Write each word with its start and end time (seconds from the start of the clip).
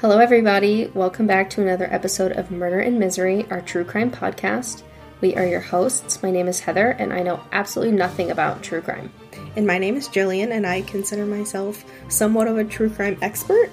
Hello, 0.00 0.18
everybody. 0.18 0.90
Welcome 0.92 1.26
back 1.26 1.48
to 1.48 1.62
another 1.62 1.88
episode 1.90 2.32
of 2.32 2.50
Murder 2.50 2.80
and 2.80 2.98
Misery, 2.98 3.46
our 3.48 3.62
true 3.62 3.82
crime 3.82 4.10
podcast. 4.10 4.82
We 5.22 5.34
are 5.36 5.46
your 5.46 5.60
hosts. 5.60 6.22
My 6.22 6.30
name 6.30 6.48
is 6.48 6.60
Heather, 6.60 6.90
and 6.90 7.14
I 7.14 7.22
know 7.22 7.40
absolutely 7.50 7.96
nothing 7.96 8.30
about 8.30 8.62
true 8.62 8.82
crime. 8.82 9.10
And 9.56 9.66
my 9.66 9.78
name 9.78 9.96
is 9.96 10.06
Jillian, 10.06 10.50
and 10.50 10.66
I 10.66 10.82
consider 10.82 11.24
myself 11.24 11.82
somewhat 12.08 12.46
of 12.46 12.58
a 12.58 12.64
true 12.64 12.90
crime 12.90 13.16
expert. 13.22 13.70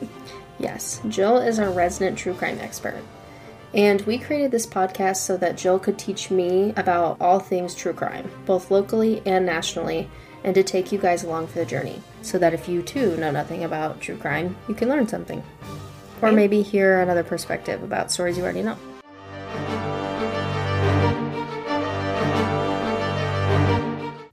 Yes, 0.60 1.02
Jill 1.10 1.40
is 1.40 1.60
our 1.60 1.72
resident 1.72 2.18
true 2.18 2.36
crime 2.36 2.58
expert. 2.60 3.04
And 3.74 4.02
we 4.04 4.18
created 4.18 4.52
this 4.52 4.66
podcast 4.66 5.18
so 5.18 5.36
that 5.36 5.58
Jill 5.58 5.78
could 5.78 6.00
teach 6.00 6.32
me 6.32 6.74
about 6.78 7.18
all 7.20 7.40
things 7.40 7.76
true 7.76 7.92
crime, 7.92 8.32
both 8.46 8.72
locally 8.72 9.22
and 9.26 9.46
nationally, 9.46 10.10
and 10.46 10.56
to 10.56 10.64
take 10.64 10.94
you 10.94 11.00
guys 11.00 11.26
along 11.26 11.48
for 11.48 11.60
the 11.60 11.66
journey, 11.66 12.02
so 12.22 12.38
that 12.38 12.54
if 12.54 12.70
you 12.70 12.82
too 12.82 13.18
know 13.18 13.32
nothing 13.32 13.66
about 13.66 14.00
true 14.00 14.16
crime, 14.16 14.56
you 14.70 14.74
can 14.74 14.88
learn 14.88 15.06
something. 15.06 15.44
Or 16.24 16.32
maybe 16.32 16.62
hear 16.62 17.02
another 17.02 17.22
perspective 17.22 17.84
about 17.84 18.10
stories 18.10 18.38
you 18.38 18.44
already 18.44 18.62
know. 18.62 18.78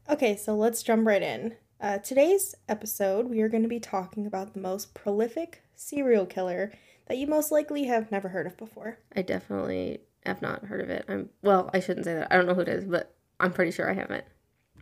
Okay, 0.09 0.37
so 0.37 0.55
let's 0.55 0.85
jump 0.85 1.05
right 1.05 1.21
in. 1.21 1.57
Uh, 1.81 1.99
today's 1.99 2.55
episode, 2.69 3.27
we 3.27 3.41
are 3.41 3.49
going 3.49 3.65
to 3.65 3.69
be 3.69 3.81
talking 3.81 4.25
about 4.25 4.55
the 4.55 4.61
most 4.61 4.95
prolific 4.95 5.63
serial 5.75 6.27
killer 6.27 6.73
that 7.09 7.19
you 7.19 7.27
most 7.27 7.51
likely 7.51 7.85
have 7.85 8.13
never 8.13 8.29
heard 8.29 8.47
of 8.47 8.57
before. 8.57 8.99
I 9.17 9.23
definitely 9.23 10.03
have 10.25 10.41
not 10.41 10.65
heard 10.67 10.83
of 10.83 10.91
it. 10.91 11.07
I'm 11.09 11.31
well, 11.43 11.71
I 11.75 11.81
shouldn't 11.81 12.05
say 12.05 12.15
that. 12.15 12.29
I 12.31 12.37
don't 12.37 12.47
know 12.47 12.55
who 12.55 12.61
it 12.61 12.69
is, 12.69 12.85
but 12.85 13.17
I'm 13.41 13.53
pretty 13.53 13.73
sure 13.73 13.91
I 13.91 13.95
haven't. 13.95 14.25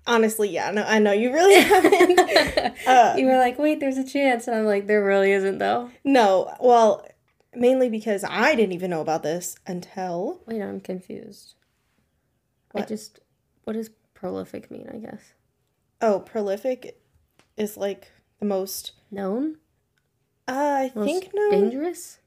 Honestly, 0.08 0.48
yeah, 0.48 0.70
no, 0.70 0.82
I 0.82 0.98
know 0.98 1.12
you 1.12 1.32
really 1.32 1.60
haven't. 1.60 2.18
uh, 2.86 3.14
you 3.18 3.26
were 3.26 3.36
like, 3.38 3.58
wait, 3.58 3.78
there's 3.78 3.98
a 3.98 4.04
chance, 4.04 4.48
and 4.48 4.56
I'm 4.56 4.64
like, 4.64 4.86
there 4.86 5.04
really 5.04 5.30
isn't 5.32 5.58
though. 5.58 5.91
no, 6.02 6.52
well, 6.60 7.06
mainly 7.55 7.88
because 7.91 8.24
I 8.24 8.55
didn't 8.55 8.72
even 8.72 8.91
know 8.91 9.02
about 9.02 9.22
this 9.22 9.56
until 9.66 10.41
Wait, 10.46 10.62
I'm 10.62 10.80
confused. 10.80 11.55
I 12.74 12.80
What? 12.80 12.88
just, 12.88 13.20
what 13.64 13.74
does 13.74 13.91
prolific 14.14 14.70
mean? 14.70 14.88
I 14.92 14.96
guess 14.96 15.34
oh, 16.00 16.20
prolific 16.20 17.00
is 17.56 17.77
like 17.77 18.11
the 18.40 18.46
most. 18.46 18.92
known, 19.11 19.56
Uh, 20.48 20.52
I 20.88 20.92
most 20.94 21.05
think 21.06 21.30
no. 21.34 21.50
dangerous. 21.50 22.18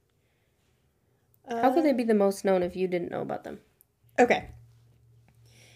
How 1.50 1.70
could 1.72 1.80
Uh, 1.80 1.82
they 1.82 1.94
be 1.94 2.04
the 2.04 2.14
most 2.14 2.46
known 2.46 2.64
if 2.64 2.76
you 2.76 2.88
didn't 2.88 3.12
know 3.12 3.22
about 3.22 3.44
them? 3.44 3.60
Okay. 4.20 4.50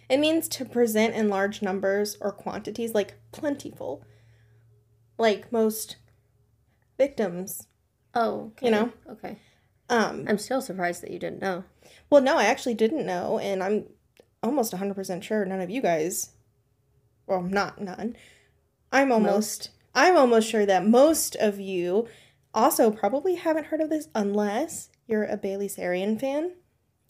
It 0.09 0.19
means 0.19 0.47
to 0.49 0.65
present 0.65 1.15
in 1.15 1.29
large 1.29 1.61
numbers 1.61 2.17
or 2.21 2.31
quantities, 2.31 2.93
like 2.93 3.15
plentiful. 3.31 4.03
Like 5.17 5.51
most 5.51 5.97
victims. 6.97 7.67
Oh, 8.13 8.51
okay. 8.51 8.65
You 8.67 8.71
know? 8.71 8.91
Okay. 9.09 9.39
Um, 9.89 10.25
I'm 10.27 10.37
still 10.37 10.61
surprised 10.61 11.03
that 11.03 11.11
you 11.11 11.19
didn't 11.19 11.41
know. 11.41 11.63
well, 12.09 12.21
no, 12.21 12.37
I 12.37 12.45
actually 12.45 12.73
didn't 12.73 13.05
know, 13.05 13.39
and 13.39 13.61
I'm 13.61 13.85
almost 14.41 14.73
100% 14.73 15.23
sure 15.23 15.45
none 15.45 15.61
of 15.61 15.69
you 15.69 15.81
guys, 15.81 16.31
well, 17.27 17.41
not 17.41 17.81
none. 17.81 18.15
I'm 18.91 19.11
almost, 19.11 19.69
I'm 19.93 20.17
almost 20.17 20.49
sure 20.49 20.65
that 20.65 20.87
most 20.87 21.35
of 21.35 21.59
you 21.59 22.07
also 22.53 22.89
probably 22.91 23.35
haven't 23.35 23.67
heard 23.67 23.81
of 23.81 23.89
this 23.89 24.07
unless 24.15 24.89
you're 25.07 25.25
a 25.25 25.37
Bailey 25.37 25.67
Sarian 25.67 26.19
fan. 26.19 26.53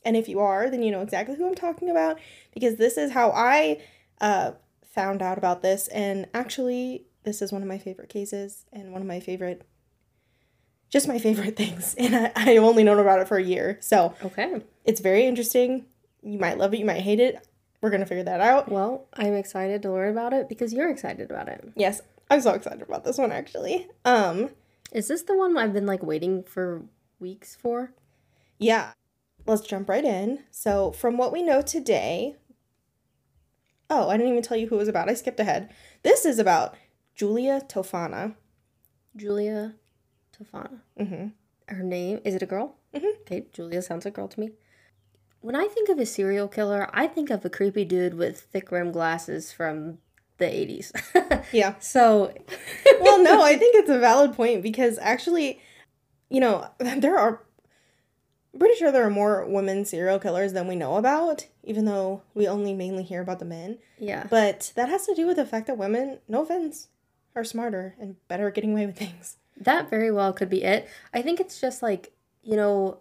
And 0.06 0.16
if 0.16 0.30
you 0.30 0.39
are, 0.39 0.70
then 0.70 0.84
you 0.84 0.92
know 0.92 1.02
exactly 1.02 1.36
who 1.36 1.48
I'm 1.48 1.56
talking 1.56 1.89
about 1.89 2.20
because 2.53 2.75
this 2.75 2.95
is 2.98 3.11
how 3.11 3.31
I 3.31 3.81
uh, 4.22 4.52
found 4.86 5.22
out 5.22 5.38
about 5.38 5.61
this. 5.64 5.88
And 5.89 6.28
actually, 6.34 7.06
this 7.23 7.42
is 7.42 7.52
one 7.52 7.61
of 7.64 7.67
my 7.67 7.80
favorite 7.80 8.08
cases 8.09 8.66
and 8.72 8.92
one 8.94 9.02
of 9.02 9.08
my 9.08 9.20
favorite, 9.20 9.64
just 10.89 11.08
my 11.08 11.17
favorite 11.20 11.56
things. 11.64 11.95
And 11.98 12.16
I, 12.16 12.31
I've 12.36 12.64
only 12.64 12.83
known 12.83 13.00
about 13.00 13.20
it 13.20 13.28
for 13.28 13.38
a 13.38 13.44
year. 13.44 13.78
So 13.81 14.14
Okay. 14.23 14.61
it's 14.86 15.02
very 15.02 15.26
interesting. 15.26 15.86
You 16.22 16.39
might 16.39 16.58
love 16.58 16.73
it, 16.73 16.77
you 16.80 16.86
might 16.86 17.02
hate 17.02 17.20
it. 17.20 17.45
We're 17.82 17.89
going 17.89 17.99
to 18.02 18.08
figure 18.08 18.23
that 18.23 18.42
out. 18.42 18.70
Well, 18.70 19.05
I'm 19.14 19.33
excited 19.33 19.82
to 19.83 19.92
learn 19.92 20.11
about 20.11 20.33
it 20.33 20.49
because 20.49 20.73
you're 20.73 20.89
excited 20.89 21.30
about 21.30 21.49
it. 21.49 21.67
Yes, 21.76 22.02
I'm 22.32 22.42
so 22.42 22.54
excited 22.54 22.82
about 22.82 23.04
this 23.05 23.17
one 23.17 23.32
actually. 23.32 23.87
Um, 24.05 24.49
Is 24.92 25.08
this 25.08 25.23
the 25.23 25.36
one 25.37 25.55
I've 25.58 25.73
been 25.73 25.86
like 25.86 26.02
waiting 26.04 26.43
for 26.43 26.83
weeks 27.20 27.55
for? 27.55 27.92
yeah. 28.60 28.93
Let's 29.45 29.61
jump 29.61 29.89
right 29.89 30.04
in. 30.04 30.39
So, 30.52 30.92
from 30.92 31.17
what 31.17 31.32
we 31.32 31.44
know 31.44 31.61
today, 31.61 32.36
oh, 33.89 34.10
I 34.10 34.17
didn't 34.17 34.32
even 34.32 34.44
tell 34.44 34.58
you 34.58 34.67
who 34.67 34.76
it 34.76 34.80
was 34.80 34.88
about. 34.88 35.10
I 35.10 35.14
skipped 35.14 35.39
ahead. 35.39 35.72
This 36.04 36.26
is 36.26 36.39
about 36.39 36.76
Giulia 37.16 37.61
Tofana. 37.67 38.36
Giulia 39.16 39.76
Tofana. 40.38 40.80
hmm 40.98 41.28
Her 41.67 41.84
name 41.84 42.20
is 42.26 42.36
it 42.36 42.42
a 42.42 42.45
girl? 42.48 42.76
Mhm. 42.94 43.20
Okay, 43.22 43.45
Giulia 43.54 43.82
sounds 43.82 44.05
like 44.05 44.14
a 44.16 44.17
girl 44.17 44.28
to 44.28 44.39
me. 44.39 44.52
When 45.42 45.55
I 45.55 45.67
think 45.67 45.89
of 45.89 46.00
a 46.00 46.05
serial 46.08 46.48
killer, 46.48 46.89
I 46.92 47.05
think 47.08 47.30
of 47.30 47.45
a 47.45 47.50
creepy 47.50 47.86
dude 47.86 48.16
with 48.16 48.39
thick 48.42 48.72
rimmed 48.72 48.94
glasses 48.94 49.52
from 49.52 50.00
the 50.38 50.45
80s. 50.45 50.92
Yeah. 51.54 51.76
so, 51.80 52.34
well, 53.00 53.22
no, 53.23 53.42
I 53.44 53.55
think 53.60 53.76
it's 53.76 53.89
a 53.89 54.00
valid 54.00 54.34
point 54.34 54.64
because 54.64 54.98
actually, 54.98 55.61
you 56.30 56.39
know, 56.39 56.67
there 56.80 57.17
are. 57.20 57.42
I'm 58.55 58.60
pretty 58.60 58.76
sure 58.76 58.89
there 58.89 59.05
are 59.05 59.10
more 59.10 59.45
women 59.45 59.83
serial 59.83 60.17
killers 60.17 60.54
than 60.54 60.66
we 60.66 60.77
know 60.77 60.95
about, 60.95 61.48
even 61.66 61.83
though 61.83 62.21
we 62.33 62.48
only 62.48 62.73
mainly 62.73 63.04
hear 63.04 63.21
about 63.21 63.39
the 63.39 63.45
men. 63.45 63.80
yeah. 63.99 64.27
But 64.30 64.71
that 64.77 64.88
has 64.88 65.05
to 65.08 65.14
do 65.14 65.27
with 65.27 65.36
the 65.36 65.45
fact 65.45 65.67
that 65.67 65.77
women, 65.77 66.20
no 66.30 66.43
offense, 66.43 66.88
are 67.36 67.43
smarter 67.43 67.95
and 67.99 68.16
better 68.30 68.48
at 68.48 68.54
getting 68.55 68.71
away 68.71 68.86
with 68.86 68.98
things. 68.98 69.36
That 69.58 69.89
very 69.89 70.10
well 70.10 70.32
could 70.32 70.49
be 70.49 70.64
it. 70.64 70.88
I 71.14 71.21
think 71.21 71.42
it's 71.42 71.60
just 71.60 71.83
like, 71.83 72.14
you 72.43 72.55
know, 72.55 72.99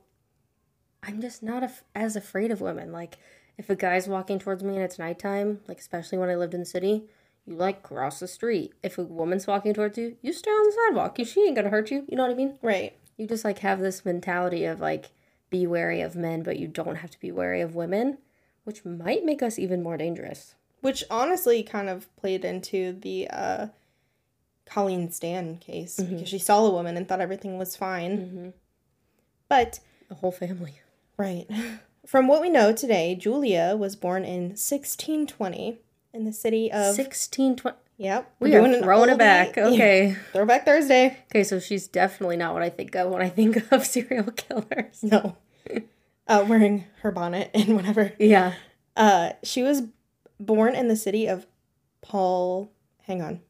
I'm 1.05 1.21
just 1.21 1.41
not 1.41 1.63
af- 1.63 1.85
as 1.95 2.17
afraid 2.17 2.51
of 2.51 2.61
women. 2.61 2.91
Like, 2.91 3.19
if 3.57 3.71
a 3.71 3.77
guy's 3.77 4.09
walking 4.09 4.41
towards 4.41 4.65
me 4.65 4.75
and 4.75 4.83
it's 4.83 4.99
nighttime, 4.99 5.61
like, 5.69 5.79
especially 5.79 6.19
when 6.19 6.31
I 6.31 6.35
lived 6.35 6.55
in 6.55 6.61
the 6.61 6.67
city, 6.67 7.05
you 7.47 7.55
like 7.55 7.85
cross 7.85 8.19
the 8.19 8.27
street. 8.27 8.73
If 8.83 8.99
a 8.99 9.05
woman's 9.05 9.47
walking 9.47 9.73
towards 9.73 9.99
you, 9.99 10.17
you 10.21 10.33
stay 10.33 10.51
on 10.51 10.67
the 10.67 10.73
sidewalk. 10.73 11.17
She 11.25 11.43
ain't 11.43 11.55
gonna 11.55 11.69
hurt 11.69 11.93
you. 11.93 12.05
You 12.09 12.17
know 12.17 12.25
what 12.25 12.33
I 12.33 12.35
mean? 12.35 12.59
Right. 12.61 12.97
You 13.17 13.29
just 13.29 13.45
like 13.45 13.59
have 13.61 13.79
this 13.79 14.05
mentality 14.05 14.65
of 14.65 14.81
like, 14.81 15.11
be 15.55 15.67
wary 15.69 16.01
of 16.01 16.17
men, 16.17 16.43
but 16.43 16.59
you 16.59 16.67
don't 16.67 16.97
have 16.97 17.11
to 17.13 17.21
be 17.21 17.31
wary 17.31 17.61
of 17.61 17.77
women, 17.77 18.19
which 18.65 18.85
might 18.85 19.25
make 19.25 19.41
us 19.41 19.57
even 19.57 19.85
more 19.85 19.97
dangerous. 19.97 20.57
Which 20.81 21.05
honestly 21.09 21.63
kind 21.63 21.89
of 21.89 22.15
played 22.17 22.45
into 22.45 22.93
the 22.93 23.29
uh, 23.31 23.67
Colleen 24.67 25.13
Stan 25.13 25.59
case 25.59 25.97
because 26.01 26.29
she 26.29 26.41
saw 26.41 26.67
a 26.67 26.71
woman 26.71 26.97
and 26.97 27.09
thought 27.09 27.21
everything 27.21 27.57
was 27.57 27.77
fine. 27.77 28.19
Mm-hmm. 28.19 28.49
But, 29.49 29.79
The 30.09 30.17
whole 30.17 30.33
family. 30.33 30.81
right. 31.17 31.47
From 32.07 32.27
what 32.27 32.43
we 32.43 32.51
know 32.51 32.73
today, 32.73 33.15
Giulia 33.15 33.77
was 33.79 33.95
born 33.97 34.25
in 34.25 34.51
1620 34.51 35.79
in 36.13 36.25
the 36.25 36.33
city 36.33 36.71
of. 36.71 36.99
1620. 36.99 37.77
Yep. 37.97 38.35
We 38.41 38.55
an 38.55 38.83
throwing 38.83 39.11
it 39.11 39.19
back. 39.19 39.57
Okay. 39.59 40.17
Throwback 40.33 40.65
Thursday. 40.65 41.17
Okay, 41.31 41.45
so 41.45 41.61
she's 41.61 41.87
definitely 41.87 42.37
not 42.37 42.53
what 42.53 42.63
I 42.63 42.69
think 42.71 42.95
of 42.97 43.11
when 43.11 43.23
I 43.23 43.29
think 43.29 43.71
of 43.73 43.87
serial 43.95 44.31
killers. 44.33 45.03
No. 45.03 45.37
uh, 46.29 46.45
wearing 46.49 46.85
her 47.03 47.11
bonnet 47.11 47.51
and 47.55 47.75
whatever. 47.77 48.13
Yeah. 48.19 48.55
Uh, 48.97 49.31
she 49.43 49.63
was 49.63 49.83
born 50.39 50.75
in 50.75 50.89
the 50.89 50.97
city 50.97 51.27
of 51.27 51.47
Paul. 52.03 52.71
Hang 53.03 53.23
on, 53.23 53.41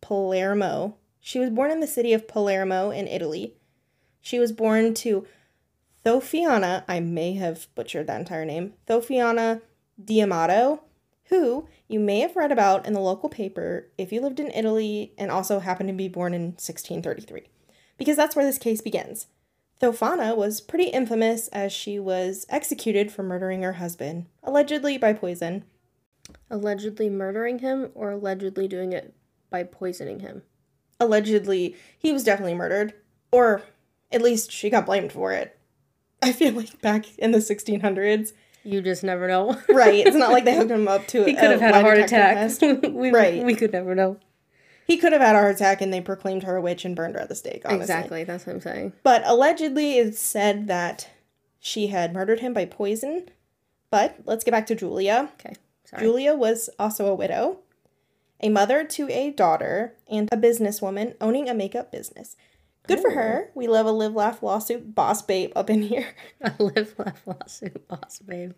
Palermo. 0.00 0.96
She 1.20 1.38
was 1.38 1.50
born 1.50 1.70
in 1.70 1.80
the 1.80 1.86
city 1.86 2.12
of 2.12 2.28
Palermo 2.28 2.90
in 2.90 3.06
Italy. 3.06 3.54
She 4.20 4.38
was 4.38 4.52
born 4.52 4.94
to 4.94 5.26
Thofiana. 6.04 6.84
I 6.88 7.00
may 7.00 7.34
have 7.34 7.68
butchered 7.74 8.06
that 8.06 8.20
entire 8.20 8.44
name. 8.44 8.74
Thofiana 8.86 9.60
Diamato, 10.02 10.80
who 11.24 11.68
you 11.88 12.00
may 12.00 12.20
have 12.20 12.36
read 12.36 12.52
about 12.52 12.86
in 12.86 12.92
the 12.92 13.00
local 13.00 13.28
paper 13.28 13.88
if 13.98 14.12
you 14.12 14.20
lived 14.20 14.40
in 14.40 14.50
Italy 14.52 15.12
and 15.18 15.30
also 15.30 15.60
happened 15.60 15.88
to 15.88 15.94
be 15.94 16.08
born 16.08 16.34
in 16.34 16.52
1633, 16.52 17.42
because 17.98 18.16
that's 18.16 18.34
where 18.34 18.44
this 18.44 18.58
case 18.58 18.80
begins. 18.80 19.26
Thofana 19.80 20.36
was 20.36 20.60
pretty 20.60 20.84
infamous 20.84 21.48
as 21.48 21.72
she 21.72 21.98
was 21.98 22.44
executed 22.50 23.10
for 23.10 23.22
murdering 23.22 23.62
her 23.62 23.74
husband, 23.74 24.26
allegedly 24.42 24.98
by 24.98 25.12
poison. 25.14 25.64
Allegedly 26.50 27.08
murdering 27.08 27.60
him 27.60 27.90
or 27.94 28.10
allegedly 28.10 28.68
doing 28.68 28.92
it 28.92 29.14
by 29.48 29.62
poisoning 29.64 30.20
him. 30.20 30.42
Allegedly, 31.00 31.74
he 31.98 32.12
was 32.12 32.24
definitely 32.24 32.54
murdered, 32.54 32.92
or 33.32 33.62
at 34.12 34.20
least 34.20 34.52
she 34.52 34.68
got 34.68 34.84
blamed 34.84 35.12
for 35.12 35.32
it. 35.32 35.58
I 36.22 36.32
feel 36.32 36.52
like 36.52 36.80
back 36.82 37.16
in 37.18 37.30
the 37.30 37.38
1600s, 37.38 38.32
You 38.64 38.82
just 38.82 39.02
never 39.02 39.26
know. 39.26 39.58
right? 39.70 40.06
It's 40.06 40.14
not 40.16 40.30
like 40.30 40.44
they 40.44 40.56
hooked 40.58 40.70
him 40.70 40.88
up 40.88 41.06
to 41.08 41.24
he 41.24 41.34
could 41.34 41.50
have 41.50 41.60
had 41.60 41.74
a 41.74 41.80
heart 41.80 41.98
attack. 41.98 42.60
we, 42.92 43.10
Right. 43.10 43.42
We 43.42 43.54
could 43.54 43.72
never 43.72 43.94
know. 43.94 44.18
He 44.90 44.96
could 44.96 45.12
have 45.12 45.22
had 45.22 45.36
a 45.36 45.38
heart 45.38 45.54
attack 45.54 45.80
and 45.80 45.92
they 45.92 46.00
proclaimed 46.00 46.42
her 46.42 46.56
a 46.56 46.60
witch 46.60 46.84
and 46.84 46.96
burned 46.96 47.14
her 47.14 47.20
at 47.20 47.28
the 47.28 47.36
stake, 47.36 47.62
honestly. 47.64 47.82
Exactly. 47.82 48.24
That's 48.24 48.44
what 48.44 48.54
I'm 48.54 48.60
saying. 48.60 48.92
But 49.04 49.22
allegedly, 49.24 49.98
it's 49.98 50.18
said 50.18 50.66
that 50.66 51.08
she 51.60 51.86
had 51.88 52.12
murdered 52.12 52.40
him 52.40 52.52
by 52.52 52.64
poison. 52.64 53.28
But 53.90 54.16
let's 54.24 54.42
get 54.42 54.50
back 54.50 54.66
to 54.66 54.74
Giulia. 54.74 55.30
Okay. 55.34 55.54
Sorry. 55.84 56.02
Giulia 56.02 56.34
was 56.34 56.70
also 56.76 57.06
a 57.06 57.14
widow, 57.14 57.60
a 58.40 58.48
mother 58.48 58.84
to 58.84 59.08
a 59.10 59.30
daughter, 59.30 59.94
and 60.10 60.28
a 60.32 60.36
businesswoman 60.36 61.14
owning 61.20 61.48
a 61.48 61.54
makeup 61.54 61.92
business. 61.92 62.36
Good 62.88 62.98
for 62.98 63.10
her. 63.12 63.50
We 63.54 63.68
love 63.68 63.86
a 63.86 63.92
live 63.92 64.14
laugh 64.14 64.42
lawsuit 64.42 64.96
boss 64.96 65.22
babe 65.22 65.52
up 65.54 65.70
in 65.70 65.82
here. 65.82 66.16
A 66.40 66.52
live 66.58 66.94
laugh 66.98 67.22
lawsuit 67.24 67.86
boss 67.86 68.18
babe. 68.18 68.54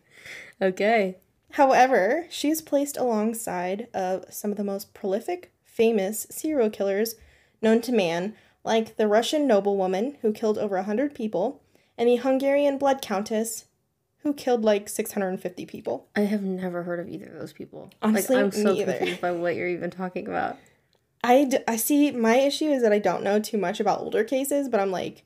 Okay. 0.62 1.18
However, 1.52 2.26
she's 2.30 2.62
placed 2.62 2.96
alongside 2.96 3.88
of 3.92 4.24
some 4.30 4.50
of 4.50 4.56
the 4.56 4.64
most 4.64 4.94
prolific, 4.94 5.52
famous 5.82 6.28
serial 6.30 6.70
killers 6.70 7.16
known 7.60 7.80
to 7.80 7.90
man, 7.90 8.36
like 8.62 8.96
the 8.96 9.08
Russian 9.08 9.48
noblewoman 9.48 10.16
who 10.22 10.32
killed 10.32 10.56
over 10.56 10.76
100 10.76 11.12
people, 11.12 11.60
and 11.98 12.08
the 12.08 12.14
Hungarian 12.14 12.78
blood 12.78 13.02
countess 13.02 13.64
who 14.18 14.32
killed 14.32 14.62
like 14.62 14.88
650 14.88 15.66
people. 15.66 16.06
I 16.14 16.20
have 16.20 16.44
never 16.44 16.84
heard 16.84 17.00
of 17.00 17.08
either 17.08 17.26
of 17.26 17.40
those 17.40 17.52
people. 17.52 17.90
Honestly, 18.00 18.36
like, 18.36 18.44
I'm 18.44 18.52
so 18.52 18.76
confused 18.76 19.20
by 19.20 19.32
what 19.32 19.56
you're 19.56 19.66
even 19.66 19.90
talking 19.90 20.28
about. 20.28 20.56
I, 21.24 21.46
d- 21.46 21.58
I 21.66 21.74
see 21.74 22.12
my 22.12 22.36
issue 22.36 22.70
is 22.70 22.82
that 22.82 22.92
I 22.92 23.00
don't 23.00 23.24
know 23.24 23.40
too 23.40 23.58
much 23.58 23.80
about 23.80 23.98
older 23.98 24.22
cases, 24.22 24.68
but 24.68 24.78
I'm 24.78 24.92
like, 24.92 25.24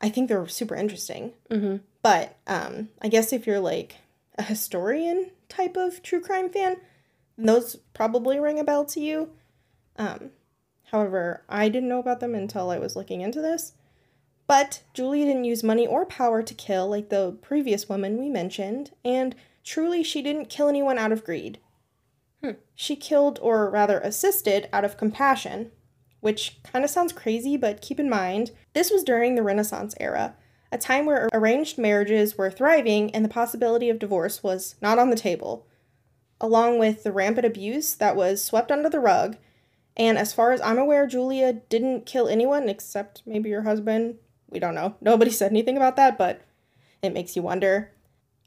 I 0.00 0.08
think 0.08 0.30
they're 0.30 0.48
super 0.48 0.76
interesting. 0.76 1.34
Mm-hmm. 1.50 1.76
But 2.00 2.38
um, 2.46 2.88
I 3.02 3.08
guess 3.08 3.34
if 3.34 3.46
you're 3.46 3.60
like 3.60 3.96
a 4.38 4.42
historian 4.42 5.30
type 5.50 5.76
of 5.76 6.02
true 6.02 6.22
crime 6.22 6.48
fan, 6.48 6.78
those 7.46 7.76
probably 7.94 8.38
ring 8.38 8.58
a 8.58 8.64
bell 8.64 8.84
to 8.86 9.00
you. 9.00 9.30
Um, 9.96 10.30
however, 10.90 11.44
I 11.48 11.68
didn't 11.68 11.88
know 11.88 12.00
about 12.00 12.20
them 12.20 12.34
until 12.34 12.70
I 12.70 12.78
was 12.78 12.96
looking 12.96 13.20
into 13.20 13.40
this. 13.40 13.72
But 14.46 14.82
Julie 14.92 15.24
didn't 15.24 15.44
use 15.44 15.62
money 15.62 15.86
or 15.86 16.04
power 16.04 16.42
to 16.42 16.54
kill 16.54 16.88
like 16.88 17.08
the 17.08 17.36
previous 17.40 17.88
woman 17.88 18.18
we 18.18 18.28
mentioned, 18.28 18.90
and 19.04 19.34
truly 19.64 20.02
she 20.02 20.20
didn't 20.20 20.50
kill 20.50 20.68
anyone 20.68 20.98
out 20.98 21.12
of 21.12 21.24
greed. 21.24 21.58
She 22.74 22.96
killed, 22.96 23.38
or 23.40 23.70
rather 23.70 24.00
assisted, 24.00 24.68
out 24.72 24.84
of 24.84 24.96
compassion, 24.96 25.70
which 26.20 26.60
kind 26.64 26.84
of 26.84 26.90
sounds 26.90 27.12
crazy, 27.12 27.56
but 27.56 27.80
keep 27.80 28.00
in 28.00 28.10
mind, 28.10 28.50
this 28.72 28.90
was 28.90 29.04
during 29.04 29.36
the 29.36 29.42
Renaissance 29.44 29.94
era, 30.00 30.34
a 30.72 30.78
time 30.78 31.06
where 31.06 31.28
arranged 31.32 31.78
marriages 31.78 32.36
were 32.36 32.50
thriving 32.50 33.14
and 33.14 33.24
the 33.24 33.28
possibility 33.28 33.88
of 33.88 34.00
divorce 34.00 34.42
was 34.42 34.74
not 34.80 34.98
on 34.98 35.10
the 35.10 35.16
table, 35.16 35.66
along 36.42 36.78
with 36.78 37.04
the 37.04 37.12
rampant 37.12 37.46
abuse 37.46 37.94
that 37.94 38.16
was 38.16 38.44
swept 38.44 38.70
under 38.70 38.90
the 38.90 39.00
rug. 39.00 39.36
And 39.96 40.18
as 40.18 40.34
far 40.34 40.52
as 40.52 40.60
I'm 40.60 40.78
aware, 40.78 41.06
Giulia 41.06 41.52
didn't 41.54 42.04
kill 42.04 42.28
anyone 42.28 42.68
except 42.68 43.22
maybe 43.24 43.48
your 43.48 43.62
husband. 43.62 44.16
We 44.50 44.58
don't 44.58 44.74
know. 44.74 44.96
Nobody 45.00 45.30
said 45.30 45.50
anything 45.52 45.76
about 45.76 45.96
that, 45.96 46.18
but 46.18 46.42
it 47.02 47.14
makes 47.14 47.36
you 47.36 47.42
wonder. 47.42 47.92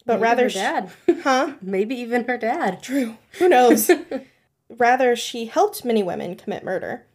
But 0.05 0.15
Maybe 0.15 0.23
rather, 0.23 0.43
her 0.43 0.49
dad. 0.49 0.91
huh? 1.23 1.53
Maybe 1.61 1.95
even 1.95 2.25
her 2.25 2.37
dad. 2.37 2.83
True. 2.83 3.17
Who 3.39 3.49
knows? 3.49 3.89
Rather, 4.69 5.15
she 5.15 5.45
helped 5.45 5.85
many 5.85 6.03
women 6.03 6.35
commit 6.35 6.63
murder. 6.63 7.05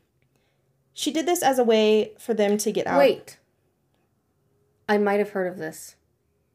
She 0.93 1.13
did 1.13 1.27
this 1.27 1.43
as 1.43 1.59
a 1.59 1.65
way 1.65 2.13
for 2.19 2.35
them 2.35 2.59
to 2.59 2.73
get 2.73 2.87
out. 2.87 2.99
Wait. 2.99 3.39
I 4.89 4.99
might 4.99 5.19
have 5.21 5.31
heard 5.31 5.47
of 5.47 5.59
this. 5.59 5.95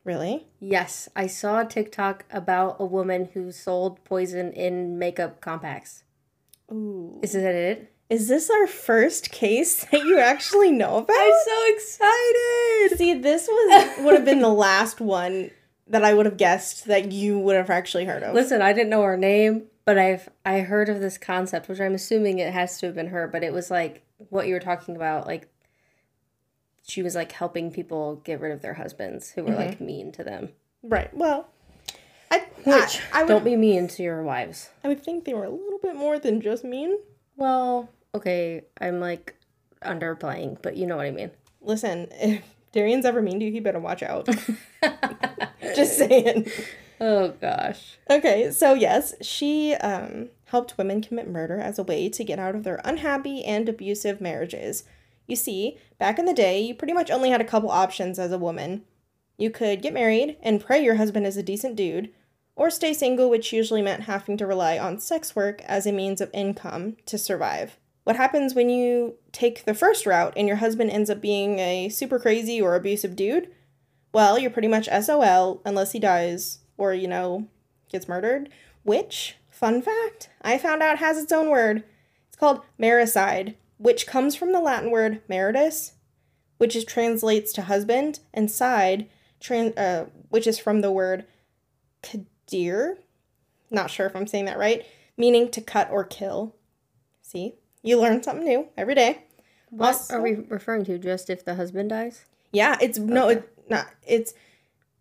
Really? 0.05 0.45
Yes, 0.59 1.09
I 1.15 1.25
saw 1.25 1.61
a 1.61 1.65
TikTok 1.65 2.25
about 2.31 2.77
a 2.79 2.85
woman 2.85 3.29
who 3.33 3.51
sold 3.51 4.01
poison 4.05 4.53
in 4.53 4.99
makeup 4.99 5.41
compacts. 5.41 6.03
Ooh. 6.71 7.19
Is 7.23 7.33
that 7.33 7.55
it? 7.55 7.91
Is 8.07 8.27
this 8.27 8.51
our 8.51 8.67
first 8.67 9.31
case 9.31 9.83
that 9.91 10.05
you 10.05 10.19
actually 10.19 10.71
know 10.71 10.97
about? 10.99 11.17
I'm 11.17 11.33
so 11.43 11.75
excited. 11.75 12.97
See, 12.97 13.15
this 13.15 13.47
was 13.47 14.05
would 14.05 14.13
have 14.13 14.25
been 14.25 14.41
the 14.41 14.47
last 14.49 15.01
one 15.01 15.49
that 15.87 16.05
I 16.05 16.13
would 16.13 16.27
have 16.27 16.37
guessed 16.37 16.85
that 16.85 17.11
you 17.11 17.39
would 17.39 17.55
have 17.55 17.71
actually 17.71 18.05
heard 18.05 18.23
of. 18.23 18.35
Listen, 18.35 18.61
I 18.61 18.73
didn't 18.73 18.91
know 18.91 19.03
her 19.03 19.17
name, 19.17 19.63
but 19.85 19.97
I've 19.97 20.29
I 20.45 20.59
heard 20.59 20.87
of 20.87 20.99
this 20.99 21.17
concept, 21.17 21.67
which 21.67 21.79
I'm 21.79 21.95
assuming 21.95 22.37
it 22.37 22.53
has 22.53 22.77
to 22.79 22.85
have 22.85 22.95
been 22.95 23.07
her, 23.07 23.27
but 23.27 23.43
it 23.43 23.53
was 23.53 23.71
like 23.71 24.03
what 24.29 24.47
you 24.47 24.53
were 24.53 24.59
talking 24.59 24.95
about, 24.95 25.25
like 25.25 25.49
she 26.87 27.01
was 27.01 27.15
like 27.15 27.31
helping 27.31 27.71
people 27.71 28.17
get 28.23 28.39
rid 28.39 28.51
of 28.51 28.61
their 28.61 28.75
husbands 28.75 29.31
who 29.31 29.43
were 29.43 29.55
like 29.55 29.81
mean 29.81 30.11
to 30.13 30.23
them. 30.23 30.49
Right. 30.83 31.11
Well, 31.15 31.49
I 32.29 32.45
Which 32.63 33.01
I, 33.11 33.21
I 33.21 33.23
would 33.23 33.29
don't 33.29 33.43
be 33.43 33.55
mean 33.55 33.87
to 33.87 34.03
your 34.03 34.21
wives. 34.21 34.69
I 34.83 34.87
would 34.87 35.03
think 35.03 35.25
they 35.25 35.33
were 35.33 35.45
a 35.45 35.49
little 35.49 35.79
bit 35.79 35.95
more 35.95 36.19
than 36.19 36.41
just 36.41 36.63
mean. 36.63 36.99
Well, 37.35 37.89
okay, 38.13 38.63
I'm 38.79 38.99
like 38.99 39.35
underplaying, 39.81 40.61
but 40.61 40.77
you 40.77 40.85
know 40.85 40.95
what 40.97 41.07
I 41.07 41.11
mean. 41.11 41.31
Listen, 41.59 42.07
if 42.11 42.43
Darian's 42.71 43.05
ever 43.05 43.21
mean 43.21 43.39
to 43.39 43.45
you, 43.45 43.51
he 43.51 43.59
better 43.59 43.79
watch 43.79 44.03
out. 44.03 44.29
just 45.75 45.97
saying. 45.97 46.47
Oh 47.01 47.29
gosh. 47.41 47.97
Okay, 48.11 48.51
so 48.51 48.73
yes, 48.73 49.15
she 49.21 49.73
um, 49.75 50.29
helped 50.45 50.77
women 50.77 51.01
commit 51.01 51.27
murder 51.27 51.59
as 51.59 51.79
a 51.79 51.83
way 51.83 52.09
to 52.09 52.23
get 52.23 52.37
out 52.37 52.53
of 52.53 52.63
their 52.63 52.79
unhappy 52.85 53.43
and 53.43 53.67
abusive 53.67 54.21
marriages. 54.21 54.83
You 55.27 55.35
see, 55.35 55.77
back 55.97 56.19
in 56.19 56.25
the 56.25 56.33
day, 56.33 56.61
you 56.61 56.75
pretty 56.75 56.93
much 56.93 57.09
only 57.09 57.29
had 57.29 57.41
a 57.41 57.45
couple 57.45 57.69
options 57.69 58.19
as 58.19 58.31
a 58.31 58.37
woman. 58.37 58.83
You 59.37 59.49
could 59.49 59.81
get 59.81 59.93
married 59.93 60.37
and 60.41 60.63
pray 60.63 60.83
your 60.83 60.95
husband 60.95 61.25
is 61.25 61.37
a 61.37 61.43
decent 61.43 61.75
dude, 61.75 62.11
or 62.55 62.69
stay 62.69 62.93
single, 62.93 63.29
which 63.29 63.51
usually 63.51 63.81
meant 63.81 64.03
having 64.03 64.37
to 64.37 64.47
rely 64.47 64.77
on 64.77 64.99
sex 64.99 65.35
work 65.35 65.61
as 65.63 65.85
a 65.85 65.91
means 65.91 66.21
of 66.21 66.29
income 66.33 66.97
to 67.05 67.17
survive. 67.17 67.77
What 68.05 68.15
happens 68.15 68.53
when 68.53 68.69
you 68.69 69.15
take 69.31 69.65
the 69.65 69.73
first 69.73 70.05
route 70.05 70.33
and 70.37 70.47
your 70.47 70.57
husband 70.57 70.91
ends 70.91 71.09
up 71.09 71.21
being 71.21 71.59
a 71.59 71.89
super 71.89 72.19
crazy 72.19 72.61
or 72.61 72.75
abusive 72.75 73.15
dude? 73.15 73.51
Well, 74.13 74.37
you're 74.39 74.51
pretty 74.51 74.67
much 74.67 74.87
SOL 74.87 75.61
unless 75.65 75.91
he 75.91 75.99
dies 75.99 76.59
or, 76.77 76.93
you 76.93 77.07
know, 77.07 77.47
gets 77.91 78.07
murdered. 78.07 78.49
Which, 78.83 79.35
fun 79.49 79.81
fact, 79.81 80.29
I 80.41 80.57
found 80.59 80.83
out 80.83 80.99
has 80.99 81.17
its 81.17 81.31
own 81.31 81.49
word. 81.49 81.83
It's 82.27 82.37
called 82.37 82.61
maricide, 82.77 83.55
which 83.77 84.07
comes 84.07 84.35
from 84.35 84.51
the 84.51 84.59
Latin 84.59 84.91
word 84.91 85.21
maritus, 85.27 85.93
which 86.57 86.75
is 86.75 86.85
translates 86.85 87.51
to 87.53 87.63
husband, 87.63 88.19
and 88.33 88.49
side, 88.49 89.09
tran- 89.41 89.77
uh, 89.77 90.05
which 90.29 90.47
is 90.47 90.57
from 90.59 90.81
the 90.81 90.91
word 90.91 91.25
kadir. 92.01 92.97
Not 93.69 93.89
sure 93.89 94.05
if 94.05 94.15
I'm 94.15 94.27
saying 94.27 94.45
that 94.45 94.57
right, 94.57 94.85
meaning 95.17 95.49
to 95.51 95.61
cut 95.61 95.89
or 95.91 96.03
kill. 96.03 96.55
See, 97.21 97.55
you 97.81 97.99
learn 97.99 98.23
something 98.23 98.45
new 98.45 98.67
every 98.77 98.95
day. 98.95 99.23
What 99.69 99.87
Also- 99.95 100.15
are 100.15 100.21
we 100.21 100.35
referring 100.35 100.85
to? 100.85 100.97
Just 100.97 101.29
if 101.29 101.43
the 101.43 101.55
husband 101.55 101.89
dies? 101.89 102.25
Yeah, 102.51 102.77
it's 102.79 102.97
no, 102.97 103.27
it 103.29 103.51
not. 103.69 103.87
It's 104.07 104.33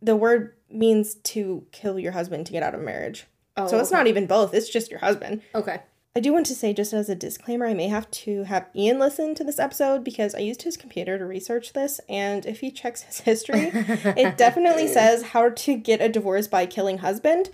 the 0.03 0.17
word 0.17 0.55
means 0.71 1.15
to 1.15 1.67
kill 1.71 1.99
your 1.99 2.13
husband 2.13 2.47
to 2.47 2.53
get 2.53 2.63
out 2.63 2.75
of 2.75 2.81
marriage. 2.81 3.27
Oh, 3.57 3.69
so 3.69 3.79
it's 3.79 3.93
not 3.93 4.09
even 4.09 4.27
both. 4.27 4.53
It's 4.53 4.69
just 4.69 4.91
your 4.91 4.99
husband. 4.99 5.43
Okay. 5.55 5.81
I 6.17 6.21
do 6.21 6.33
want 6.33 6.47
to 6.47 6.55
say, 6.55 6.73
just 6.73 6.93
as 6.93 7.09
a 7.09 7.17
disclaimer, 7.17 7.67
I 7.67 7.75
may 7.75 7.89
have 7.89 8.09
to 8.13 8.45
have 8.45 8.69
Ian 8.73 9.01
listen 9.01 9.35
to 9.35 9.43
this 9.43 9.59
episode 9.59 10.05
because 10.05 10.33
I 10.33 10.39
used 10.39 10.63
his 10.63 10.77
computer 10.77 11.19
to 11.19 11.27
research 11.27 11.73
this, 11.73 12.01
and 12.09 12.47
if 12.47 12.61
he 12.61 12.71
checks 12.71 13.03
his 13.03 13.19
history, 13.31 13.73
it 13.75 14.37
definitely 14.37 14.87
says 14.99 15.23
how 15.23 15.49
to 15.51 15.77
get 15.77 16.01
a 16.01 16.09
divorce 16.09 16.47
by 16.47 16.67
killing 16.67 16.99
husband. 16.99 17.51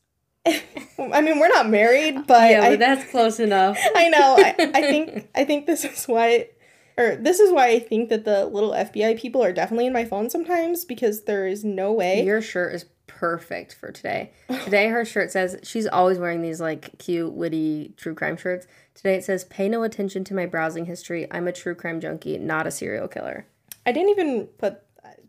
I 0.46 1.20
mean, 1.20 1.38
we're 1.38 1.48
not 1.48 1.68
married, 1.68 2.26
but 2.26 2.50
yeah, 2.50 2.62
I, 2.62 2.76
that's 2.76 3.10
close 3.10 3.38
enough. 3.38 3.78
I 3.94 4.08
know. 4.08 4.36
I, 4.38 4.54
I 4.58 4.80
think 4.80 5.28
I 5.34 5.44
think 5.44 5.66
this 5.66 5.84
is 5.84 6.06
why, 6.06 6.48
or 6.96 7.16
this 7.16 7.40
is 7.40 7.52
why 7.52 7.68
I 7.68 7.78
think 7.78 8.08
that 8.08 8.24
the 8.24 8.46
little 8.46 8.70
FBI 8.70 9.18
people 9.18 9.44
are 9.44 9.52
definitely 9.52 9.86
in 9.86 9.92
my 9.92 10.06
phone 10.06 10.30
sometimes 10.30 10.86
because 10.86 11.24
there 11.24 11.46
is 11.46 11.62
no 11.62 11.92
way. 11.92 12.24
Your 12.24 12.40
shirt 12.40 12.74
is 12.74 12.86
perfect 13.18 13.74
for 13.74 13.90
today. 13.90 14.32
Today, 14.64 14.88
her 14.88 15.04
shirt 15.04 15.32
says 15.32 15.58
she's 15.62 15.86
always 15.86 16.18
wearing 16.18 16.40
these 16.40 16.60
like 16.60 16.98
cute, 16.98 17.32
witty 17.32 17.94
true 17.96 18.14
crime 18.14 18.36
shirts. 18.36 18.66
Today, 18.94 19.16
it 19.16 19.24
says, 19.24 19.44
"Pay 19.44 19.68
no 19.68 19.82
attention 19.82 20.22
to 20.24 20.34
my 20.34 20.46
browsing 20.46 20.86
history. 20.86 21.26
I'm 21.30 21.48
a 21.48 21.52
true 21.52 21.74
crime 21.74 22.00
junkie, 22.00 22.38
not 22.38 22.66
a 22.66 22.70
serial 22.70 23.08
killer." 23.08 23.46
I 23.84 23.92
didn't 23.92 24.10
even 24.10 24.46
put 24.58 24.82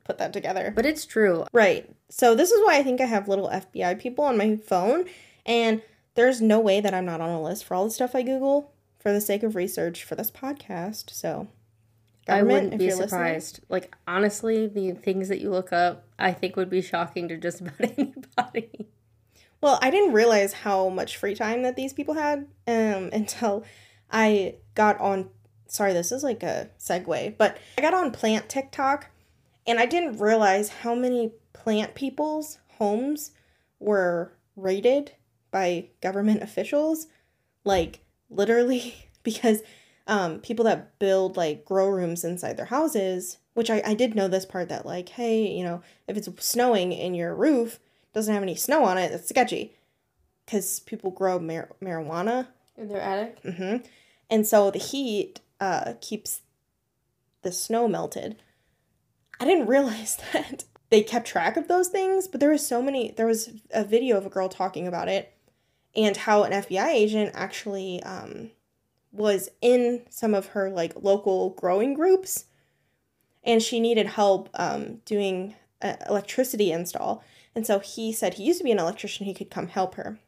put 0.03 0.17
that 0.17 0.33
together. 0.33 0.71
But 0.75 0.85
it's 0.85 1.05
true. 1.05 1.45
Right. 1.53 1.89
So 2.09 2.35
this 2.35 2.51
is 2.51 2.59
why 2.65 2.77
I 2.77 2.83
think 2.83 2.99
I 2.99 3.05
have 3.05 3.27
little 3.27 3.47
FBI 3.47 3.99
people 3.99 4.25
on 4.25 4.37
my 4.37 4.55
phone, 4.55 5.05
and 5.45 5.81
there's 6.15 6.41
no 6.41 6.59
way 6.59 6.81
that 6.81 6.93
I'm 6.93 7.05
not 7.05 7.21
on 7.21 7.29
a 7.29 7.41
list 7.41 7.65
for 7.65 7.75
all 7.75 7.85
the 7.85 7.91
stuff 7.91 8.15
I 8.15 8.23
Google 8.23 8.73
for 8.99 9.13
the 9.13 9.21
sake 9.21 9.43
of 9.43 9.55
research 9.55 10.03
for 10.03 10.15
this 10.15 10.31
podcast. 10.31 11.11
So, 11.11 11.47
I 12.29 12.43
wouldn't 12.43 12.77
be 12.77 12.85
you're 12.85 12.93
listening- 12.95 13.09
surprised. 13.09 13.59
Like 13.69 13.95
honestly, 14.07 14.67
the 14.67 14.91
things 14.91 15.27
that 15.29 15.39
you 15.41 15.49
look 15.49 15.71
up, 15.73 16.05
I 16.17 16.31
think 16.31 16.55
would 16.55 16.69
be 16.69 16.81
shocking 16.81 17.27
to 17.29 17.37
just 17.37 17.61
about 17.61 17.81
anybody. 17.81 18.87
Well, 19.61 19.77
I 19.81 19.89
didn't 19.89 20.13
realize 20.13 20.53
how 20.53 20.89
much 20.89 21.17
free 21.17 21.35
time 21.35 21.63
that 21.63 21.75
these 21.75 21.93
people 21.93 22.13
had 22.13 22.47
um, 22.67 23.09
until 23.13 23.63
I 24.11 24.55
got 24.75 24.99
on. 24.99 25.29
Sorry, 25.67 25.93
this 25.93 26.11
is 26.11 26.23
like 26.23 26.41
a 26.41 26.69
segue, 26.79 27.37
but 27.37 27.57
I 27.77 27.81
got 27.81 27.93
on 27.93 28.11
plant 28.11 28.49
TikTok 28.49 29.11
and 29.67 29.79
I 29.79 29.85
didn't 29.85 30.17
realize 30.17 30.69
how 30.69 30.95
many 30.95 31.33
plant 31.53 31.93
people's 31.93 32.57
homes 32.77 33.31
were 33.79 34.33
raided 34.55 35.11
by 35.51 35.89
government 36.01 36.41
officials. 36.43 37.07
Like, 37.63 37.99
literally, 38.29 38.95
because 39.23 39.61
um, 40.09 40.39
people 40.39 40.65
that 40.65 40.97
build 40.97 41.37
like 41.37 41.63
grow 41.63 41.87
rooms 41.87 42.23
inside 42.23 42.57
their 42.57 42.65
houses, 42.65 43.37
which 43.53 43.69
I, 43.69 43.81
I 43.85 43.93
did 43.93 44.15
know 44.15 44.27
this 44.27 44.45
part 44.45 44.67
that, 44.69 44.85
like, 44.85 45.09
hey, 45.09 45.47
you 45.47 45.63
know, 45.63 45.81
if 46.07 46.17
it's 46.17 46.27
snowing 46.43 46.91
in 46.91 47.13
your 47.13 47.35
roof, 47.35 47.79
doesn't 48.13 48.33
have 48.33 48.43
any 48.43 48.55
snow 48.55 48.83
on 48.83 48.97
it, 48.97 49.11
it's 49.11 49.29
sketchy. 49.29 49.75
Because 50.45 50.79
people 50.79 51.11
grow 51.11 51.37
mar- 51.37 51.69
marijuana 51.79 52.47
In 52.75 52.87
their 52.87 53.01
attic. 53.01 53.41
Mm-hmm. 53.43 53.85
And 54.31 54.47
so 54.47 54.71
the 54.71 54.79
heat 54.79 55.41
uh, 55.59 55.93
keeps 56.01 56.41
the 57.43 57.51
snow 57.51 57.87
melted. 57.87 58.41
I 59.39 59.45
didn't 59.45 59.67
realize 59.67 60.17
that 60.33 60.63
they 60.89 61.03
kept 61.03 61.27
track 61.27 61.55
of 61.55 61.67
those 61.67 61.89
things, 61.89 62.27
but 62.27 62.39
there 62.39 62.49
was 62.49 62.65
so 62.65 62.81
many. 62.81 63.11
There 63.11 63.27
was 63.27 63.51
a 63.71 63.83
video 63.83 64.17
of 64.17 64.25
a 64.25 64.29
girl 64.29 64.49
talking 64.49 64.87
about 64.87 65.07
it 65.07 65.31
and 65.95 66.17
how 66.17 66.43
an 66.43 66.51
FBI 66.51 66.87
agent 66.87 67.31
actually 67.35 68.01
um, 68.01 68.49
was 69.11 69.49
in 69.61 70.03
some 70.09 70.33
of 70.35 70.47
her 70.47 70.69
like 70.69 70.93
local 71.01 71.51
growing 71.51 71.93
groups 71.93 72.45
and 73.43 73.61
she 73.61 73.79
needed 73.79 74.05
help 74.07 74.49
um, 74.53 74.97
doing 75.05 75.55
uh, 75.81 75.95
electricity 76.07 76.71
install. 76.71 77.23
And 77.55 77.65
so 77.65 77.79
he 77.79 78.11
said 78.11 78.35
he 78.35 78.43
used 78.43 78.59
to 78.59 78.63
be 78.63 78.71
an 78.71 78.79
electrician, 78.79 79.25
he 79.25 79.33
could 79.33 79.49
come 79.49 79.67
help 79.67 79.95
her. 79.95 80.19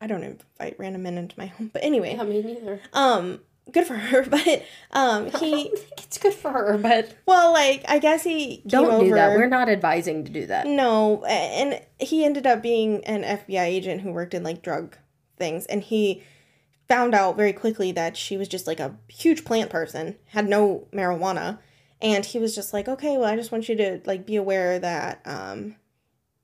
I 0.00 0.08
don't 0.08 0.24
invite 0.24 0.76
random 0.78 1.04
men 1.04 1.16
into 1.16 1.38
my 1.38 1.46
home, 1.46 1.70
but 1.72 1.84
anyway. 1.84 2.16
Yeah, 2.16 2.24
me 2.24 2.42
neither. 2.42 2.80
Um, 2.92 3.40
good 3.70 3.86
for 3.86 3.94
her, 3.94 4.24
but 4.28 4.64
um, 4.90 5.30
he 5.30 5.66
it's 5.98 6.18
good 6.18 6.34
for 6.34 6.50
her, 6.50 6.76
but 6.76 7.14
well, 7.26 7.52
like 7.52 7.84
I 7.88 7.98
guess 7.98 8.24
he 8.24 8.62
don't 8.66 8.86
do 8.86 9.06
over- 9.06 9.14
that. 9.14 9.36
We're 9.36 9.46
not 9.46 9.68
advising 9.68 10.24
to 10.24 10.32
do 10.32 10.46
that. 10.46 10.66
No, 10.66 11.24
and 11.24 11.80
he 12.00 12.24
ended 12.24 12.46
up 12.46 12.62
being 12.62 13.04
an 13.04 13.22
FBI 13.22 13.62
agent 13.62 14.00
who 14.00 14.10
worked 14.12 14.34
in 14.34 14.42
like 14.42 14.62
drug 14.62 14.96
things, 15.38 15.66
and 15.66 15.82
he 15.82 16.24
found 16.92 17.14
out 17.14 17.38
very 17.38 17.54
quickly 17.54 17.90
that 17.90 18.18
she 18.18 18.36
was 18.36 18.46
just 18.46 18.66
like 18.66 18.78
a 18.78 18.94
huge 19.08 19.46
plant 19.46 19.70
person, 19.70 20.14
had 20.26 20.46
no 20.46 20.86
marijuana, 20.92 21.58
and 22.02 22.22
he 22.22 22.38
was 22.38 22.54
just 22.54 22.74
like, 22.74 22.86
okay, 22.86 23.16
well, 23.16 23.30
I 23.30 23.34
just 23.34 23.50
want 23.50 23.66
you 23.66 23.74
to 23.76 24.02
like 24.04 24.26
be 24.26 24.36
aware 24.36 24.78
that 24.78 25.22
um, 25.24 25.76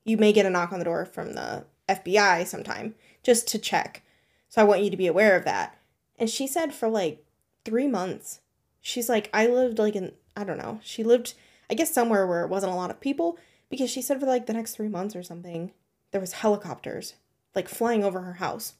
you 0.07 0.17
may 0.17 0.33
get 0.33 0.47
a 0.47 0.51
knock 0.51 0.73
on 0.73 0.79
the 0.79 0.87
door 0.87 1.05
from 1.05 1.35
the 1.35 1.67
FBI 1.87 2.47
sometime, 2.47 2.95
just 3.23 3.47
to 3.49 3.59
check. 3.59 4.03
So 4.49 4.63
I 4.63 4.65
want 4.65 4.83
you 4.83 4.89
to 4.89 4.97
be 4.97 5.07
aware 5.07 5.37
of 5.37 5.45
that. 5.45 5.77
And 6.19 6.31
she 6.31 6.47
said 6.47 6.73
for 6.73 6.89
like 6.89 7.27
three 7.67 7.87
months, 7.87 8.41
she's 8.81 9.11
like, 9.11 9.29
I 9.35 9.49
lived 9.49 9.79
like 9.79 9.97
in 9.97 10.13
I 10.35 10.45
don't 10.45 10.57
know, 10.57 10.81
she 10.83 11.05
lived 11.05 11.35
I 11.69 11.75
guess 11.75 11.93
somewhere 11.93 12.27
where 12.27 12.43
it 12.43 12.49
wasn't 12.49 12.73
a 12.73 12.77
lot 12.77 12.91
of 12.91 13.03
people 13.03 13.37
because 13.69 13.91
she 13.91 14.01
said 14.01 14.19
for 14.19 14.25
like 14.25 14.47
the 14.47 14.55
next 14.55 14.77
three 14.77 14.89
months 14.89 15.15
or 15.15 15.23
something, 15.23 15.73
there 16.11 16.23
was 16.23 16.33
helicopters 16.33 17.17
like 17.55 17.69
flying 17.69 18.03
over 18.03 18.23
her 18.23 18.35
house. 18.35 18.73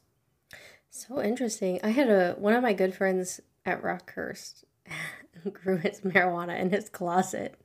So 0.89 1.21
interesting. 1.21 1.79
I 1.83 1.89
had 1.89 2.09
a 2.09 2.35
one 2.37 2.53
of 2.53 2.63
my 2.63 2.73
good 2.73 2.95
friends 2.95 3.39
at 3.65 3.83
Rockhurst 3.83 4.63
grew 5.53 5.77
his 5.77 6.01
marijuana 6.01 6.59
in 6.59 6.71
his 6.71 6.89
closet 6.89 7.55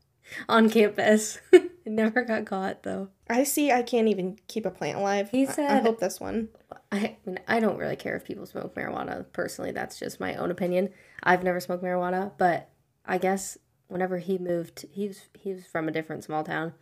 on 0.49 0.71
campus. 0.71 1.39
it 1.53 1.71
never 1.87 2.23
got 2.23 2.47
caught 2.47 2.83
though. 2.83 3.09
I 3.29 3.45
see. 3.45 3.73
I 3.73 3.83
can't 3.83 4.09
even 4.09 4.39
keep 4.49 4.67
a 4.67 4.71
plant 4.71 4.99
alive. 4.99 5.31
He 5.31 5.47
I- 5.47 5.77
I, 5.77 5.79
hope 5.81 6.01
this 6.01 6.21
one. 6.21 6.49
I 6.93 7.17
mean, 7.25 7.39
I 7.49 7.61
don't 7.61 7.79
really 7.79 7.97
care 7.97 8.17
if 8.17 8.25
people 8.25 8.47
smoke 8.47 8.75
marijuana. 8.75 9.25
Personally, 9.33 9.73
that's 9.73 9.99
just 9.99 10.21
my 10.21 10.35
own 10.37 10.51
opinion. 10.51 10.91
I've 11.23 11.43
never 11.43 11.61
smoked 11.61 11.83
marijuana, 11.83 12.33
but 12.39 12.69
I 13.07 13.19
guess 13.19 13.59
whenever 13.89 14.19
he 14.19 14.39
moved, 14.39 14.87
he 14.93 15.09
was 15.09 15.23
he 15.35 15.53
was 15.53 15.67
from 15.67 15.89
a 15.89 15.93
different 15.93 16.25
small 16.25 16.45
town. 16.45 16.75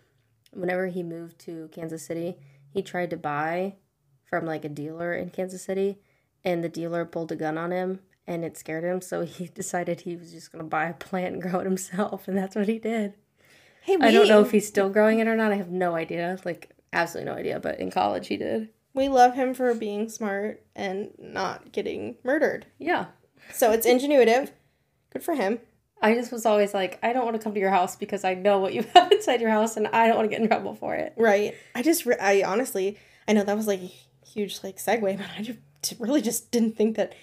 Whenever 0.53 0.89
he 0.89 1.03
moved 1.03 1.39
to 1.41 1.69
Kansas 1.73 2.05
City, 2.05 2.37
he 2.71 2.83
tried 2.83 3.11
to 3.11 3.17
buy 3.17 3.77
from 4.25 4.45
like 4.45 4.65
a 4.65 4.69
dealer 4.69 5.15
in 5.15 5.31
Kansas 5.31 5.63
City, 5.63 5.99
and 6.45 6.63
the 6.63 6.69
dealer 6.69 7.05
pulled 7.05 7.33
a 7.33 7.37
gun 7.37 7.59
on 7.59 7.71
him, 7.71 8.01
and 8.27 8.45
it 8.45 8.57
scared 8.57 8.85
him. 8.85 9.01
So 9.01 9.23
he 9.23 9.47
decided 9.55 10.01
he 10.01 10.17
was 10.17 10.33
just 10.33 10.53
gonna 10.53 10.65
buy 10.65 10.87
a 10.87 10.95
plant 10.95 11.35
and 11.35 11.43
grow 11.43 11.61
it 11.61 11.65
himself, 11.65 12.29
and 12.29 12.37
that's 12.37 12.57
what 12.57 12.69
he 12.69 12.79
did. 12.79 13.15
Hey, 13.83 13.97
we, 13.97 14.07
I 14.07 14.11
don't 14.13 14.29
know 14.29 14.41
if 14.41 14.53
he's 14.53 14.69
still 14.69 14.89
growing 14.89 15.19
it 15.19 15.27
or 15.27 15.35
not. 15.35 15.51
I 15.53 15.57
have 15.57 15.71
no 15.71 15.95
idea. 15.97 16.39
Like 16.45 16.71
absolutely 16.93 17.33
no 17.33 17.39
idea. 17.39 17.59
But 17.61 17.81
in 17.81 17.91
college, 17.91 18.29
he 18.29 18.37
did. 18.37 18.69
we 18.95 19.09
love 19.09 19.35
him 19.35 19.55
for 19.55 19.75
being 19.75 20.09
smart 20.09 20.63
and 20.77 21.11
not 21.19 21.73
getting 21.73 22.17
murdered. 22.23 22.67
Yeah. 22.79 23.07
So 23.53 23.73
it's 23.73 23.87
ingenuitive. 23.87 24.51
Good 25.13 25.25
for 25.25 25.35
him. 25.35 25.59
I 26.01 26.15
just 26.15 26.33
was 26.33 26.47
always 26.47 26.75
like, 26.75 26.99
I 27.03 27.13
don't 27.13 27.25
want 27.25 27.37
to 27.37 27.43
come 27.43 27.55
to 27.55 27.61
your 27.61 27.71
house 27.71 27.97
because 27.97 28.25
I 28.25 28.35
know 28.35 28.59
what 28.59 28.75
you 28.75 28.83
have 28.95 29.13
inside 29.13 29.41
your 29.41 29.51
house 29.51 29.77
and 29.77 29.87
I 29.89 30.07
don't 30.07 30.17
want 30.17 30.29
to 30.29 30.35
get 30.35 30.43
in 30.43 30.49
trouble 30.49 30.75
for 30.75 30.95
it. 30.95 31.15
Right. 31.17 31.55
I 31.75 31.83
just, 31.83 32.07
I 32.21 32.43
honestly, 32.43 32.99
I 33.29 33.33
know 33.33 33.45
that 33.45 33.57
was 33.57 33.67
like 33.67 33.81
a 33.81 33.93
huge 34.27 34.61
like 34.63 34.79
segue, 34.79 35.17
but 35.17 35.27
I 35.37 35.43
just 35.43 35.59
really 35.99 36.23
just 36.23 36.51
didn't 36.51 36.77
think 36.77 36.97
that 36.97 37.15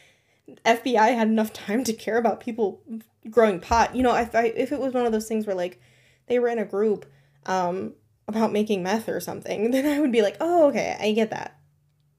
FBI 0.66 1.16
had 1.16 1.28
enough 1.28 1.54
time 1.54 1.84
to 1.84 1.94
care 1.94 2.18
about 2.18 2.40
people 2.40 2.82
growing 3.30 3.60
pot. 3.60 3.96
You 3.96 4.04
know, 4.04 4.16
if 4.16 4.34
I, 4.36 4.46
if 4.46 4.72
it 4.72 4.80
was 4.80 4.94
one 4.94 5.06
of 5.06 5.12
those 5.12 5.28
things 5.28 5.46
where 5.46 5.56
like 5.56 5.82
they 6.28 6.40
were 6.40 6.48
in 6.48 6.60
a 6.60 6.66
group 6.66 7.06
um 7.46 7.94
about 8.28 8.52
making 8.52 8.84
meth 8.84 9.10
or 9.10 9.20
something, 9.20 9.72
then 9.72 9.86
I 9.86 10.00
would 10.00 10.12
be 10.12 10.22
like, 10.22 10.38
oh, 10.40 10.68
okay, 10.70 10.96
I 11.00 11.12
get 11.14 11.32
that. 11.32 11.58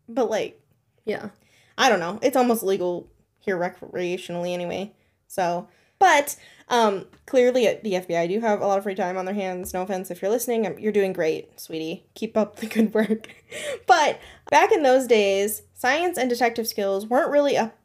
But 0.09 0.31
like, 0.31 0.61
Yeah. 1.05 1.31
I 1.79 1.89
don't 1.89 2.01
know. 2.01 2.19
It's 2.21 2.37
almost 2.37 2.63
legal 2.63 3.11
here 3.39 3.57
recreationally 3.57 4.53
anyway. 4.53 4.93
So, 5.29 5.69
but 5.99 6.37
um, 6.69 7.07
clearly 7.27 7.67
at 7.67 7.83
the 7.83 7.95
FBI 7.95 8.29
do 8.29 8.41
have 8.41 8.61
a 8.61 8.67
lot 8.67 8.77
of 8.77 8.85
free 8.85 8.95
time 8.95 9.17
on 9.17 9.25
their 9.25 9.35
hands. 9.35 9.73
No 9.73 9.83
offense 9.83 10.11
if 10.11 10.21
you're 10.21 10.31
listening. 10.31 10.79
You're 10.79 10.93
doing 10.93 11.13
great, 11.15 11.59
sweetie. 11.59 12.05
Keep 12.15 12.37
up 12.37 12.57
the 12.57 12.67
good 12.67 12.93
work. 12.93 13.29
but 13.87 14.21
back 14.51 14.73
in 14.73 14.83
those 14.83 15.07
days, 15.07 15.63
science 15.75 16.19
and 16.19 16.29
detective 16.29 16.69
skills 16.69 17.07
weren't 17.07 17.31
really 17.31 17.57
up 17.57 17.77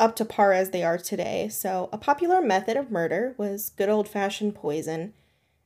up 0.00 0.16
to 0.16 0.24
par 0.24 0.52
as 0.52 0.70
they 0.70 0.82
are 0.82 0.98
today. 0.98 1.48
So, 1.48 1.88
a 1.92 1.98
popular 1.98 2.42
method 2.42 2.76
of 2.76 2.90
murder 2.90 3.34
was 3.38 3.70
good 3.70 3.88
old-fashioned 3.88 4.54
poison, 4.54 5.12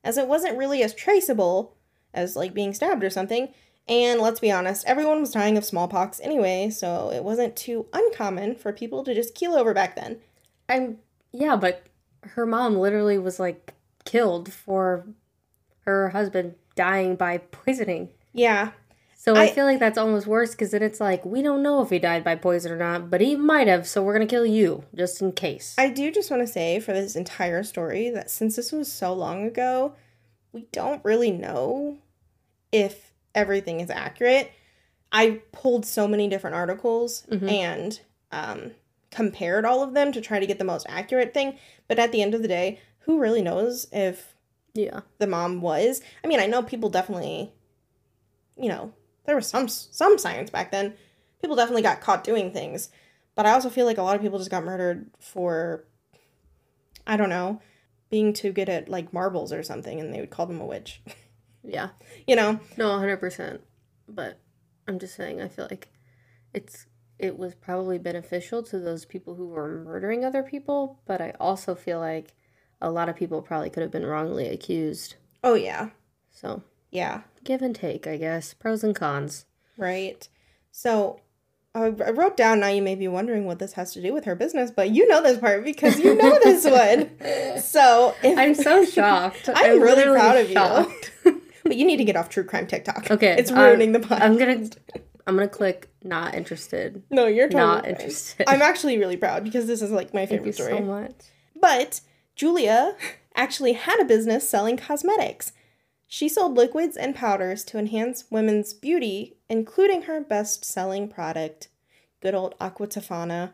as 0.03 0.15
it 0.15 0.27
wasn't 0.27 0.57
really 0.57 0.83
as 0.83 0.93
traceable 0.93 1.75
as 2.13 2.35
like 2.35 2.53
being 2.53 2.73
stabbed 2.73 3.03
or 3.03 3.09
something. 3.09 3.49
And 3.87 4.19
let's 4.19 4.39
be 4.39 4.51
honest, 4.51 4.85
everyone 4.85 5.21
was 5.21 5.31
dying 5.31 5.57
of 5.57 5.65
smallpox 5.65 6.19
anyway, 6.19 6.69
so 6.69 7.09
it 7.11 7.23
wasn't 7.23 7.55
too 7.55 7.87
uncommon 7.93 8.55
for 8.55 8.73
people 8.73 9.03
to 9.05 9.15
just 9.15 9.33
keel 9.33 9.55
over 9.55 9.73
back 9.73 9.95
then. 9.95 10.19
I'm, 10.69 10.97
yeah, 11.31 11.55
but 11.55 11.87
her 12.21 12.45
mom 12.45 12.75
literally 12.75 13.17
was 13.17 13.39
like 13.39 13.73
killed 14.03 14.51
for 14.51 15.07
her 15.85 16.09
husband 16.09 16.55
dying 16.75 17.15
by 17.15 17.37
poisoning. 17.37 18.09
Yeah, 18.33 18.71
So 19.19 19.35
I, 19.35 19.45
I- 19.45 19.49
feel 19.51 19.65
like 19.65 19.79
that's 19.79 19.97
almost 19.97 20.27
worse 20.27 20.51
because 20.51 20.71
then 20.71 20.83
it's 20.83 20.99
like, 21.01 21.25
we 21.25 21.41
don't 21.41 21.63
know 21.63 21.81
if 21.81 21.89
he 21.89 21.97
died 21.99 22.23
by 22.23 22.35
poison 22.35 22.71
or 22.71 22.77
not, 22.77 23.09
but 23.09 23.19
he 23.19 23.35
might 23.35 23.67
have, 23.67 23.87
so 23.87 24.03
we're 24.03 24.15
going 24.15 24.27
to 24.27 24.31
kill 24.31 24.45
you 24.45 24.83
just 24.95 25.21
in 25.21 25.31
case. 25.31 25.73
I 25.77 25.89
do 25.89 26.11
just 26.11 26.29
want 26.29 26.45
to 26.45 26.47
say 26.47 26.79
for 26.79 26.93
this 26.93 27.15
entire 27.15 27.63
story 27.63 28.11
that 28.11 28.29
since 28.29 28.55
this 28.55 28.71
was 28.71 28.91
so 28.91 29.13
long 29.13 29.43
ago, 29.43 29.95
we 30.53 30.67
don't 30.71 31.03
really 31.03 31.31
know 31.31 31.97
if 32.71 33.11
everything 33.33 33.79
is 33.79 33.89
accurate. 33.89 34.51
I 35.11 35.41
pulled 35.51 35.85
so 35.85 36.07
many 36.07 36.27
different 36.27 36.55
articles 36.55 37.23
Mhm. 37.31 37.51
and 37.51 37.99
um, 38.31 38.71
compared 39.09 39.65
all 39.65 39.81
of 39.81 39.93
them 39.93 40.11
to 40.11 40.21
try 40.21 40.39
to 40.39 40.45
get 40.45 40.59
the 40.59 40.63
most 40.63 40.85
accurate 40.87 41.33
thing. 41.33 41.57
But 41.87 41.97
at 41.97 42.11
the 42.11 42.21
end 42.21 42.35
of 42.35 42.43
the 42.43 42.47
day, 42.47 42.79
who 42.99 43.19
really 43.19 43.41
knows 43.41 43.87
if 43.91 44.35
yeah. 44.73 45.01
the 45.17 45.27
mom 45.27 45.59
was? 45.61 46.01
I 46.23 46.27
mean, 46.27 46.39
I 46.39 46.45
know 46.45 46.61
people 46.61 46.89
definitely, 46.89 47.51
you 48.55 48.69
know, 48.69 48.93
there 49.27 49.35
was 49.35 49.47
some 49.47 49.67
some 49.67 50.17
science 50.17 50.49
back 50.49 50.71
then. 50.71 50.95
People 51.41 51.55
definitely 51.55 51.83
got 51.83 52.01
caught 52.01 52.23
doing 52.23 52.51
things, 52.51 52.89
but 53.35 53.45
I 53.45 53.51
also 53.51 53.69
feel 53.69 53.85
like 53.85 53.99
a 53.99 54.03
lot 54.03 54.15
of 54.15 54.21
people 54.23 54.39
just 54.39 54.49
got 54.49 54.63
murdered 54.63 55.11
for, 55.19 55.85
I 57.05 57.15
don't 57.15 57.29
know, 57.29 57.61
being 58.09 58.33
too 58.33 58.51
good 58.51 58.69
at 58.69 58.89
like 58.89 59.13
marbles 59.13 59.53
or 59.53 59.61
something, 59.61 59.99
and 59.99 60.11
they 60.13 60.19
would 60.19 60.31
call 60.31 60.47
them 60.47 60.61
a 60.61 60.65
witch. 60.65 61.01
Yeah. 61.69 61.89
you 62.25 62.37
know, 62.37 62.61
No, 62.77 62.91
100%. 62.91 63.59
But 64.07 64.39
I'm 64.87 64.99
just 64.99 65.15
saying, 65.15 65.41
I 65.41 65.49
feel 65.49 65.67
like 65.69 65.89
it's 66.53 66.85
it 67.19 67.37
was 67.37 67.55
probably 67.55 67.97
beneficial 67.97 68.63
to 68.63 68.79
those 68.79 69.03
people 69.03 69.35
who 69.35 69.47
were 69.47 69.83
murdering 69.83 70.23
other 70.23 70.43
people, 70.43 71.01
but 71.05 71.19
I 71.19 71.33
also 71.41 71.75
feel 71.75 71.99
like 71.99 72.35
a 72.79 72.89
lot 72.89 73.09
of 73.09 73.17
people 73.17 73.41
probably 73.41 73.69
could 73.69 73.81
have 73.83 73.91
been 73.91 74.05
wrongly 74.05 74.47
accused. 74.47 75.15
oh 75.43 75.55
yeah, 75.55 75.89
So, 76.31 76.61
yeah, 76.89 77.23
give 77.47 77.61
and 77.63 77.73
take, 77.75 78.05
I 78.05 78.17
guess. 78.17 78.53
Pros 78.53 78.83
and 78.83 78.95
cons. 78.95 79.45
right. 79.77 80.27
So. 80.71 81.21
I 81.75 81.89
wrote 81.89 82.35
down. 82.35 82.59
Now 82.61 82.69
you 82.69 82.81
may 82.81 82.95
be 82.95 83.07
wondering 83.07 83.45
what 83.45 83.59
this 83.59 83.73
has 83.73 83.93
to 83.93 84.01
do 84.01 84.11
with 84.11 84.25
her 84.25 84.33
business, 84.33 84.71
but 84.71 84.89
you 84.89 85.07
know 85.07 85.21
this 85.21 85.37
part 85.37 85.63
because 85.63 85.99
you 85.99 86.15
know 86.15 86.39
this 86.43 86.65
one. 87.45 87.61
So 87.61 88.15
if, 88.23 88.35
I'm 88.35 88.55
so 88.55 88.83
shocked. 88.83 89.47
I'm 89.55 89.79
really 89.79 90.03
proud 90.05 90.37
of 90.37 90.49
you. 90.49 91.41
But 91.63 91.75
you 91.75 91.85
need 91.85 91.97
to 91.97 92.03
get 92.05 92.15
off 92.15 92.29
true 92.29 92.45
crime 92.45 92.65
TikTok. 92.65 93.11
Okay, 93.11 93.35
It's 93.37 93.51
I'm- 93.51 93.61
ruining 93.61 93.91
the 93.91 93.99
podcast. 93.99 94.21
I'm 94.21 94.37
gonna 94.39 94.69
I'm 95.27 95.35
gonna 95.35 95.47
click 95.49 95.89
not 96.03 96.33
interested. 96.33 97.03
no, 97.11 97.27
you're 97.27 97.47
totally 97.47 97.63
Not 97.63 97.83
fine. 97.83 97.93
interested. 97.93 98.49
I'm 98.49 98.61
actually 98.63 98.97
really 98.97 99.17
proud 99.17 99.43
because 99.43 99.67
this 99.67 99.83
is 99.83 99.91
like 99.91 100.15
my 100.15 100.25
Thank 100.25 100.45
you 100.45 100.51
favorite 100.53 100.55
story. 100.55 100.77
so 100.79 100.83
much. 100.83 101.15
But 101.61 102.01
Giulia 102.35 102.95
actually 103.35 103.73
had 103.73 103.99
a 103.99 104.05
business 104.05 104.49
selling 104.49 104.77
cosmetics. 104.77 105.51
She 106.07 106.29
sold 106.29 106.55
liquids 106.55 106.95
and 106.95 107.13
powders 107.13 107.63
to 107.65 107.77
enhance 107.77 108.31
women's 108.31 108.73
beauty, 108.73 109.35
including 109.49 110.03
her 110.03 110.21
best 110.21 110.63
selling 110.63 111.09
product, 111.09 111.67
good 112.21 112.33
old 112.33 112.55
Aqua 112.61 112.87
Tofana. 112.87 113.51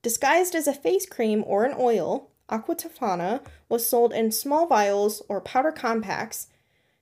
Disguised 0.00 0.54
as 0.54 0.68
a 0.68 0.74
face 0.74 1.06
cream 1.06 1.42
or 1.46 1.64
an 1.64 1.74
oil, 1.78 2.30
Aqua 2.48 2.76
Tofana 2.76 3.44
was 3.68 3.86
sold 3.86 4.12
in 4.12 4.30
small 4.30 4.66
vials 4.66 5.22
or 5.28 5.40
powder 5.40 5.72
compacts. 5.72 6.48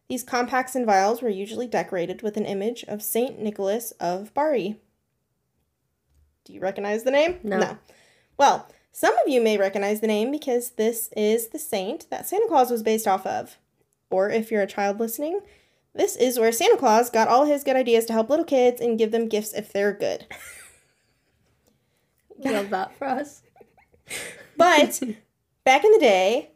These 0.08 0.22
compacts 0.24 0.74
and 0.74 0.86
vials 0.86 1.22
were 1.22 1.28
usually 1.28 1.66
decorated 1.66 2.22
with 2.22 2.36
an 2.36 2.46
image 2.46 2.84
of 2.88 3.02
Saint 3.02 3.38
Nicholas 3.38 3.92
of 4.00 4.32
Bari. 4.34 4.80
Do 6.44 6.52
you 6.52 6.60
recognize 6.60 7.04
the 7.04 7.10
name? 7.10 7.38
No. 7.42 7.78
Well, 8.38 8.66
Some 8.92 9.16
of 9.18 9.28
you 9.28 9.40
may 9.40 9.56
recognize 9.56 10.00
the 10.00 10.06
name 10.06 10.30
because 10.30 10.70
this 10.70 11.10
is 11.16 11.48
the 11.48 11.58
saint 11.58 12.10
that 12.10 12.26
Santa 12.26 12.46
Claus 12.48 12.70
was 12.70 12.82
based 12.82 13.06
off 13.06 13.24
of. 13.24 13.56
Or 14.10 14.28
if 14.30 14.50
you're 14.50 14.62
a 14.62 14.66
child 14.66 14.98
listening, 15.00 15.40
this 15.94 16.16
is 16.16 16.38
where 16.38 16.52
Santa 16.52 16.76
Claus 16.76 17.10
got 17.10 17.28
all 17.28 17.44
his 17.46 17.64
good 17.64 17.76
ideas 17.76 18.04
to 18.06 18.12
help 18.12 18.28
little 18.30 18.44
kids 18.44 18.80
and 18.80 18.98
give 18.98 19.10
them 19.12 19.28
gifts 19.28 19.52
if 19.54 19.72
they're 19.72 19.92
good. 19.92 20.26
Love 22.44 22.70
that 22.70 22.96
for 22.96 23.06
us. 23.06 23.42
But 24.56 25.00
back 25.64 25.84
in 25.84 25.92
the 25.92 25.98
day, 25.98 26.50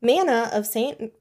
manna 0.00 0.50
of 0.52 0.66
Saint 0.66 1.12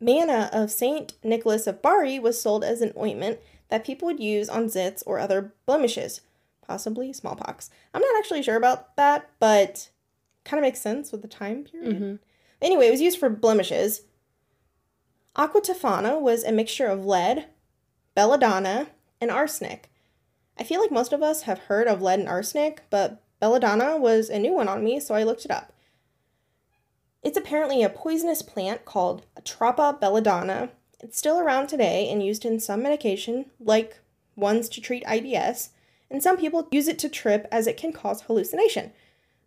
manna 0.00 0.50
of 0.52 0.70
Saint 0.70 1.14
Nicholas 1.22 1.66
of 1.66 1.80
Bari 1.82 2.18
was 2.18 2.40
sold 2.40 2.64
as 2.64 2.80
an 2.80 2.92
ointment 2.96 3.38
that 3.68 3.84
people 3.84 4.06
would 4.06 4.20
use 4.20 4.48
on 4.48 4.66
zits 4.66 5.02
or 5.06 5.18
other 5.18 5.54
blemishes, 5.66 6.20
possibly 6.66 7.12
smallpox. 7.12 7.70
I'm 7.94 8.02
not 8.02 8.18
actually 8.18 8.42
sure 8.42 8.56
about 8.56 8.96
that, 8.96 9.30
but 9.38 9.90
kind 10.44 10.58
of 10.58 10.62
makes 10.62 10.80
sense 10.80 11.12
with 11.12 11.22
the 11.22 11.28
time 11.28 11.64
period. 11.64 12.00
Mhm. 12.00 12.18
Anyway, 12.60 12.88
it 12.88 12.90
was 12.90 13.00
used 13.00 13.18
for 13.18 13.30
blemishes. 13.30 14.02
Aqua 15.34 15.62
Tofana 15.62 16.20
was 16.20 16.44
a 16.44 16.52
mixture 16.52 16.86
of 16.86 17.06
lead, 17.06 17.46
belladonna, 18.14 18.88
and 19.18 19.30
arsenic. 19.30 19.88
I 20.58 20.64
feel 20.64 20.78
like 20.78 20.90
most 20.90 21.14
of 21.14 21.22
us 21.22 21.42
have 21.42 21.58
heard 21.60 21.88
of 21.88 22.02
lead 22.02 22.18
and 22.18 22.28
arsenic, 22.28 22.82
but 22.90 23.22
belladonna 23.40 23.96
was 23.96 24.28
a 24.28 24.38
new 24.38 24.52
one 24.52 24.68
on 24.68 24.84
me, 24.84 25.00
so 25.00 25.14
I 25.14 25.22
looked 25.22 25.46
it 25.46 25.50
up. 25.50 25.72
It's 27.22 27.38
apparently 27.38 27.82
a 27.82 27.88
poisonous 27.88 28.42
plant 28.42 28.84
called 28.84 29.24
Atropa 29.40 29.98
belladonna. 29.98 30.68
It's 31.00 31.16
still 31.16 31.38
around 31.38 31.68
today 31.68 32.10
and 32.10 32.22
used 32.22 32.44
in 32.44 32.60
some 32.60 32.82
medication, 32.82 33.46
like 33.58 34.00
ones 34.36 34.68
to 34.68 34.82
treat 34.82 35.04
IBS, 35.04 35.70
and 36.10 36.22
some 36.22 36.36
people 36.36 36.68
use 36.70 36.88
it 36.88 36.98
to 36.98 37.08
trip 37.08 37.48
as 37.50 37.66
it 37.66 37.78
can 37.78 37.94
cause 37.94 38.22
hallucination. 38.22 38.92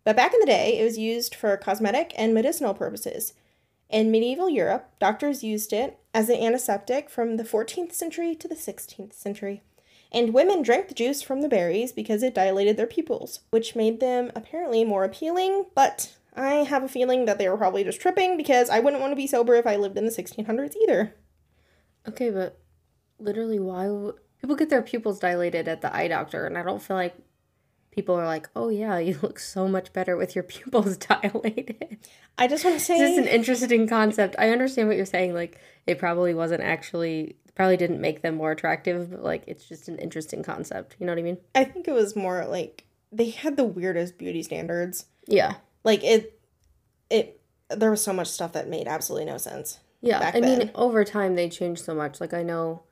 But 0.02 0.16
back 0.16 0.34
in 0.34 0.40
the 0.40 0.46
day, 0.46 0.78
it 0.80 0.84
was 0.84 0.98
used 0.98 1.34
for 1.34 1.56
cosmetic 1.56 2.12
and 2.16 2.34
medicinal 2.34 2.74
purposes. 2.74 3.34
In 3.88 4.10
medieval 4.10 4.50
Europe, 4.50 4.90
doctors 4.98 5.44
used 5.44 5.72
it 5.72 5.98
as 6.12 6.28
an 6.28 6.40
antiseptic 6.40 7.08
from 7.08 7.36
the 7.36 7.44
14th 7.44 7.92
century 7.92 8.34
to 8.34 8.48
the 8.48 8.54
16th 8.54 9.12
century. 9.12 9.62
And 10.12 10.34
women 10.34 10.62
drank 10.62 10.88
the 10.88 10.94
juice 10.94 11.22
from 11.22 11.40
the 11.40 11.48
berries 11.48 11.92
because 11.92 12.22
it 12.22 12.34
dilated 12.34 12.76
their 12.76 12.86
pupils, 12.86 13.40
which 13.50 13.76
made 13.76 14.00
them 14.00 14.32
apparently 14.34 14.84
more 14.84 15.04
appealing, 15.04 15.66
but 15.74 16.16
I 16.34 16.56
have 16.64 16.82
a 16.82 16.88
feeling 16.88 17.24
that 17.24 17.38
they 17.38 17.48
were 17.48 17.56
probably 17.56 17.84
just 17.84 18.00
tripping 18.00 18.36
because 18.36 18.70
I 18.70 18.80
wouldn't 18.80 19.00
want 19.00 19.12
to 19.12 19.16
be 19.16 19.26
sober 19.26 19.54
if 19.54 19.66
I 19.66 19.76
lived 19.76 19.96
in 19.96 20.04
the 20.04 20.10
1600s 20.10 20.74
either. 20.82 21.14
Okay, 22.08 22.30
but 22.30 22.58
literally, 23.18 23.58
why 23.58 23.88
would 23.88 24.16
people 24.40 24.56
get 24.56 24.68
their 24.68 24.82
pupils 24.82 25.18
dilated 25.18 25.66
at 25.66 25.80
the 25.80 25.94
eye 25.94 26.08
doctor? 26.08 26.46
And 26.46 26.56
I 26.58 26.62
don't 26.62 26.82
feel 26.82 26.96
like 26.96 27.16
people 27.96 28.14
are 28.14 28.26
like, 28.26 28.48
"Oh 28.54 28.68
yeah, 28.68 28.98
you 28.98 29.18
look 29.22 29.40
so 29.40 29.66
much 29.66 29.92
better 29.92 30.16
with 30.16 30.36
your 30.36 30.44
pupils 30.54 30.96
dilated." 30.96 31.98
I 32.38 32.46
just 32.46 32.64
want 32.64 32.78
to 32.78 32.84
say 32.84 32.98
This 32.98 33.12
is 33.12 33.18
an 33.18 33.26
interesting 33.26 33.88
concept. 33.88 34.36
I 34.38 34.50
understand 34.50 34.86
what 34.86 34.96
you're 34.96 35.06
saying. 35.06 35.34
Like, 35.34 35.58
it 35.86 35.98
probably 35.98 36.34
wasn't 36.34 36.62
actually 36.62 37.36
probably 37.56 37.78
didn't 37.78 38.02
make 38.02 38.20
them 38.20 38.36
more 38.36 38.52
attractive, 38.52 39.10
but 39.10 39.24
like, 39.24 39.42
it's 39.46 39.66
just 39.66 39.88
an 39.88 39.98
interesting 39.98 40.42
concept. 40.42 40.94
You 41.00 41.06
know 41.06 41.12
what 41.12 41.18
I 41.18 41.22
mean? 41.22 41.38
I 41.54 41.64
think 41.64 41.88
it 41.88 41.92
was 41.92 42.14
more 42.14 42.44
like 42.44 42.84
they 43.10 43.30
had 43.30 43.56
the 43.56 43.64
weirdest 43.64 44.18
beauty 44.18 44.42
standards. 44.42 45.06
Yeah. 45.26 45.54
Like 45.82 46.04
it 46.04 46.38
it 47.10 47.40
there 47.70 47.90
was 47.90 48.02
so 48.02 48.12
much 48.12 48.28
stuff 48.28 48.52
that 48.52 48.68
made 48.68 48.86
absolutely 48.86 49.24
no 49.24 49.38
sense. 49.38 49.80
Yeah, 50.02 50.30
I 50.34 50.40
mean, 50.40 50.70
over 50.74 51.04
time 51.04 51.34
they 51.34 51.48
changed 51.48 51.84
so 51.84 51.94
much. 51.94 52.20
Like 52.20 52.34
I 52.34 52.42
know, 52.42 52.82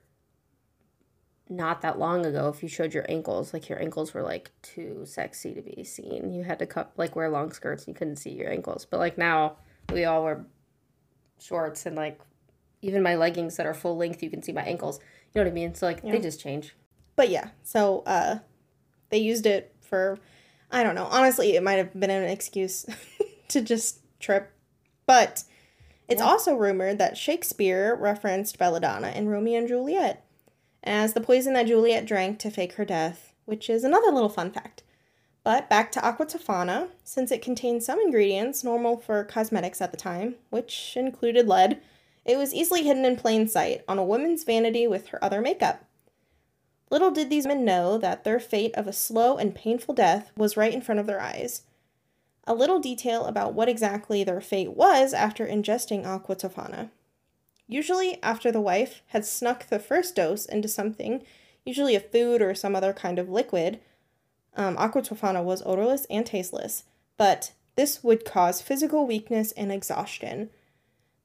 not 1.49 1.83
that 1.83 1.99
long 1.99 2.25
ago, 2.25 2.49
if 2.49 2.63
you 2.63 2.69
showed 2.69 2.95
your 2.95 3.05
ankles, 3.09 3.53
like 3.53 3.69
your 3.69 3.81
ankles 3.81 4.15
were 4.15 4.23
like 4.23 4.51
too 4.63 5.03
sexy 5.05 5.53
to 5.55 5.61
be 5.63 5.85
seen. 5.85 6.33
You 6.33 6.45
had 6.45 6.59
to 6.61 6.67
cut 6.67 6.93
like 6.97 7.15
wear 7.17 7.29
long 7.29 7.53
skirts. 7.53 7.85
And 7.87 7.95
you 7.95 7.99
couldn't 7.99 8.17
see 8.17 8.31
your 8.31 8.51
ankles. 8.51 8.85
But 8.87 8.99
like 8.99 9.19
now, 9.19 9.57
we 9.93 10.05
all 10.05 10.25
wear 10.25 10.47
shorts 11.39 11.85
and 11.87 11.97
like 11.97 12.19
even 12.83 13.03
my 13.03 13.15
leggings 13.17 13.57
that 13.57 13.67
are 13.67 13.75
full 13.75 13.97
length, 13.97 14.23
you 14.23 14.31
can 14.31 14.43
see 14.43 14.53
my 14.53 14.63
ankles. 14.63 14.99
You 15.35 15.41
know 15.41 15.45
what 15.47 15.51
I 15.53 15.55
mean? 15.55 15.75
So 15.75 15.87
like 15.87 16.01
Yeah. 16.03 16.13
they 16.13 16.21
just 16.21 16.41
change. 16.41 16.75
But 17.17 17.29
yeah, 17.29 17.49
so 17.63 18.03
uh 18.07 18.39
they 19.11 19.19
used 19.19 19.47
it 19.47 19.75
for 19.81 20.19
I 20.71 20.83
don't 20.83 20.95
know. 20.95 21.05
Honestly, 21.11 21.57
it 21.57 21.63
might 21.63 21.75
have 21.75 21.93
been 21.99 22.11
an 22.11 22.25
excuse 22.25 22.87
to 23.49 23.61
just 23.61 24.01
trip. 24.19 24.51
But 25.07 25.45
it's 26.09 26.21
Yeah. 26.21 26.27
also 26.27 26.55
rumored 26.55 26.99
that 26.99 27.17
Shakespeare 27.17 27.95
referenced 27.95 28.59
belladonna 28.59 29.09
in 29.09 29.29
Romeo 29.29 29.59
and 29.59 29.69
Juliet 29.69 30.25
as 30.85 31.15
the 31.15 31.21
poison 31.21 31.53
that 31.55 31.67
Juliet 31.67 32.07
drank 32.07 32.39
to 32.39 32.51
fake 32.51 32.75
her 32.75 32.85
death, 32.85 33.33
which 33.45 33.69
is 33.69 33.85
another 33.85 34.11
little 34.11 34.29
fun 34.29 34.51
fact. 34.51 34.83
But 35.43 35.69
back 35.69 35.93
to 35.93 36.05
aqua 36.05 36.27
tofana, 36.27 36.89
since 37.03 37.31
it 37.31 37.43
contained 37.43 37.83
some 37.83 38.01
ingredients 38.01 38.65
normal 38.65 38.97
for 38.97 39.25
cosmetics 39.25 39.81
at 39.81 39.91
the 39.91 39.97
time, 39.97 40.37
which 40.51 40.95
included 40.97 41.49
lead, 41.49 41.81
it 42.25 42.39
was 42.39 42.55
easily 42.55 42.83
hidden 42.85 43.05
in 43.05 43.17
plain 43.17 43.47
sight 43.47 43.83
on 43.87 43.99
a 43.99 44.05
woman's 44.05 44.45
vanity 44.45 44.87
with 44.87 45.09
her 45.09 45.23
other 45.23 45.43
makeup. 45.43 45.85
Little 46.91 47.11
did 47.11 47.29
these 47.29 47.47
men 47.47 47.65
know 47.65 47.99
that 47.99 48.25
their 48.25 48.41
fate 48.41 48.75
of 48.75 48.87
a 48.87 48.93
slow 48.93 49.37
and 49.37 49.55
painful 49.55 49.95
death 49.95 50.31
was 50.37 50.57
right 50.57 50.73
in 50.73 50.81
front 50.81 51.01
of 51.01 51.07
their 51.07 51.21
eyes. 51.21 51.63
A 52.47 52.55
little 52.55 52.79
detail 52.79 53.25
about 53.27 53.55
what 53.55 53.69
exactly 53.69 54.23
their 54.23 54.41
fate 54.41 54.73
was 54.73 55.13
after 55.13 55.47
ingesting 55.47 56.07
aqua 56.07 56.37
tofana. 56.37 56.91
Usually, 57.67 58.23
after 58.23 58.53
the 58.53 58.61
wife 58.61 59.03
had 59.09 59.25
snuck 59.25 59.69
the 59.69 59.79
first 59.79 60.17
dose 60.17 60.45
into 60.47 60.69
something, 60.69 61.23
usually 61.65 61.95
a 61.95 62.01
food 62.01 62.43
or 62.43 62.55
some 62.55 62.77
other 62.77 62.93
kind 62.93 63.19
of 63.19 63.29
liquid, 63.29 63.81
um, 64.57 64.77
aqua 64.79 65.03
tofana 65.03 65.43
was 65.43 65.63
odorless 65.65 66.07
and 66.11 66.27
tasteless, 66.27 66.85
but 67.17 67.53
this 67.77 68.05
would 68.05 68.25
cause 68.25 68.63
physical 68.63 69.07
weakness 69.07 69.53
and 69.53 69.73
exhaustion. 69.73 70.51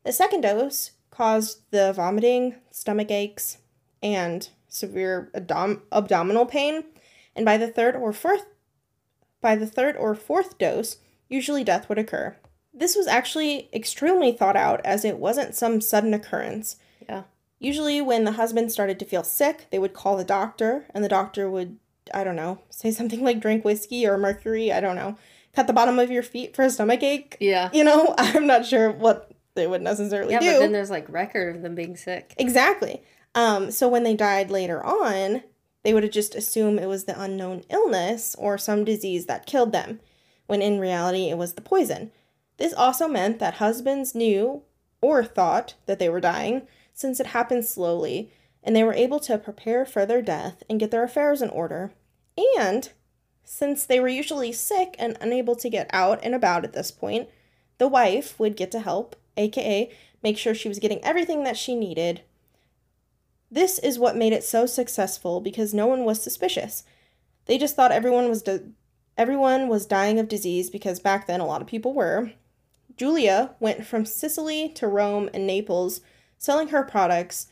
The 0.04 0.12
second 0.12 0.41
dose 0.41 0.91
caused 1.12 1.60
the 1.71 1.93
vomiting, 1.93 2.56
stomach 2.71 3.12
aches, 3.12 3.58
and 4.02 4.49
severe 4.67 5.30
abdom- 5.36 5.84
abdominal 5.91 6.45
pain, 6.45 6.86
and 7.36 7.45
by 7.45 7.58
the 7.58 7.67
third 7.67 7.95
or 7.95 8.13
fourth 8.13 8.45
by 9.41 9.56
the 9.56 9.67
third 9.67 9.95
or 9.95 10.15
fourth 10.15 10.58
dose, 10.58 10.97
usually 11.30 11.63
death 11.63 11.88
would 11.88 11.97
occur. 11.97 12.36
This 12.80 12.96
was 12.96 13.08
actually 13.08 13.70
extremely 13.74 14.32
thought 14.32 14.56
out 14.56 14.82
as 14.86 15.06
it 15.06 15.18
wasn't 15.18 15.56
some 15.56 15.82
sudden 15.82 16.13
occurrence. 16.13 16.78
Yeah. 17.08 17.24
Usually 17.60 18.02
when 18.02 18.24
the 18.24 18.34
husband 18.34 18.72
started 18.72 19.00
to 19.00 19.06
feel 19.06 19.24
sick, 19.24 19.68
they 19.70 19.80
would 19.80 19.94
call 19.94 20.15
the 20.15 20.24
doctor 20.24 20.86
and 20.94 21.04
the 21.04 21.10
doctor 21.10 21.50
would 21.50 21.78
I 22.13 22.24
don't 22.24 22.36
know, 22.36 22.60
say 22.70 22.92
something 22.92 23.24
like 23.24 23.39
drink 23.39 23.63
whiskey 23.63 24.08
or 24.08 24.18
mercury, 24.18 24.72
I 24.72 24.80
don't 24.80 24.96
know. 24.96 25.18
Cut 25.54 25.68
the 25.68 25.74
bottom 25.74 26.00
of 26.00 26.12
your 26.12 26.24
feet 26.24 26.56
for 26.56 26.63
a 26.63 26.70
stomach 26.70 27.04
ache. 27.04 27.38
Yeah. 27.39 27.70
You 27.74 27.84
know, 27.84 28.15
I'm 28.18 28.48
not 28.48 28.65
sure 28.65 28.92
what 28.92 29.32
they 29.56 29.68
would 29.68 29.82
necessarily 29.82 30.38
do. 30.38 30.46
Yeah, 30.46 30.52
do. 30.52 30.58
but 30.58 30.60
then 30.60 30.72
there's 30.72 30.89
like 30.89 31.10
record 31.10 31.56
of 31.56 31.62
them 31.62 31.76
being 31.76 31.98
sick. 31.98 32.34
Exactly. 32.38 33.04
Um, 33.36 33.72
so 33.72 33.88
when 33.88 34.04
they 34.04 34.15
died 34.15 34.52
later 34.52 34.84
on, 34.84 35.44
they 35.84 35.94
would 35.94 36.04
have 36.04 36.12
just 36.12 36.36
assumed 36.36 36.80
it 36.80 36.88
was 36.88 37.06
the 37.06 37.20
unknown 37.20 37.63
illness 37.70 38.36
or 38.38 38.58
some 38.58 38.84
disease 38.84 39.26
that 39.26 39.46
killed 39.46 39.72
them, 39.72 40.00
when 40.48 40.62
in 40.62 40.80
reality 40.80 41.30
it 41.30 41.38
was 41.38 41.54
the 41.54 41.62
poison. 41.62 42.12
This 42.60 42.74
also 42.74 43.08
meant 43.08 43.39
that 43.39 43.56
husbands 43.56 44.13
knew 44.13 44.63
or 45.02 45.24
thought 45.24 45.76
that 45.86 45.98
they 45.98 46.10
were 46.10 46.19
dying, 46.19 46.63
since 46.93 47.19
it 47.19 47.28
happened 47.28 47.63
slowly, 47.63 48.32
and 48.62 48.76
they 48.76 48.84
were 48.84 48.93
able 48.93 49.22
to 49.22 49.38
prepare 49.38 49.86
for 49.86 50.06
their 50.06 50.22
death 50.22 50.62
and 50.69 50.80
get 50.80 50.91
their 50.91 51.04
affairs 51.04 51.41
in 51.41 51.50
order. 51.50 51.93
And 52.60 52.91
since 53.45 53.86
they 53.86 54.02
were 54.02 54.10
usually 54.10 54.52
sick 54.52 54.95
and 55.00 55.17
unable 55.22 55.56
to 55.56 55.69
get 55.69 55.89
out 55.93 56.19
and 56.22 56.36
about 56.36 56.65
at 56.65 56.74
this 56.74 56.91
point, 56.91 57.30
the 57.78 57.88
wife 57.88 58.38
would 58.38 58.58
get 58.58 58.72
to 58.72 58.82
help, 58.82 59.15
aka 59.38 59.89
make 60.22 60.38
sure 60.38 60.54
she 60.54 60.67
was 60.67 60.80
getting 60.80 61.02
everything 61.04 61.45
that 61.45 61.58
she 61.58 61.76
needed. 61.76 62.22
This 63.50 63.80
is 63.80 63.98
what 63.98 64.17
made 64.17 64.34
it 64.34 64.43
so 64.43 64.65
successful 64.65 65.39
because 65.39 65.74
no 65.74 65.88
one 65.88 66.04
was 66.04 66.22
suspicious. 66.22 66.84
They 67.45 67.58
just 67.58 67.78
thought 67.78 67.93
everyone 67.93 68.28
was 68.28 68.41
di- 68.43 68.74
everyone 69.17 69.69
was 69.69 69.86
dying 69.86 70.19
of 70.19 70.28
disease 70.28 70.69
because 70.69 71.00
back 71.00 71.26
then 71.26 71.39
a 71.39 71.45
lot 71.45 71.62
of 71.62 71.67
people 71.67 71.93
were. 71.93 72.34
Giulia 72.99 73.55
went 73.62 73.85
from 73.85 74.05
Sicily 74.05 74.67
to 74.75 74.85
Rome 74.85 75.29
and 75.33 75.47
Naples 75.47 76.01
selling 76.38 76.67
her 76.67 76.83
products. 76.83 77.47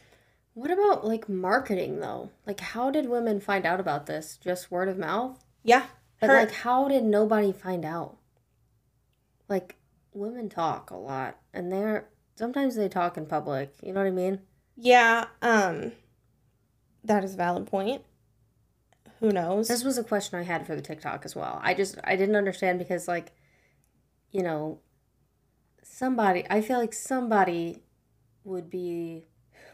What 0.54 0.70
about 0.70 1.06
like 1.06 1.30
marketing 1.30 2.02
though? 2.02 2.32
Like, 2.46 2.60
how 2.60 2.92
did 2.92 3.08
women 3.08 3.40
find 3.40 3.66
out 3.66 3.80
about 3.80 4.08
this? 4.08 4.38
Just 4.44 4.70
word 4.70 4.90
of 4.90 4.98
mouth? 4.98 5.42
Yeah, 5.64 5.86
But 6.20 6.30
her 6.30 6.36
like, 6.36 6.52
how 6.52 6.90
did 6.90 7.06
nobody 7.06 7.54
find 7.54 7.86
out? 7.86 8.18
Like, 9.48 9.76
women 10.14 10.50
talk 10.50 10.90
a 10.92 10.98
lot, 10.98 11.38
and 11.54 11.72
they're 11.72 12.10
sometimes 12.36 12.76
they 12.76 12.90
talk 12.90 13.16
in 13.16 13.26
public. 13.26 13.74
You 13.82 13.94
know 13.94 14.02
what 14.02 14.08
I 14.08 14.12
mean? 14.12 14.42
yeah, 14.76 15.28
um 15.42 15.94
that 17.06 17.24
is 17.24 17.36
a 17.36 17.38
valid 17.38 17.68
point. 17.68 18.02
Who 19.22 19.32
knows? 19.32 19.70
This 19.70 19.86
was 19.86 19.98
a 19.98 20.04
question 20.04 20.38
I 20.38 20.44
had 20.44 20.68
for 20.68 20.76
the 20.76 20.82
TikTok 20.82 21.24
as 21.24 21.38
well. 21.38 21.62
I 21.64 21.74
just 21.74 21.98
I 22.04 22.18
didn't 22.18 22.36
understand 22.36 22.80
because 22.80 23.08
like, 23.08 23.32
you 24.32 24.44
know, 24.44 24.80
somebody 25.98 26.46
I 26.50 26.62
feel 26.62 26.78
like 26.80 26.94
somebody 26.94 27.82
would 28.44 28.70
be 28.70 29.26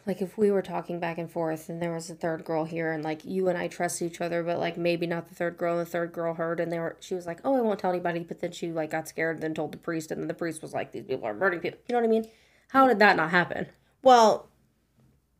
like 0.05 0.21
if 0.21 0.37
we 0.37 0.51
were 0.51 0.61
talking 0.61 0.99
back 0.99 1.17
and 1.17 1.29
forth 1.29 1.67
and 1.67 1.81
there 1.81 1.91
was 1.93 2.09
a 2.09 2.15
third 2.15 2.45
girl 2.45 2.63
here 2.63 2.91
and 2.93 3.03
like 3.03 3.25
you 3.25 3.49
and 3.49 3.57
I 3.57 3.67
trust 3.67 4.01
each 4.01 4.21
other 4.21 4.41
but 4.41 4.57
like 4.57 4.77
maybe 4.77 5.05
not 5.05 5.27
the 5.27 5.35
third 5.35 5.57
girl 5.57 5.77
and 5.77 5.81
the 5.85 5.89
third 5.89 6.13
girl 6.13 6.33
heard 6.35 6.61
and 6.61 6.71
they 6.71 6.79
were 6.79 6.95
she 7.01 7.13
was 7.13 7.25
like 7.25 7.39
oh 7.43 7.57
I 7.57 7.61
won't 7.61 7.79
tell 7.79 7.91
anybody 7.91 8.21
but 8.21 8.39
then 8.39 8.53
she 8.53 8.71
like 8.71 8.91
got 8.91 9.07
scared 9.09 9.35
and 9.37 9.43
then 9.43 9.53
told 9.53 9.73
the 9.73 9.77
priest 9.77 10.11
and 10.11 10.21
then 10.21 10.27
the 10.29 10.33
priest 10.33 10.61
was 10.61 10.73
like 10.73 10.93
these 10.93 11.03
people 11.03 11.27
are 11.27 11.33
murdering 11.33 11.61
people 11.61 11.79
you 11.87 11.93
know 11.93 11.99
what 11.99 12.07
I 12.07 12.09
mean 12.09 12.25
how 12.69 12.87
did 12.87 12.99
that 12.99 13.17
not 13.17 13.31
happen 13.31 13.67
Well, 14.01 14.47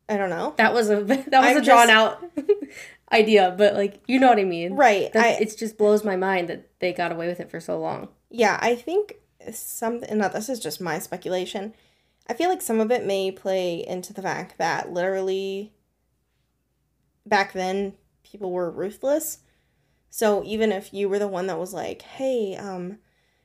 I 0.08 0.18
don't 0.18 0.30
know. 0.30 0.52
that 0.58 0.74
was 0.74 0.90
a 0.90 0.96
that 1.04 1.26
was 1.30 1.34
I'm 1.50 1.56
a 1.56 1.62
drawn 1.62 1.88
just- 1.88 1.90
out 1.90 2.24
idea 3.12 3.54
but 3.56 3.72
like 3.74 4.02
you 4.06 4.18
know 4.18 4.28
what 4.28 4.38
I 4.38 4.44
mean 4.44 4.74
Right. 4.76 5.14
I, 5.16 5.28
it 5.40 5.56
just 5.56 5.78
blows 5.78 6.04
my 6.04 6.16
mind 6.16 6.48
that 6.48 6.68
they 6.80 6.92
got 6.92 7.10
away 7.10 7.26
with 7.26 7.40
it 7.40 7.50
for 7.50 7.58
so 7.60 7.78
long 7.80 8.08
yeah, 8.30 8.58
I 8.60 8.74
think 8.74 9.14
something. 9.52 10.18
Now, 10.18 10.28
this 10.28 10.48
is 10.48 10.60
just 10.60 10.80
my 10.80 10.98
speculation. 10.98 11.74
I 12.28 12.34
feel 12.34 12.48
like 12.48 12.62
some 12.62 12.80
of 12.80 12.90
it 12.90 13.04
may 13.04 13.30
play 13.30 13.86
into 13.86 14.12
the 14.12 14.22
fact 14.22 14.56
that 14.58 14.90
literally 14.92 15.72
back 17.26 17.52
then 17.52 17.94
people 18.22 18.50
were 18.50 18.70
ruthless. 18.70 19.38
So 20.10 20.42
even 20.44 20.72
if 20.72 20.94
you 20.94 21.08
were 21.08 21.18
the 21.18 21.28
one 21.28 21.46
that 21.48 21.58
was 21.58 21.74
like, 21.74 22.02
"Hey, 22.02 22.56
um, 22.56 22.98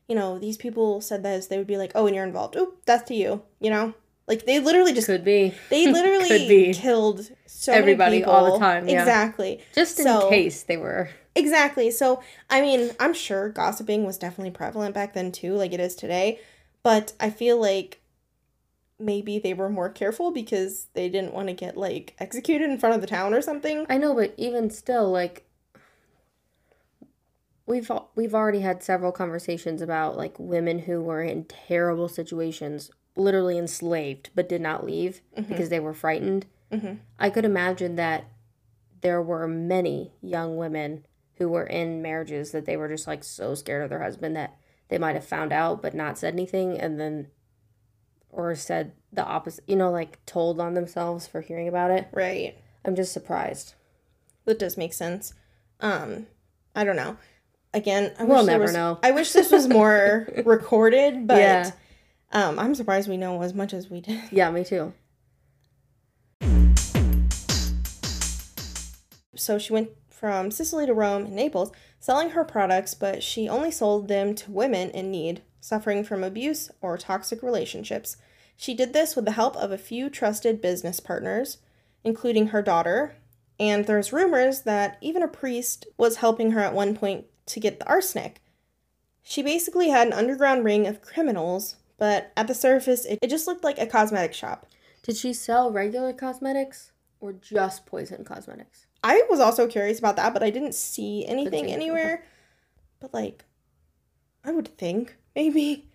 you 0.07 0.15
know, 0.15 0.37
these 0.39 0.57
people 0.57 1.01
said 1.01 1.23
this," 1.23 1.47
they 1.47 1.57
would 1.57 1.67
be 1.67 1.77
like, 1.77 1.91
"Oh, 1.95 2.05
and 2.05 2.15
you're 2.15 2.25
involved. 2.25 2.55
Oop, 2.55 2.85
that's 2.85 3.07
to 3.09 3.15
you." 3.15 3.41
You 3.59 3.71
know, 3.71 3.93
like 4.27 4.45
they 4.45 4.59
literally 4.59 4.93
just 4.93 5.07
could 5.07 5.23
be 5.25 5.53
they 5.69 5.83
Could 5.85 5.93
literally 5.93 6.47
be. 6.47 6.73
killed 6.73 7.27
so 7.47 7.73
Everybody 7.73 8.23
all 8.23 8.53
the 8.53 8.59
time, 8.59 8.87
yeah. 8.87 8.99
Exactly. 9.01 9.61
just 9.73 9.99
in 9.99 10.05
So- 10.05 10.29
case 10.29 10.63
they 10.63 10.77
were 10.77 11.09
Exactly. 11.39 11.89
So, 11.89 12.21
I 12.49 12.61
mean, 12.61 12.91
I'm 12.99 13.13
sure 13.13 13.49
gossiping 13.49 14.03
was 14.05 14.17
definitely 14.17 14.51
prevalent 14.51 14.93
back 14.93 15.13
then 15.13 15.31
too, 15.31 15.53
like 15.53 15.73
it 15.73 15.79
is 15.79 15.95
today. 15.95 16.39
But 16.83 17.13
I 17.19 17.29
feel 17.29 17.59
like 17.59 18.01
maybe 18.99 19.39
they 19.39 19.53
were 19.53 19.69
more 19.69 19.89
careful 19.89 20.31
because 20.31 20.87
they 20.93 21.07
didn't 21.09 21.33
want 21.33 21.47
to 21.47 21.53
get 21.53 21.77
like 21.77 22.15
executed 22.19 22.69
in 22.69 22.77
front 22.77 22.95
of 22.95 23.01
the 23.01 23.07
town 23.07 23.33
or 23.33 23.41
something. 23.41 23.85
I 23.89 23.97
know, 23.97 24.13
but 24.13 24.33
even 24.37 24.69
still, 24.69 25.09
like 25.09 25.45
we've 27.65 27.89
we've 28.15 28.35
already 28.35 28.59
had 28.59 28.83
several 28.83 29.11
conversations 29.11 29.81
about 29.81 30.17
like 30.17 30.37
women 30.37 30.79
who 30.79 31.01
were 31.01 31.23
in 31.23 31.45
terrible 31.45 32.09
situations, 32.09 32.91
literally 33.15 33.57
enslaved, 33.57 34.29
but 34.35 34.49
did 34.49 34.61
not 34.61 34.85
leave 34.85 35.21
because 35.35 35.69
they 35.69 35.79
were 35.79 35.93
frightened. 35.93 36.45
Mhm. 36.71 36.99
I 37.17 37.29
could 37.29 37.45
imagine 37.45 37.95
that 37.95 38.25
there 39.01 39.21
were 39.21 39.47
many 39.47 40.11
young 40.21 40.57
women 40.57 41.05
who 41.39 41.49
were 41.49 41.65
in 41.65 42.01
marriages 42.03 42.51
that 42.51 42.65
they 42.65 42.77
were 42.77 42.87
just 42.87 43.07
like 43.07 43.23
so 43.23 43.55
scared 43.55 43.81
of 43.83 43.89
their 43.89 44.03
husband 44.03 44.35
that 44.35 44.55
they 44.89 44.97
might 44.99 45.15
have 45.15 45.25
found 45.25 45.51
out 45.51 45.81
but 45.81 45.95
not 45.95 46.17
said 46.19 46.33
anything, 46.33 46.77
and 46.79 46.99
then 46.99 47.27
or 48.29 48.53
said 48.53 48.91
the 49.11 49.25
opposite, 49.25 49.63
you 49.67 49.75
know, 49.75 49.89
like 49.89 50.23
told 50.27 50.59
on 50.59 50.75
themselves 50.75 51.25
for 51.25 51.41
hearing 51.41 51.67
about 51.67 51.89
it. 51.89 52.07
Right. 52.11 52.55
I'm 52.85 52.95
just 52.95 53.11
surprised. 53.11 53.73
That 54.45 54.59
does 54.59 54.77
make 54.77 54.93
sense. 54.93 55.33
Um, 55.79 56.27
I 56.75 56.83
don't 56.83 56.95
know. 56.95 57.17
Again, 57.73 58.13
I 58.19 58.23
We'll 58.25 58.37
wish 58.39 58.47
never 58.47 58.63
was- 58.65 58.73
know. 58.73 58.99
I 59.01 59.11
wish 59.11 59.31
this 59.31 59.51
was 59.51 59.67
more 59.67 60.27
recorded, 60.45 61.25
but 61.27 61.37
Yeah. 61.39 61.71
um, 62.31 62.59
I'm 62.59 62.75
surprised 62.75 63.09
we 63.09 63.17
know 63.17 63.41
as 63.41 63.53
much 63.53 63.73
as 63.73 63.89
we 63.89 64.01
did. 64.01 64.21
Yeah, 64.31 64.51
me 64.51 64.63
too. 64.63 64.93
So 69.35 69.57
she 69.57 69.71
went 69.73 69.89
from 70.19 70.51
Sicily 70.51 70.85
to 70.85 70.93
Rome 70.93 71.25
and 71.25 71.35
Naples 71.35 71.71
selling 71.99 72.31
her 72.31 72.43
products, 72.43 72.93
but 72.93 73.23
she 73.23 73.47
only 73.47 73.71
sold 73.71 74.09
them 74.09 74.35
to 74.35 74.51
women 74.51 74.89
in 74.89 75.09
need, 75.09 75.41
suffering 75.61 76.03
from 76.03 76.23
abuse 76.23 76.69
or 76.81 76.97
toxic 76.97 77.41
relationships. 77.41 78.17
She 78.57 78.73
did 78.73 78.91
this 78.91 79.15
with 79.15 79.23
the 79.23 79.31
help 79.31 79.55
of 79.55 79.71
a 79.71 79.77
few 79.77 80.09
trusted 80.09 80.61
business 80.61 80.99
partners, 80.99 81.59
including 82.03 82.47
her 82.47 82.61
daughter, 82.61 83.15
and 83.57 83.85
there's 83.85 84.11
rumors 84.11 84.61
that 84.63 84.97
even 85.01 85.23
a 85.23 85.27
priest 85.27 85.87
was 85.97 86.17
helping 86.17 86.51
her 86.51 86.59
at 86.59 86.73
one 86.73 86.95
point 86.95 87.25
to 87.45 87.59
get 87.59 87.79
the 87.79 87.87
arsenic. 87.87 88.41
She 89.23 89.41
basically 89.41 89.89
had 89.89 90.07
an 90.07 90.13
underground 90.13 90.65
ring 90.65 90.85
of 90.87 91.01
criminals, 91.01 91.75
but 91.97 92.31
at 92.35 92.47
the 92.47 92.53
surface, 92.53 93.05
it, 93.05 93.19
it 93.21 93.29
just 93.29 93.47
looked 93.47 93.63
like 93.63 93.79
a 93.79 93.87
cosmetic 93.87 94.33
shop. 94.33 94.65
Did 95.03 95.15
she 95.15 95.31
sell 95.31 95.71
regular 95.71 96.11
cosmetics 96.11 96.91
or 97.21 97.33
just 97.33 97.85
poison 97.85 98.25
cosmetics? 98.25 98.85
I 99.03 99.23
was 99.29 99.39
also 99.39 99.67
curious 99.67 99.99
about 99.99 100.15
that, 100.17 100.33
but 100.33 100.43
I 100.43 100.49
didn't 100.49 100.75
see 100.75 101.25
anything 101.25 101.69
it, 101.69 101.73
anywhere. 101.73 102.23
But 102.99 103.13
like, 103.13 103.45
I 104.43 104.51
would 104.51 104.77
think 104.77 105.15
maybe, 105.35 105.87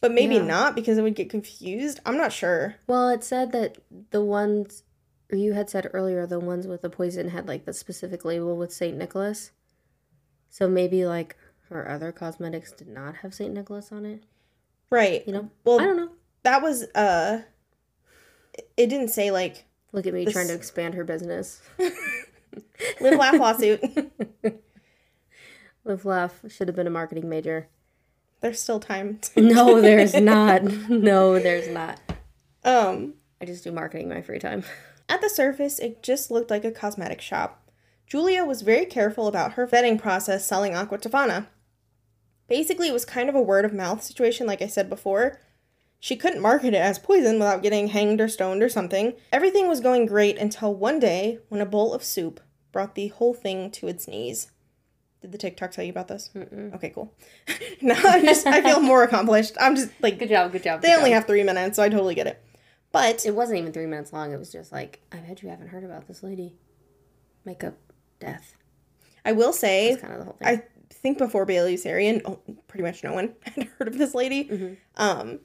but 0.00 0.12
maybe 0.12 0.36
Yeah. 0.36 0.44
not 0.44 0.74
because 0.74 0.98
it 0.98 1.02
would 1.02 1.14
get 1.14 1.30
confused. 1.30 2.00
I'm 2.04 2.16
not 2.16 2.32
sure. 2.32 2.76
Well, 2.86 3.08
it 3.10 3.22
said 3.22 3.52
that 3.52 3.78
the 4.10 4.24
ones, 4.24 4.82
you 5.30 5.52
had 5.52 5.70
said 5.70 5.88
earlier, 5.92 6.26
the 6.26 6.40
ones 6.40 6.66
with 6.66 6.82
the 6.82 6.90
poison 6.90 7.28
had 7.28 7.46
like 7.46 7.64
the 7.64 7.72
specific 7.72 8.24
label 8.24 8.56
with 8.56 8.72
St. 8.72 8.96
Nicholas. 8.96 9.52
So 10.50 10.66
maybe 10.68 11.04
like 11.06 11.36
her 11.68 11.88
other 11.88 12.10
cosmetics 12.12 12.72
did 12.72 12.88
not 12.88 13.16
have 13.16 13.34
St. 13.34 13.52
Nicholas 13.54 13.92
on 13.92 14.04
it. 14.06 14.24
Right. 14.90 15.22
You 15.26 15.32
know? 15.34 15.50
Well, 15.64 15.80
I 15.80 15.84
don't 15.84 15.96
know. 15.96 16.10
that 16.42 16.62
was 16.62 16.84
uh, 16.94 17.42
it 18.76 18.86
didn't 18.88 19.08
say 19.08 19.30
like 19.30 19.64
Look 19.92 20.06
at 20.06 20.12
me 20.12 20.24
This- 20.24 20.34
trying 20.34 20.48
to 20.48 20.54
expand 20.54 20.94
her 20.94 21.04
business. 21.04 21.62
live 23.00 23.18
laugh 23.18 23.38
lawsuit. 23.38 23.80
Live 25.88 26.04
Laugh 26.04 26.44
should 26.48 26.68
have 26.68 26.76
been 26.76 26.86
a 26.86 26.90
marketing 26.90 27.30
major. 27.30 27.68
There's 28.42 28.60
still 28.60 28.78
time. 28.78 29.20
No, 29.36 29.80
there's 29.80 30.12
not. 30.20 30.62
No, 30.90 31.38
there's 31.38 31.68
not. 31.68 31.98
Um, 32.62 33.14
I 33.40 33.46
just 33.46 33.64
do 33.64 33.72
marketing 33.72 34.10
my 34.10 34.20
free 34.20 34.38
time. 34.38 34.64
At 35.08 35.22
the 35.22 35.30
surface, 35.30 35.78
it 35.78 36.02
just 36.02 36.30
looked 36.30 36.50
like 36.50 36.64
a 36.66 36.70
cosmetic 36.70 37.22
shop. 37.22 37.70
Giulia 38.06 38.44
was 38.44 38.60
very 38.60 38.84
careful 38.84 39.26
about 39.26 39.52
her 39.52 39.66
vetting 39.66 39.98
process 39.98 40.46
selling 40.46 40.74
Aqua 40.74 40.98
Tofana. 40.98 41.46
Basically, 42.48 42.88
it 42.88 42.94
was 42.94 43.06
kind 43.06 43.30
of 43.30 43.34
a 43.34 43.40
word 43.40 43.64
of 43.64 43.72
mouth 43.72 44.02
situation, 44.02 44.46
like 44.46 44.60
I 44.60 44.66
said 44.66 44.90
before. 44.90 45.40
She 46.00 46.16
couldn't 46.16 46.42
market 46.42 46.74
it 46.74 46.82
as 46.82 46.98
poison 46.98 47.38
without 47.38 47.62
getting 47.62 47.88
hanged 47.88 48.20
or 48.20 48.28
stoned 48.28 48.62
or 48.62 48.68
something. 48.68 49.14
Everything 49.32 49.68
was 49.68 49.80
going 49.80 50.04
great 50.04 50.36
until 50.36 50.74
one 50.74 51.00
day 51.00 51.38
when 51.48 51.62
a 51.62 51.66
bowl 51.66 51.94
of 51.94 52.04
soup 52.04 52.40
brought 52.72 52.94
the 52.94 53.08
whole 53.08 53.34
thing 53.34 53.70
to 53.72 53.88
its 53.88 54.06
knees. 54.08 54.50
Did 55.20 55.32
the 55.32 55.38
TikTok 55.38 55.72
tell 55.72 55.84
you 55.84 55.90
about 55.90 56.06
this? 56.08 56.30
Mm-mm. 56.34 56.72
Okay, 56.74 56.90
cool. 56.90 57.12
no, 57.82 57.94
I'm 57.96 58.24
just 58.24 58.46
I 58.46 58.62
feel 58.62 58.80
more 58.80 59.02
accomplished. 59.02 59.56
I'm 59.60 59.74
just 59.74 59.90
like 60.00 60.18
Good 60.18 60.28
job, 60.28 60.52
good 60.52 60.62
job. 60.62 60.80
they 60.80 60.88
good 60.88 60.98
only 60.98 61.10
job. 61.10 61.14
have 61.14 61.26
three 61.26 61.42
minutes, 61.42 61.76
so 61.76 61.82
I 61.82 61.88
totally 61.88 62.14
get 62.14 62.26
it. 62.28 62.40
But 62.92 63.26
It 63.26 63.34
wasn't 63.34 63.58
even 63.58 63.72
three 63.72 63.86
minutes 63.86 64.12
long. 64.12 64.32
It 64.32 64.38
was 64.38 64.50
just 64.52 64.70
like, 64.72 65.00
I 65.12 65.16
bet 65.18 65.42
you 65.42 65.48
haven't 65.48 65.68
heard 65.68 65.84
about 65.84 66.06
this 66.06 66.22
lady. 66.22 66.56
Makeup 67.44 67.74
death. 68.20 68.56
I 69.24 69.32
will 69.32 69.52
say 69.52 69.96
kind 70.00 70.12
of 70.12 70.18
the 70.20 70.24
whole 70.26 70.36
thing. 70.38 70.48
I 70.48 70.62
think 70.90 71.18
before 71.18 71.44
Bailey 71.44 71.76
Sarian, 71.76 72.22
oh, 72.24 72.38
pretty 72.68 72.82
much 72.84 73.02
no 73.04 73.12
one 73.12 73.34
had 73.42 73.64
heard 73.78 73.88
of 73.88 73.98
this 73.98 74.14
lady. 74.14 74.44
Mhm. 74.44 74.76
Um, 74.96 75.40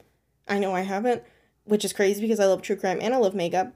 I 0.48 0.58
know 0.58 0.72
I 0.74 0.82
haven't, 0.82 1.22
which 1.64 1.84
is 1.84 1.92
crazy 1.92 2.20
because 2.20 2.38
I 2.40 2.46
love 2.46 2.62
true 2.62 2.76
crime 2.76 2.98
and 3.02 3.12
I 3.12 3.16
love 3.18 3.34
makeup. 3.34 3.72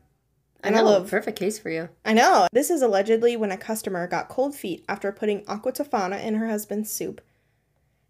I 0.64 0.70
know. 0.70 0.82
love- 0.84 1.10
Perfect 1.10 1.38
case 1.38 1.58
for 1.58 1.70
you. 1.70 1.88
I 2.04 2.12
know. 2.12 2.46
This 2.52 2.70
is 2.70 2.82
allegedly 2.82 3.36
when 3.36 3.52
a 3.52 3.56
customer 3.56 4.06
got 4.06 4.28
cold 4.28 4.54
feet 4.54 4.84
after 4.88 5.12
putting 5.12 5.44
aqua 5.46 5.72
tofana 5.72 6.22
in 6.22 6.34
her 6.34 6.48
husband's 6.48 6.90
soup. 6.90 7.20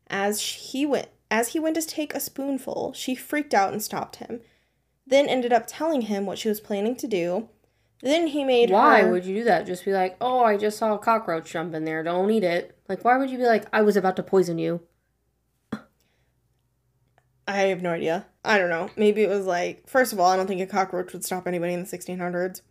As 0.09 0.41
he 0.41 0.87
went 0.87 1.09
as 1.31 1.49
he 1.49 1.59
went 1.61 1.77
to 1.77 1.83
take 1.83 2.15
a 2.15 2.21
spoonful, 2.21 2.95
she 2.95 3.15
freaked 3.15 3.53
out 3.53 3.73
and 3.73 3.83
stopped 3.83 4.17
him. 4.17 4.41
Then 5.07 5.29
ended 5.29 5.53
up 5.53 5.65
telling 5.67 6.03
him 6.03 6.25
what 6.25 6.39
she 6.39 6.49
was 6.49 6.61
planning 6.61 6.97
to 6.97 7.07
do. 7.07 7.51
Then 8.01 8.29
he 8.29 8.45
made 8.45 8.71
Why 8.71 9.03
her 9.03 9.11
would 9.11 9.27
you 9.27 9.35
do 9.35 9.45
that? 9.45 9.67
Just 9.67 9.85
be 9.85 9.93
like, 9.93 10.17
oh, 10.21 10.43
I 10.45 10.57
just 10.57 10.79
saw 10.79 10.95
a 10.95 10.99
cockroach 10.99 11.51
jump 11.51 11.75
in 11.75 11.85
there. 11.85 12.03
Don't 12.03 12.31
eat 12.31 12.45
it. 12.45 12.79
Like, 12.89 13.05
why 13.05 13.19
would 13.19 13.29
you 13.29 13.37
be 13.39 13.45
like, 13.45 13.67
I 13.73 13.83
was 13.83 13.97
about 13.97 14.17
to 14.17 14.23
poison 14.23 14.57
you? 14.59 14.81
I 17.47 17.57
have 17.57 17.83
no 17.83 17.91
idea. 17.93 18.27
I 18.49 18.59
don't 18.59 18.71
know. 18.71 18.91
Maybe 18.97 19.23
it 19.23 19.29
was 19.29 19.47
like 19.47 19.87
first 19.89 20.13
of 20.13 20.19
all, 20.19 20.31
I 20.31 20.37
don't 20.37 20.47
think 20.47 20.61
a 20.61 20.67
cockroach 20.67 21.13
would 21.13 21.25
stop 21.25 21.47
anybody 21.47 21.75
in 21.75 21.81
the 21.85 21.87
1600s. 21.87 22.63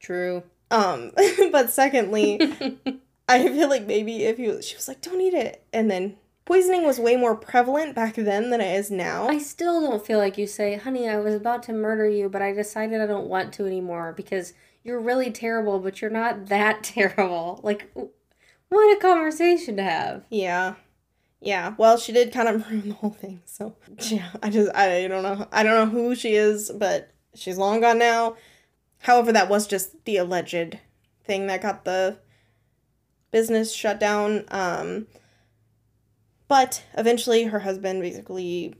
True. 0.00 0.44
Um, 0.70 1.12
but 1.52 1.70
secondly, 1.70 2.40
I 3.28 3.48
feel 3.48 3.68
like 3.68 3.86
maybe 3.86 4.24
if 4.24 4.38
you 4.38 4.62
she 4.62 4.76
was 4.76 4.88
like, 4.88 5.00
"Don't 5.02 5.20
eat 5.20 5.34
it," 5.34 5.64
and 5.72 5.90
then 5.90 6.16
poisoning 6.44 6.86
was 6.86 6.98
way 6.98 7.16
more 7.16 7.34
prevalent 7.36 7.94
back 7.94 8.14
then 8.14 8.50
than 8.50 8.60
it 8.60 8.74
is 8.78 8.90
now. 8.90 9.28
I 9.28 9.38
still 9.38 9.80
don't 9.82 10.04
feel 10.06 10.18
like 10.18 10.38
you 10.38 10.46
say, 10.46 10.76
honey, 10.76 11.08
I 11.08 11.18
was 11.18 11.34
about 11.34 11.62
to 11.64 11.72
murder 11.74 12.08
you, 12.08 12.28
but 12.30 12.40
I 12.40 12.52
decided 12.52 13.00
I 13.00 13.06
don't 13.06 13.26
want 13.28 13.52
to 13.54 13.66
anymore 13.66 14.14
because 14.16 14.54
you're 14.82 15.00
really 15.00 15.30
terrible, 15.30 15.78
but 15.78 16.00
you're 16.00 16.10
not 16.10 16.46
that 16.46 16.82
terrible. 16.84 17.60
Like, 17.62 17.90
what 17.94 18.96
a 18.96 19.00
conversation 19.00 19.76
to 19.76 19.82
have. 19.82 20.24
yeah, 20.30 20.74
yeah. 21.40 21.74
Well, 21.78 21.96
she 21.98 22.12
did 22.12 22.32
kind 22.32 22.48
of 22.48 22.66
ruin 22.70 22.88
the 22.88 22.94
whole 22.94 23.10
thing. 23.10 23.42
So 23.44 23.76
yeah, 24.08 24.30
I 24.42 24.50
just 24.50 24.74
I 24.74 25.06
don't 25.08 25.22
know. 25.22 25.46
I 25.52 25.62
don't 25.62 25.74
know 25.74 26.00
who 26.00 26.14
she 26.14 26.34
is, 26.34 26.70
but 26.70 27.10
she's 27.34 27.58
long 27.58 27.80
gone 27.80 27.98
now. 27.98 28.36
However, 29.00 29.32
that 29.32 29.48
was 29.48 29.66
just 29.66 30.04
the 30.04 30.16
alleged 30.16 30.78
thing 31.24 31.46
that 31.46 31.62
got 31.62 31.84
the 31.84 32.18
business 33.30 33.72
shut 33.72 34.00
down. 34.00 34.44
Um, 34.48 35.06
but 36.48 36.84
eventually, 36.96 37.44
her 37.44 37.60
husband 37.60 38.02
basically 38.02 38.74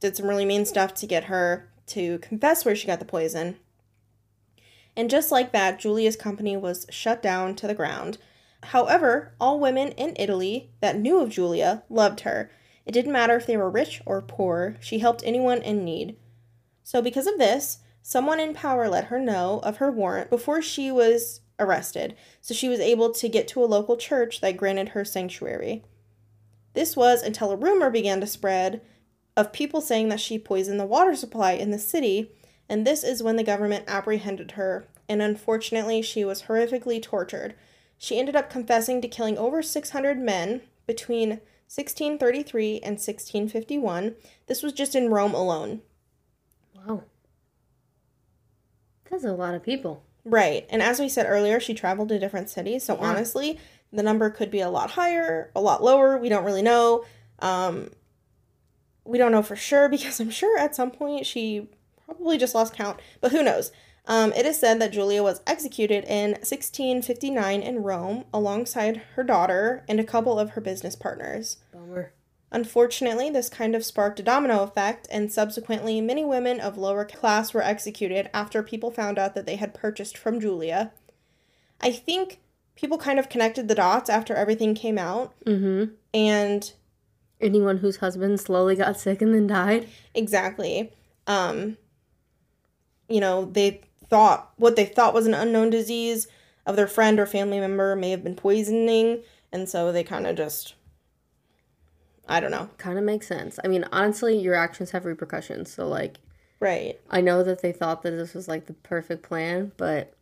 did 0.00 0.16
some 0.16 0.26
really 0.26 0.44
mean 0.44 0.64
stuff 0.66 0.94
to 0.94 1.06
get 1.06 1.24
her 1.24 1.68
to 1.86 2.18
confess 2.18 2.64
where 2.64 2.76
she 2.76 2.86
got 2.86 2.98
the 2.98 3.04
poison. 3.04 3.56
And 4.96 5.08
just 5.08 5.30
like 5.30 5.52
that, 5.52 5.78
Giulia's 5.78 6.16
company 6.16 6.56
was 6.56 6.86
shut 6.90 7.22
down 7.22 7.54
to 7.56 7.66
the 7.66 7.74
ground. 7.74 8.18
However, 8.64 9.34
all 9.40 9.58
women 9.58 9.88
in 9.92 10.14
Italy 10.18 10.70
that 10.80 10.98
knew 10.98 11.20
of 11.20 11.30
Giulia 11.30 11.82
loved 11.88 12.20
her. 12.20 12.50
It 12.84 12.92
didn't 12.92 13.12
matter 13.12 13.36
if 13.36 13.46
they 13.46 13.56
were 13.56 13.70
rich 13.70 14.02
or 14.04 14.20
poor, 14.22 14.76
she 14.80 14.98
helped 14.98 15.22
anyone 15.24 15.62
in 15.62 15.84
need. 15.84 16.16
So, 16.82 17.00
because 17.00 17.26
of 17.26 17.38
this, 17.38 17.78
someone 18.02 18.40
in 18.40 18.54
power 18.54 18.88
let 18.88 19.04
her 19.06 19.18
know 19.18 19.60
of 19.62 19.76
her 19.76 19.90
warrant 19.90 20.30
before 20.30 20.60
she 20.60 20.90
was 20.90 21.40
arrested, 21.58 22.16
so 22.40 22.54
she 22.54 22.68
was 22.68 22.80
able 22.80 23.12
to 23.12 23.28
get 23.28 23.46
to 23.48 23.62
a 23.62 23.66
local 23.66 23.96
church 23.96 24.40
that 24.40 24.56
granted 24.56 24.90
her 24.90 25.04
sanctuary. 25.04 25.84
This 26.74 26.96
was 26.96 27.22
until 27.22 27.50
a 27.50 27.56
rumor 27.56 27.90
began 27.90 28.20
to 28.20 28.26
spread 28.26 28.80
of 29.36 29.52
people 29.52 29.80
saying 29.80 30.08
that 30.08 30.20
she 30.20 30.38
poisoned 30.38 30.80
the 30.80 30.86
water 30.86 31.14
supply 31.14 31.52
in 31.52 31.70
the 31.70 31.78
city, 31.78 32.32
and 32.68 32.86
this 32.86 33.04
is 33.04 33.22
when 33.22 33.36
the 33.36 33.44
government 33.44 33.84
apprehended 33.86 34.52
her, 34.52 34.86
and 35.08 35.22
unfortunately, 35.22 36.02
she 36.02 36.24
was 36.24 36.42
horrifically 36.42 37.02
tortured. 37.02 37.54
She 38.02 38.18
ended 38.18 38.34
up 38.34 38.48
confessing 38.48 39.02
to 39.02 39.08
killing 39.08 39.36
over 39.36 39.60
600 39.60 40.18
men 40.18 40.62
between 40.86 41.42
1633 41.68 42.76
and 42.76 42.92
1651. 42.94 44.14
This 44.46 44.62
was 44.62 44.72
just 44.72 44.94
in 44.94 45.10
Rome 45.10 45.34
alone. 45.34 45.82
Wow. 46.74 47.02
That's 49.10 49.24
a 49.24 49.34
lot 49.34 49.54
of 49.54 49.62
people. 49.62 50.02
Right. 50.24 50.66
And 50.70 50.80
as 50.80 50.98
we 50.98 51.10
said 51.10 51.26
earlier, 51.28 51.60
she 51.60 51.74
traveled 51.74 52.08
to 52.08 52.18
different 52.18 52.48
cities. 52.48 52.84
So 52.84 52.94
Yeah. 52.94 53.02
honestly, 53.02 53.58
the 53.92 54.02
number 54.02 54.30
could 54.30 54.50
be 54.50 54.60
a 54.60 54.70
lot 54.70 54.92
higher, 54.92 55.50
a 55.54 55.60
lot 55.60 55.82
lower. 55.82 56.16
We 56.16 56.30
don't 56.30 56.44
really 56.46 56.62
know. 56.62 57.04
Um, 57.40 57.90
we 59.04 59.18
don't 59.18 59.30
know 59.32 59.42
for 59.42 59.56
sure 59.56 59.88
because 59.90 60.20
I'm 60.20 60.30
sure 60.30 60.58
at 60.58 60.74
some 60.74 60.90
point 60.90 61.26
she 61.26 61.68
probably 62.06 62.38
just 62.38 62.54
lost 62.54 62.72
count, 62.72 62.98
but 63.20 63.30
who 63.30 63.42
knows? 63.42 63.72
Um, 64.10 64.32
it 64.32 64.44
is 64.44 64.58
said 64.58 64.80
that 64.80 64.90
Giulia 64.90 65.22
was 65.22 65.40
executed 65.46 66.02
in 66.04 66.30
1659 66.32 67.62
in 67.62 67.82
Rome 67.84 68.24
alongside 68.34 68.96
her 69.14 69.22
daughter 69.22 69.84
and 69.88 70.00
a 70.00 70.04
couple 70.04 70.36
of 70.36 70.50
her 70.50 70.60
business 70.60 70.96
partners. 70.96 71.58
Bummer. 71.72 72.12
Unfortunately, 72.50 73.30
this 73.30 73.48
kind 73.48 73.76
of 73.76 73.84
sparked 73.84 74.18
a 74.18 74.24
domino 74.24 74.64
effect, 74.64 75.06
and 75.12 75.32
subsequently, 75.32 76.00
many 76.00 76.24
women 76.24 76.58
of 76.58 76.76
lower 76.76 77.04
class 77.04 77.54
were 77.54 77.62
executed 77.62 78.28
after 78.34 78.64
people 78.64 78.90
found 78.90 79.16
out 79.16 79.36
that 79.36 79.46
they 79.46 79.54
had 79.54 79.72
purchased 79.74 80.18
from 80.18 80.40
Giulia. 80.40 80.90
I 81.80 81.92
think 81.92 82.40
people 82.74 82.98
kind 82.98 83.20
of 83.20 83.28
connected 83.28 83.68
the 83.68 83.76
dots 83.76 84.10
after 84.10 84.34
everything 84.34 84.74
came 84.74 84.98
out, 84.98 85.32
Mm-hmm. 85.46 85.92
and 86.12 86.72
Anyone 87.40 87.78
whose 87.78 87.98
husband 87.98 88.40
slowly 88.40 88.74
got 88.74 88.98
sick 88.98 89.22
and 89.22 89.32
then 89.32 89.46
died. 89.46 89.88
exactly, 90.14 90.92
um, 91.28 91.76
you 93.08 93.20
know, 93.20 93.44
they 93.44 93.82
thought 94.10 94.52
what 94.56 94.76
they 94.76 94.84
thought 94.84 95.14
was 95.14 95.26
an 95.26 95.34
unknown 95.34 95.70
disease 95.70 96.26
of 96.66 96.76
their 96.76 96.86
friend 96.86 97.18
or 97.18 97.26
family 97.26 97.58
member 97.58 97.96
may 97.96 98.10
have 98.10 98.22
been 98.22 98.34
poisoning, 98.34 99.22
and 99.52 99.68
so 99.68 99.90
they 99.92 100.04
kind 100.04 100.26
of 100.26 100.36
just, 100.36 100.74
I 102.28 102.40
don't 102.40 102.50
know, 102.50 102.68
Kind 102.76 102.98
of 102.98 103.04
makes 103.04 103.26
sense. 103.26 103.58
I 103.64 103.68
mean, 103.68 103.84
honestly, 103.92 104.38
your 104.38 104.54
actions 104.54 104.90
have 104.90 105.04
repercussions. 105.04 105.72
So, 105.72 105.88
like, 105.88 106.18
right? 106.58 107.00
I 107.10 107.20
know 107.20 107.42
that 107.42 107.62
they 107.62 107.72
thought 107.72 108.02
that 108.02 108.10
this 108.12 108.34
was 108.34 108.48
like 108.48 108.66
the 108.66 108.74
perfect 108.74 109.22
plan, 109.22 109.72
but 109.76 110.12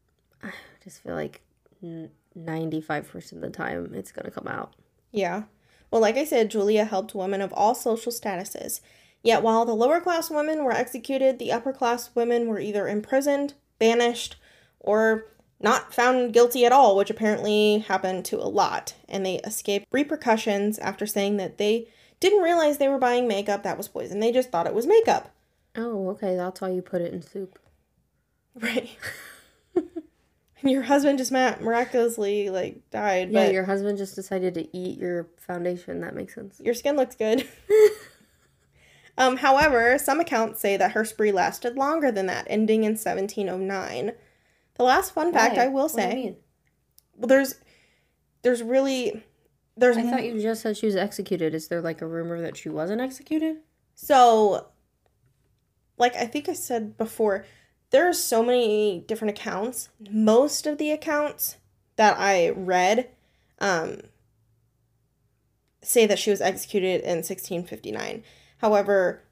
I 0.42 0.52
just 0.84 1.02
feel 1.02 1.14
like 1.14 1.40
95% 1.82 3.32
of 3.32 3.40
the 3.40 3.50
time 3.50 3.92
it's 3.94 4.12
going 4.12 4.24
to 4.24 4.30
come 4.30 4.48
out. 4.48 4.74
Yeah. 5.10 5.44
Well, 5.90 6.02
like 6.02 6.16
I 6.16 6.24
said, 6.24 6.50
Giulia 6.50 6.84
helped 6.84 7.14
women 7.14 7.40
of 7.40 7.52
all 7.54 7.74
social 7.74 8.12
statuses. 8.12 8.80
Yet 9.22 9.42
while 9.42 9.64
the 9.64 9.74
lower 9.74 10.00
class 10.00 10.30
women 10.30 10.64
were 10.64 10.72
executed, 10.72 11.38
the 11.38 11.52
upper 11.52 11.72
class 11.72 12.10
women 12.14 12.46
were 12.46 12.60
either 12.60 12.86
imprisoned, 12.86 13.54
banished, 13.78 14.36
or 14.80 15.26
not 15.60 15.92
found 15.92 16.32
guilty 16.32 16.64
at 16.64 16.72
all, 16.72 16.96
which 16.96 17.10
apparently 17.10 17.78
happened 17.78 18.24
to 18.26 18.36
a 18.36 18.46
lot. 18.46 18.94
And 19.08 19.26
they 19.26 19.36
escaped 19.40 19.86
repercussions 19.90 20.78
after 20.78 21.04
saying 21.06 21.36
that 21.38 21.58
they 21.58 21.88
didn't 22.20 22.42
realize 22.42 22.78
they 22.78 22.88
were 22.88 22.98
buying 22.98 23.26
makeup 23.26 23.62
that 23.64 23.76
was 23.76 23.88
poison. 23.88 24.20
They 24.20 24.32
just 24.32 24.50
thought 24.50 24.66
it 24.66 24.74
was 24.74 24.86
makeup. 24.86 25.34
Oh, 25.76 26.10
okay. 26.10 26.36
That's 26.36 26.60
why 26.60 26.70
you 26.70 26.82
put 26.82 27.02
it 27.02 27.12
in 27.12 27.22
soup. 27.22 27.58
Right. 28.60 28.88
and 29.76 29.84
your 30.62 30.82
husband 30.82 31.18
just 31.18 31.30
miraculously 31.30 32.50
like 32.50 32.90
died, 32.90 33.30
Yeah, 33.30 33.44
but 33.44 33.52
your 33.52 33.64
husband 33.66 33.98
just 33.98 34.16
decided 34.16 34.54
to 34.54 34.76
eat 34.76 34.98
your 34.98 35.28
foundation. 35.36 36.00
That 36.00 36.16
makes 36.16 36.34
sense. 36.34 36.60
Your 36.64 36.74
skin 36.74 36.96
looks 36.96 37.14
good. 37.14 37.46
um, 39.18 39.36
however, 39.38 39.98
some 39.98 40.20
accounts 40.20 40.60
say 40.60 40.78
that 40.78 40.92
her 40.92 41.04
spree 41.04 41.32
lasted 41.32 41.76
longer 41.76 42.10
than 42.10 42.24
that, 42.26 42.46
ending 42.48 42.84
in 42.84 42.92
1709. 42.92 44.12
The 44.76 44.82
last 44.82 45.12
fun 45.12 45.32
fact 45.32 45.56
Why? 45.56 45.64
I 45.64 45.68
will 45.68 45.88
What 45.88 45.96
do 45.96 46.02
you 46.02 46.08
say, 46.08 46.14
mean? 46.14 46.36
well, 47.16 47.28
there's, 47.28 47.56
there's 48.42 48.62
really, 48.62 49.22
there's 49.76 49.96
I 49.96 50.08
thought 50.08 50.24
you 50.24 50.40
just 50.40 50.62
said 50.62 50.76
she 50.76 50.86
was 50.86 50.96
executed. 50.96 51.54
Is 51.54 51.68
there 51.68 51.82
like 51.82 52.00
a 52.00 52.06
rumor 52.06 52.40
that 52.40 52.56
she 52.56 52.68
wasn't 52.70 53.00
executed? 53.02 53.58
so, 53.94 54.68
like 55.98 56.14
I 56.14 56.26
think 56.26 56.48
I 56.48 56.52
said 56.52 56.96
before, 56.96 57.44
there 57.90 58.08
are 58.08 58.12
so 58.12 58.42
many 58.44 59.00
different 59.08 59.36
accounts. 59.36 59.88
Most 60.10 60.66
of 60.66 60.78
the 60.78 60.92
accounts 60.92 61.56
that 61.96 62.16
I 62.18 62.50
read, 62.50 63.08
um, 63.60 64.02
say 65.82 66.06
that 66.06 66.18
she 66.20 66.30
was 66.30 66.40
executed 66.40 67.00
in 67.02 67.16
1659. 67.18 68.22
However, 68.58 69.22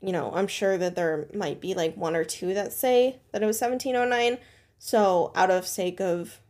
you 0.00 0.12
know, 0.12 0.32
I'm 0.34 0.46
sure 0.46 0.78
that 0.78 0.94
there 0.96 1.28
might 1.34 1.60
be 1.60 1.74
like 1.74 1.96
one 1.96 2.16
or 2.16 2.24
two 2.24 2.54
that 2.54 2.72
say 2.72 3.20
that 3.32 3.42
it 3.42 3.46
was 3.46 3.60
1709. 3.60 4.38
So, 4.78 5.32
out 5.34 5.50
of 5.50 5.66
sake 5.66 6.00
of 6.00 6.40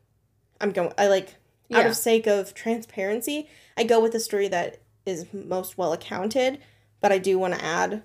I'm 0.60 0.70
going 0.70 0.92
I 0.96 1.08
like 1.08 1.34
out 1.72 1.86
of 1.86 1.96
sake 1.96 2.26
of 2.26 2.54
transparency, 2.54 3.48
I 3.76 3.84
go 3.84 4.00
with 4.00 4.12
the 4.12 4.20
story 4.20 4.48
that 4.48 4.80
is 5.06 5.26
most 5.32 5.76
well 5.78 5.92
accounted, 5.92 6.58
but 7.00 7.12
I 7.12 7.18
do 7.18 7.38
want 7.38 7.54
to 7.54 7.64
add 7.64 8.02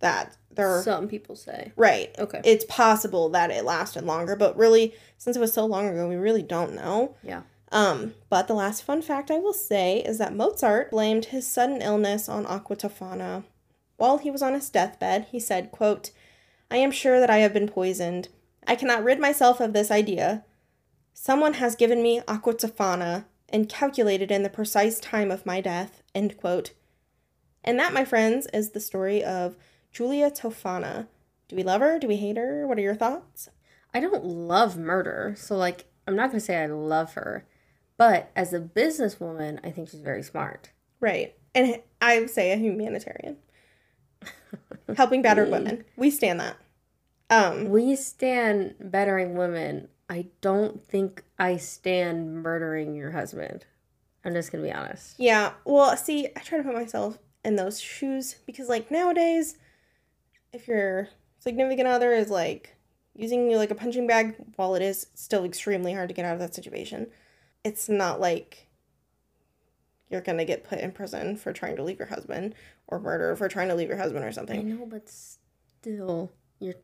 that 0.00 0.36
there 0.50 0.68
are 0.68 0.82
Some 0.82 1.08
people 1.08 1.36
say. 1.36 1.72
right. 1.76 2.14
Okay. 2.18 2.40
It's 2.44 2.64
possible 2.64 3.28
that 3.30 3.50
it 3.50 3.64
lasted 3.64 4.04
longer, 4.04 4.36
but 4.36 4.56
really 4.56 4.94
since 5.18 5.36
it 5.36 5.40
was 5.40 5.52
so 5.52 5.66
long 5.66 5.88
ago, 5.88 6.08
we 6.08 6.16
really 6.16 6.42
don't 6.42 6.74
know. 6.74 7.16
Yeah. 7.22 7.42
Um, 7.72 8.14
but 8.30 8.46
the 8.46 8.54
last 8.54 8.82
fun 8.82 9.02
fact 9.02 9.30
I 9.30 9.38
will 9.38 9.52
say 9.52 9.98
is 9.98 10.18
that 10.18 10.34
Mozart 10.34 10.90
blamed 10.90 11.26
his 11.26 11.46
sudden 11.46 11.82
illness 11.82 12.28
on 12.28 12.46
aqua 12.46 12.76
tofana. 12.76 13.44
While 13.96 14.18
he 14.18 14.30
was 14.30 14.42
on 14.42 14.54
his 14.54 14.70
deathbed, 14.70 15.26
he 15.30 15.40
said, 15.40 15.72
quote, 15.72 16.10
I 16.70 16.76
am 16.76 16.90
sure 16.90 17.18
that 17.20 17.30
I 17.30 17.38
have 17.38 17.52
been 17.52 17.68
poisoned. 17.68 18.28
I 18.66 18.76
cannot 18.76 19.04
rid 19.04 19.18
myself 19.18 19.60
of 19.60 19.72
this 19.72 19.90
idea. 19.90 20.44
Someone 21.12 21.54
has 21.54 21.76
given 21.76 22.02
me 22.02 22.20
aqua 22.28 22.54
tofana 22.54 23.24
and 23.48 23.68
calculated 23.68 24.30
in 24.30 24.42
the 24.42 24.50
precise 24.50 25.00
time 25.00 25.30
of 25.30 25.46
my 25.46 25.60
death, 25.60 26.02
end 26.14 26.36
quote. 26.36 26.72
And 27.64 27.78
that, 27.78 27.92
my 27.92 28.04
friends, 28.04 28.46
is 28.52 28.70
the 28.70 28.80
story 28.80 29.24
of 29.24 29.56
Giulia 29.92 30.30
Tofana. 30.30 31.08
Do 31.48 31.56
we 31.56 31.62
love 31.62 31.80
her? 31.80 31.98
Do 31.98 32.06
we 32.06 32.16
hate 32.16 32.36
her? 32.36 32.66
What 32.66 32.78
are 32.78 32.82
your 32.82 32.94
thoughts? 32.94 33.48
I 33.94 34.00
don't 34.00 34.24
love 34.24 34.76
murder, 34.76 35.34
so 35.36 35.56
like 35.56 35.86
I'm 36.06 36.16
not 36.16 36.30
gonna 36.30 36.40
say 36.40 36.62
I 36.62 36.66
love 36.66 37.14
her, 37.14 37.46
but 37.98 38.30
as 38.36 38.52
a 38.52 38.60
businesswoman, 38.60 39.58
I 39.64 39.70
think 39.70 39.88
she's 39.88 40.00
very 40.00 40.22
smart. 40.22 40.70
Right. 41.00 41.34
And 41.54 41.80
I 42.00 42.20
would 42.20 42.30
say 42.30 42.52
a 42.52 42.56
humanitarian. 42.56 43.36
Helping 44.96 45.22
battered 45.22 45.50
women. 45.52 45.84
We 45.96 46.10
stand 46.10 46.40
that. 46.40 46.56
Um, 47.30 47.70
We 47.70 47.96
stand 47.96 48.74
bettering 48.80 49.34
women. 49.36 49.88
I 50.08 50.26
don't 50.40 50.84
think 50.84 51.24
I 51.38 51.56
stand 51.56 52.42
murdering 52.42 52.94
your 52.94 53.10
husband. 53.10 53.64
I'm 54.24 54.32
just 54.34 54.50
gonna 54.52 54.64
be 54.64 54.72
honest. 54.72 55.14
yeah. 55.18 55.52
Well, 55.64 55.96
see, 55.96 56.26
I 56.36 56.40
try 56.40 56.58
to 56.58 56.64
put 56.64 56.74
myself 56.74 57.18
in 57.44 57.56
those 57.56 57.80
shoes 57.80 58.36
because, 58.46 58.68
like, 58.68 58.90
nowadays, 58.90 59.56
if 60.52 60.66
your 60.66 61.08
significant 61.38 61.86
other 61.88 62.12
is 62.12 62.28
like 62.28 62.74
using 63.14 63.50
you 63.50 63.56
like 63.56 63.70
a 63.70 63.74
punching 63.76 64.06
bag, 64.06 64.34
while 64.56 64.74
it 64.74 64.82
is 64.82 65.06
still 65.14 65.44
extremely 65.44 65.92
hard 65.92 66.08
to 66.08 66.14
get 66.14 66.24
out 66.24 66.34
of 66.34 66.40
that 66.40 66.54
situation, 66.54 67.06
it's 67.66 67.88
not 67.88 68.20
like 68.20 68.68
you're 70.08 70.20
gonna 70.20 70.44
get 70.44 70.62
put 70.62 70.78
in 70.78 70.92
prison 70.92 71.36
for 71.36 71.52
trying 71.52 71.74
to 71.76 71.82
leave 71.82 71.98
your 71.98 72.08
husband 72.08 72.54
or 72.86 73.00
murder 73.00 73.34
for 73.34 73.48
trying 73.48 73.68
to 73.68 73.74
leave 73.74 73.88
your 73.88 73.98
husband 73.98 74.24
or 74.24 74.30
something. 74.30 74.60
I 74.60 74.62
know, 74.62 74.86
but 74.86 75.08
still, 75.08 76.30
you're 76.60 76.76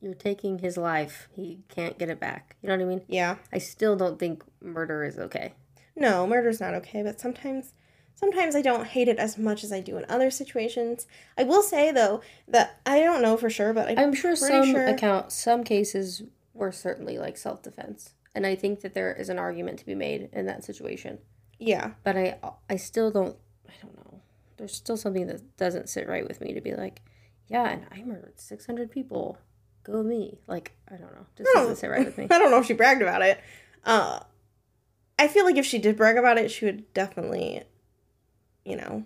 you're 0.00 0.14
taking 0.14 0.58
his 0.58 0.76
life. 0.76 1.28
He 1.34 1.60
can't 1.68 1.98
get 1.98 2.10
it 2.10 2.20
back. 2.20 2.56
You 2.60 2.68
know 2.68 2.76
what 2.76 2.82
I 2.82 2.86
mean? 2.86 3.02
Yeah. 3.08 3.36
I 3.50 3.58
still 3.58 3.96
don't 3.96 4.18
think 4.18 4.44
murder 4.60 5.04
is 5.04 5.18
okay. 5.18 5.54
No, 5.96 6.26
murder's 6.26 6.60
not 6.60 6.74
okay, 6.74 7.02
but 7.02 7.18
sometimes 7.18 7.72
sometimes 8.14 8.54
I 8.54 8.60
don't 8.60 8.86
hate 8.86 9.08
it 9.08 9.18
as 9.18 9.38
much 9.38 9.64
as 9.64 9.72
I 9.72 9.80
do 9.80 9.96
in 9.96 10.04
other 10.10 10.30
situations. 10.30 11.06
I 11.38 11.44
will 11.44 11.62
say 11.62 11.90
though 11.92 12.20
that 12.46 12.78
I 12.84 13.00
don't 13.00 13.22
know 13.22 13.38
for 13.38 13.48
sure, 13.48 13.72
but 13.72 13.88
I, 13.88 14.02
I'm 14.02 14.12
sure 14.14 14.36
some 14.36 14.70
sure- 14.70 14.86
account 14.86 15.32
some 15.32 15.64
cases 15.64 16.24
were 16.52 16.72
certainly 16.72 17.16
like 17.16 17.38
self 17.38 17.62
defense, 17.62 18.12
and 18.36 18.46
I 18.46 18.54
think 18.54 18.80
that 18.82 18.94
there 18.94 19.12
is 19.12 19.28
an 19.28 19.38
argument 19.38 19.78
to 19.80 19.86
be 19.86 19.94
made 19.96 20.28
in 20.32 20.46
that 20.46 20.62
situation. 20.64 21.18
yeah, 21.58 21.92
But 22.04 22.16
I 22.16 22.38
I 22.70 22.76
still 22.76 23.10
don't 23.10 23.36
I 23.68 23.72
don't 23.82 23.96
know. 23.96 24.20
There's 24.58 24.74
still 24.74 24.96
something 24.96 25.26
that 25.26 25.56
doesn't 25.56 25.88
sit 25.88 26.06
right 26.08 26.26
with 26.28 26.40
me 26.40 26.52
to 26.54 26.60
be 26.60 26.74
like, 26.74 27.02
yeah, 27.48 27.68
and 27.68 27.86
I 27.92 28.02
murdered 28.04 28.38
600 28.38 28.90
people 28.90 29.38
go 29.84 30.02
me. 30.02 30.38
Like, 30.46 30.72
I 30.88 30.96
don't 30.96 31.12
know. 31.14 31.26
Just 31.36 31.48
I 31.50 31.52
doesn't 31.54 31.68
don't- 31.70 31.76
sit 31.76 31.90
right 31.90 32.04
with 32.06 32.18
me. 32.18 32.26
I 32.30 32.38
don't 32.38 32.50
know 32.50 32.58
if 32.60 32.66
she 32.66 32.72
bragged 32.74 33.02
about 33.02 33.22
it. 33.22 33.40
Uh, 33.84 34.20
I 35.18 35.28
feel 35.28 35.44
like 35.44 35.56
if 35.56 35.64
she 35.66 35.78
did 35.78 35.96
brag 35.96 36.16
about 36.16 36.38
it, 36.38 36.50
she 36.50 36.64
would 36.64 36.92
definitely, 36.94 37.62
you 38.64 38.76
know, 38.76 39.04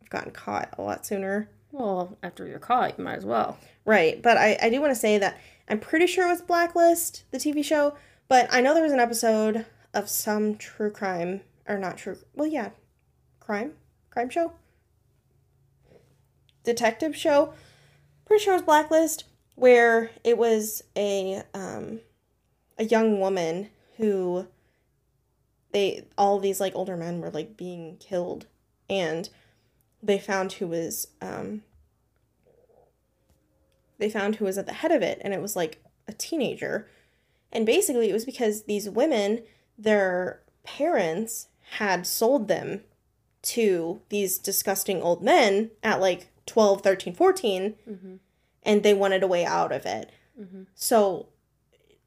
have 0.00 0.10
gotten 0.10 0.30
caught 0.32 0.68
a 0.78 0.82
lot 0.82 1.04
sooner. 1.04 1.48
Well, 1.72 2.16
after 2.22 2.46
you're 2.46 2.58
caught, 2.60 2.96
you 2.98 3.04
might 3.04 3.16
as 3.18 3.24
well. 3.26 3.58
Right. 3.84 4.22
But 4.22 4.36
I, 4.36 4.56
I 4.62 4.70
do 4.70 4.80
want 4.80 4.92
to 4.92 4.98
say 4.98 5.18
that 5.18 5.36
I'm 5.68 5.80
pretty 5.80 6.06
sure 6.06 6.26
it 6.26 6.30
was 6.30 6.42
Blacklist, 6.42 7.24
the 7.32 7.38
TV 7.38 7.64
show, 7.64 7.96
but 8.28 8.48
I 8.52 8.60
know 8.60 8.74
there 8.74 8.82
was 8.82 8.92
an 8.92 9.00
episode 9.00 9.66
of 9.92 10.08
some 10.08 10.56
true 10.56 10.90
crime, 10.90 11.42
or 11.68 11.78
not 11.78 11.98
true, 11.98 12.18
well, 12.34 12.48
yeah, 12.48 12.70
crime? 13.40 13.72
Crime 14.10 14.30
show? 14.30 14.52
Detective 16.64 17.16
show? 17.16 17.52
Pretty 18.24 18.42
sure 18.42 18.54
it 18.54 18.56
was 18.56 18.62
Blacklist, 18.62 19.24
where 19.54 20.10
it 20.24 20.38
was 20.38 20.82
a, 20.96 21.42
um, 21.52 22.00
a 22.78 22.84
young 22.84 23.20
woman 23.20 23.70
who 23.96 24.46
they, 25.72 26.06
all 26.16 26.38
these 26.38 26.60
like 26.60 26.74
older 26.74 26.96
men 26.96 27.20
were 27.20 27.30
like 27.30 27.56
being 27.56 27.96
killed 27.98 28.46
and 28.88 29.28
they 30.02 30.18
found 30.18 30.54
who 30.54 30.66
was, 30.66 31.08
um, 31.20 31.62
they 33.98 34.08
found 34.08 34.36
who 34.36 34.44
was 34.44 34.58
at 34.58 34.66
the 34.66 34.72
head 34.72 34.90
of 34.90 35.02
it 35.02 35.20
and 35.22 35.32
it 35.32 35.40
was 35.42 35.54
like 35.54 35.82
a 36.08 36.12
teenager 36.12 36.88
and 37.54 37.64
basically 37.64 38.10
it 38.10 38.12
was 38.12 38.24
because 38.24 38.64
these 38.64 38.88
women 38.90 39.42
their 39.78 40.40
parents 40.64 41.48
had 41.78 42.06
sold 42.06 42.48
them 42.48 42.82
to 43.42 44.00
these 44.08 44.38
disgusting 44.38 45.02
old 45.02 45.22
men 45.22 45.70
at 45.82 46.00
like 46.00 46.28
12 46.46 46.80
13 46.82 47.14
14 47.14 47.74
Mhm. 47.88 48.18
and 48.62 48.82
they 48.82 48.94
wanted 48.94 49.22
a 49.22 49.26
way 49.28 49.44
out 49.44 49.72
of 49.72 49.84
it 49.86 50.10
Mhm. 50.38 50.66
so 50.74 51.28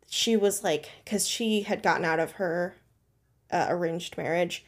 she 0.07 0.35
was 0.37 0.63
like 0.63 0.89
because 1.03 1.27
she 1.27 1.61
had 1.61 1.83
gotten 1.83 2.05
out 2.05 2.19
of 2.19 2.33
her 2.33 2.75
uh, 3.51 3.65
arranged 3.69 4.17
marriage 4.17 4.65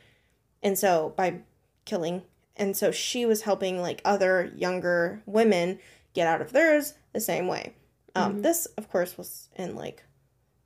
and 0.62 0.78
so 0.78 1.14
by 1.16 1.40
killing 1.86 2.24
and 2.56 2.76
so 2.76 2.92
she 2.92 3.26
was 3.26 3.44
helping 3.44 3.82
like 3.82 4.02
other 4.06 4.52
younger 4.56 5.22
women 5.26 5.80
get 6.14 6.28
out 6.28 6.42
of 6.42 6.52
theirs 6.52 6.94
the 7.14 7.20
same 7.22 7.48
way 7.48 7.74
um, 8.16 8.38
Mhm. 8.40 8.44
this 8.44 8.66
of 8.78 8.90
course 8.90 9.18
was 9.18 9.50
in 9.56 9.76
like 9.76 10.04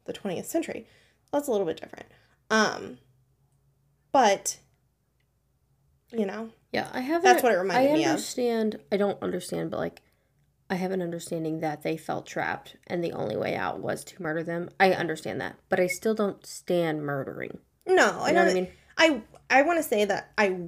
the 0.06 0.13
20th 0.13 0.46
century 0.46 0.88
that's 1.32 1.48
a 1.48 1.52
little 1.52 1.66
bit 1.68 1.80
different 1.80 2.06
um 2.50 2.98
but 4.12 4.58
you 6.12 6.26
know 6.26 6.50
Yeah, 6.72 6.89
I 6.94 7.00
have. 7.02 7.24
That's 7.24 7.42
what 7.44 7.54
it 7.54 7.58
reminded 7.58 7.94
me 7.94 8.04
of. 8.04 8.10
I 8.10 8.12
understand. 8.12 8.80
I 8.92 8.98
don't 8.98 9.22
understand, 9.22 9.72
but 9.72 9.80
like, 9.80 10.02
I 10.70 10.76
have 10.76 10.92
an 10.92 11.02
understanding 11.02 11.60
that 11.62 11.82
they 11.84 11.98
felt 11.98 12.26
trapped, 12.28 12.76
and 12.88 13.04
the 13.04 13.12
only 13.13 13.36
way 13.36 13.56
out 13.56 13.80
was 13.80 14.04
to 14.06 14.22
murder 14.22 14.44
them. 14.44 14.70
I 14.80 14.92
understand 14.94 15.42
that, 15.42 15.56
but 15.70 15.80
I 15.80 15.88
still 15.88 16.13
don't 16.16 16.46
stand 16.46 17.04
murdering. 17.04 17.60
no 17.88 18.20
i 18.22 18.30
You 18.30 18.34
know 18.36 18.42
know 18.42 18.46
what 18.46 18.52
I 18.52 18.54
mean? 18.54 18.68
I 18.98 19.22
I 19.50 19.62
want 19.63 19.78
to 19.80 19.84
say 19.84 20.06
that 20.06 20.32
I 20.38 20.60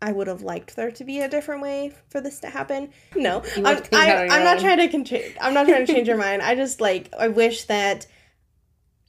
I 0.00 0.12
would 0.12 0.26
have 0.26 0.42
liked 0.42 0.76
there 0.76 0.90
to 0.90 1.04
be 1.04 1.20
a 1.20 1.28
different 1.28 1.62
way 1.62 1.92
for 2.08 2.20
this 2.20 2.40
to 2.40 2.48
happen. 2.48 2.90
No, 3.14 3.42
I'm, 3.56 3.66
I, 3.66 3.72
out 3.72 3.92
on 3.92 4.26
your 4.26 4.32
I'm 4.32 4.44
not 4.44 4.60
trying 4.60 5.04
to 5.04 5.42
I'm 5.42 5.54
not 5.54 5.66
trying 5.66 5.86
to 5.86 5.92
change 5.92 6.06
your 6.06 6.16
mind. 6.18 6.42
I 6.42 6.54
just 6.54 6.80
like 6.80 7.12
I 7.18 7.28
wish 7.28 7.64
that. 7.64 8.06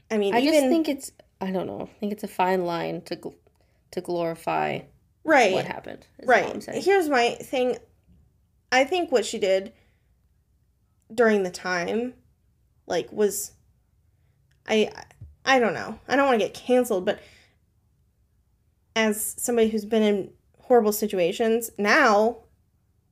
I 0.10 0.18
mean, 0.18 0.34
I 0.34 0.40
even 0.40 0.54
just 0.54 0.68
think 0.68 0.88
it's. 0.88 1.12
I 1.42 1.52
don't 1.52 1.68
know. 1.68 1.82
I 1.82 2.00
think 2.00 2.14
it's 2.14 2.24
a 2.24 2.28
fine 2.28 2.66
line 2.66 3.02
to 3.02 3.18
gl- 3.18 3.36
to 3.92 4.02
glorify 4.02 4.80
right, 5.24 5.54
what 5.54 5.66
happened. 5.66 6.08
is 6.20 6.28
all 6.28 6.36
I'm 6.36 6.62
right. 6.68 6.84
Here's 6.84 7.10
my 7.10 7.32
thing. 7.42 7.78
I 8.72 8.86
think 8.86 9.12
what 9.12 9.26
she 9.26 9.40
did 9.40 9.74
during 11.14 11.44
the 11.44 11.52
time, 11.52 12.14
like, 12.86 13.12
was. 13.12 13.52
I 14.70 14.90
I 15.46 15.60
don't 15.60 15.74
know. 15.74 16.00
I 16.08 16.16
don't 16.16 16.28
want 16.28 16.40
to 16.40 16.46
get 16.46 16.54
canceled, 16.54 17.06
but 17.06 17.20
as 18.96 19.36
somebody 19.38 19.70
who's 19.70 19.86
been 19.86 20.04
in 20.04 20.30
horrible 20.68 20.92
situations 20.92 21.72
now, 21.78 22.38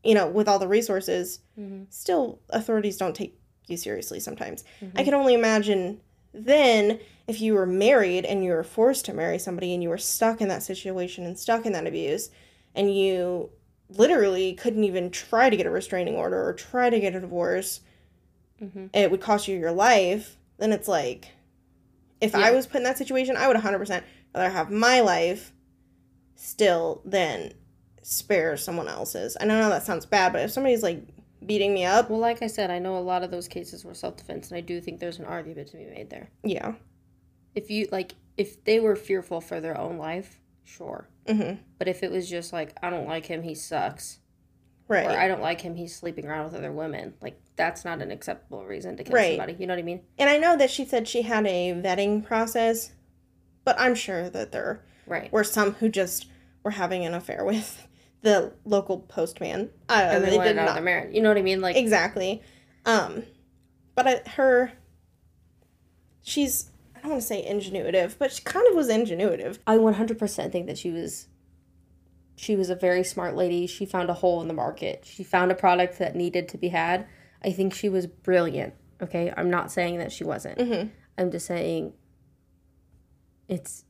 you 0.04 0.14
know, 0.14 0.28
with 0.28 0.48
all 0.48 0.60
the 0.60 0.68
resources, 0.68 1.40
Mhm. 1.58 1.86
still 1.90 2.40
authorities 2.50 2.98
don't 2.98 3.16
take 3.16 3.40
you 3.68 3.78
seriously 3.78 4.20
sometimes. 4.20 4.64
I 4.82 5.02
Mhm. 5.02 5.06
can 5.06 5.14
only 5.14 5.34
imagine 5.34 6.02
then 6.34 7.00
if 7.28 7.40
you 7.40 7.54
were 7.54 7.66
married 7.66 8.26
and 8.26 8.44
you 8.44 8.52
were 8.52 8.64
forced 8.64 9.06
to 9.06 9.14
marry 9.14 9.40
somebody 9.40 9.74
and 9.74 9.82
you 9.82 9.88
were 9.90 9.98
stuck 9.98 10.42
in 10.42 10.50
that 10.50 10.64
situation 10.64 11.26
and 11.26 11.40
stuck 11.40 11.66
in 11.66 11.72
that 11.72 11.88
abuse 11.88 12.30
and 12.76 12.94
you 12.94 13.50
literally 13.90 14.54
couldn't 14.54 14.84
even 14.84 15.10
try 15.10 15.50
to 15.50 15.56
get 15.56 15.66
a 15.66 15.70
restraining 15.72 16.16
order 16.16 16.46
or 16.46 16.52
try 16.54 16.90
to 16.90 17.00
get 17.00 17.16
a 17.16 17.22
divorce, 17.22 17.80
Mhm. 18.62 18.90
it 18.94 19.10
would 19.10 19.22
cost 19.22 19.48
you 19.48 19.58
your 19.58 19.72
life, 19.72 20.38
then 20.58 20.74
it's 20.74 20.90
like 20.90 21.30
if 22.20 22.36
I 22.36 22.52
was 22.52 22.68
put 22.68 22.78
in 22.78 22.84
that 22.84 22.98
situation, 22.98 23.38
I 23.38 23.48
would 23.48 23.56
100% 23.58 24.04
rather 24.34 24.50
have 24.50 24.70
my 24.72 25.00
life 25.00 25.54
still 26.36 27.02
than 27.06 27.54
spare 28.02 28.56
someone 28.58 28.88
else's. 28.88 29.36
I 29.40 29.46
know 29.46 29.70
that 29.70 29.84
sounds 29.84 30.06
bad, 30.06 30.34
but 30.34 30.42
if 30.44 30.52
somebody's 30.52 30.84
like 30.84 31.02
beating 31.46 31.74
me 31.74 31.86
up, 31.86 32.10
Well, 32.10 32.20
like 32.20 32.42
I 32.42 32.48
said, 32.48 32.70
I 32.72 32.80
know 32.80 32.98
a 32.98 33.00
lot 33.00 33.24
of 33.24 33.32
those 33.32 33.48
cases 33.48 33.84
were 33.84 33.94
self 33.94 34.18
defense, 34.18 34.50
and 34.50 34.58
I 34.58 34.62
do 34.62 34.80
think 34.82 35.00
there's 35.00 35.20
an 35.20 35.26
argument 35.26 35.70
to 35.70 35.78
be 35.78 35.86
made 35.86 36.10
there. 36.10 36.30
yeah. 36.44 36.74
If 37.56 37.70
you 37.72 37.88
like, 37.92 38.14
if 38.36 38.64
they 38.66 38.80
were 38.82 38.98
fearful 38.98 39.40
for 39.40 39.62
their 39.62 39.78
own 39.78 39.98
life, 39.98 40.42
sure. 40.66 41.08
Mhm. 41.26 41.58
But 41.78 41.88
if 41.88 42.04
it 42.04 42.12
was 42.12 42.30
just 42.30 42.52
like, 42.52 42.74
I 42.84 42.90
don't 42.90 43.08
like 43.08 43.26
him, 43.28 43.44
he 43.44 43.56
sucks, 43.56 44.20
Right. 44.90 45.06
or 45.08 45.12
I 45.18 45.30
don't 45.30 45.42
like 45.42 45.62
him, 45.62 45.76
he's 45.76 45.96
sleeping 45.96 46.26
around 46.26 46.44
with 46.46 46.56
other 46.56 46.74
women, 46.74 47.14
like 47.22 47.40
that's 47.56 47.86
not 47.86 48.02
an 48.02 48.12
acceptable 48.12 48.66
reason 48.66 48.98
to 48.98 49.04
kill 49.06 49.14
Right. 49.16 49.38
somebody. 49.38 49.54
You 49.58 49.68
know 49.68 49.74
what 49.74 49.80
I 49.80 49.84
mean? 49.84 50.02
And 50.18 50.30
I 50.30 50.38
know 50.38 50.58
that 50.58 50.70
she 50.70 50.84
said 50.84 51.08
she 51.08 51.22
had 51.22 51.48
a 51.48 51.72
vetting 51.74 52.24
process, 52.26 52.92
but 53.64 53.80
I'm 53.80 53.96
sure 53.96 54.30
that 54.30 54.52
there 54.52 54.84
Right. 55.08 55.30
Or 55.32 55.44
some 55.44 55.74
who 55.76 55.90
just 55.90 56.28
were 56.64 56.72
having 56.72 57.06
an 57.06 57.14
affair 57.14 57.44
with 57.46 57.88
the 58.22 58.54
local 58.66 59.00
postman. 59.00 59.70
Uh, 59.88 59.94
and 59.94 60.24
they 60.24 60.32
they 60.32 60.38
wanted 60.38 60.54
did 60.54 60.60
out 60.60 60.66
not 60.66 60.74
their 60.76 60.84
marriage. 60.84 61.14
You 61.16 61.22
know 61.22 61.30
what 61.30 61.38
I 61.38 61.42
mean? 61.42 61.62
Like, 61.62 61.76
exactly. 61.76 62.42
Um, 62.86 63.24
but 63.96 64.08
I, 64.08 64.30
her, 64.32 64.72
she's 66.22 66.70
I 66.96 67.00
don't 67.02 67.12
want 67.12 67.22
to 67.22 67.28
say 67.28 67.46
ingenuitive, 67.48 68.18
but 68.18 68.32
she 68.32 68.42
kind 68.44 68.68
of 68.68 68.76
was 68.76 68.90
ingenuitive. 68.90 69.60
I 69.68 69.78
100% 69.78 70.52
think 70.52 70.68
that 70.68 70.78
she 70.78 70.92
was 70.92 71.28
she 72.36 72.56
was 72.56 72.70
a 72.70 72.76
very 72.76 73.04
smart 73.04 73.36
lady. 73.36 73.66
She 73.68 73.86
found 73.86 74.10
a 74.10 74.14
hole 74.14 74.42
in 74.42 74.48
the 74.48 74.54
market. 74.54 75.06
She 75.06 75.24
found 75.24 75.52
a 75.52 75.56
product 75.56 76.00
that 76.00 76.16
needed 76.16 76.50
to 76.50 76.58
be 76.58 76.70
had. 76.70 77.08
I 77.44 77.52
think 77.52 77.74
she 77.74 77.88
was 77.90 78.08
brilliant. 78.08 78.74
Okay? 79.02 79.32
I'm 79.38 79.50
not 79.50 79.72
saying 79.72 80.00
that 80.00 80.12
she 80.12 80.24
wasn't. 80.24 80.58
Mhm. 80.58 80.92
I'm 81.18 81.32
just 81.32 81.46
saying 81.46 81.94
it's 83.48 83.85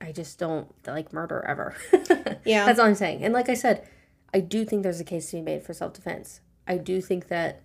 I 0.00 0.12
just 0.12 0.38
don't 0.38 0.72
like 0.86 1.12
murder 1.12 1.44
ever. 1.46 1.74
Yeah. 2.44 2.64
That's 2.64 2.78
all 2.78 2.86
I'm 2.86 2.94
saying. 2.94 3.22
And 3.22 3.34
like 3.34 3.50
I 3.50 3.54
said, 3.54 3.86
I 4.32 4.40
do 4.40 4.64
think 4.64 4.82
there's 4.82 4.98
a 5.00 5.04
case 5.04 5.28
to 5.30 5.36
be 5.36 5.42
made 5.42 5.62
for 5.62 5.74
self-defense. 5.74 6.40
I 6.66 6.78
do 6.78 7.02
think 7.02 7.28
that 7.28 7.60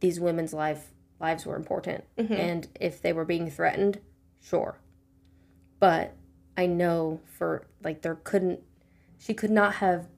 these 0.00 0.20
women's 0.20 0.52
life 0.52 0.92
lives 1.18 1.46
were 1.46 1.56
important 1.56 2.04
Mhm. 2.18 2.30
and 2.38 2.68
if 2.78 3.00
they 3.00 3.12
were 3.14 3.24
being 3.24 3.50
threatened, 3.50 4.00
sure. 4.40 4.76
But 5.78 6.12
I 6.58 6.66
know 6.66 7.20
for 7.24 7.66
like 7.82 8.02
there 8.02 8.16
couldn't 8.16 8.60
she 9.18 9.32
could 9.34 9.50
not 9.50 9.74
have 9.76 10.08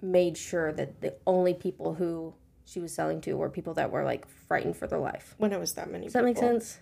made 0.00 0.36
sure 0.36 0.72
that 0.72 1.00
the 1.00 1.14
only 1.26 1.52
people 1.54 1.94
who 1.94 2.34
she 2.64 2.78
was 2.80 2.94
selling 2.94 3.20
to 3.22 3.34
were 3.34 3.48
people 3.50 3.74
that 3.74 3.90
were 3.90 4.04
like 4.04 4.26
frightened 4.28 4.76
for 4.76 4.86
their 4.86 4.98
life. 5.00 5.34
When 5.38 5.52
it 5.52 5.58
was 5.58 5.72
that 5.74 5.90
many. 5.90 6.04
Does 6.06 6.12
that 6.14 6.24
make 6.24 6.36
people. 6.36 6.48
sense? 6.48 6.78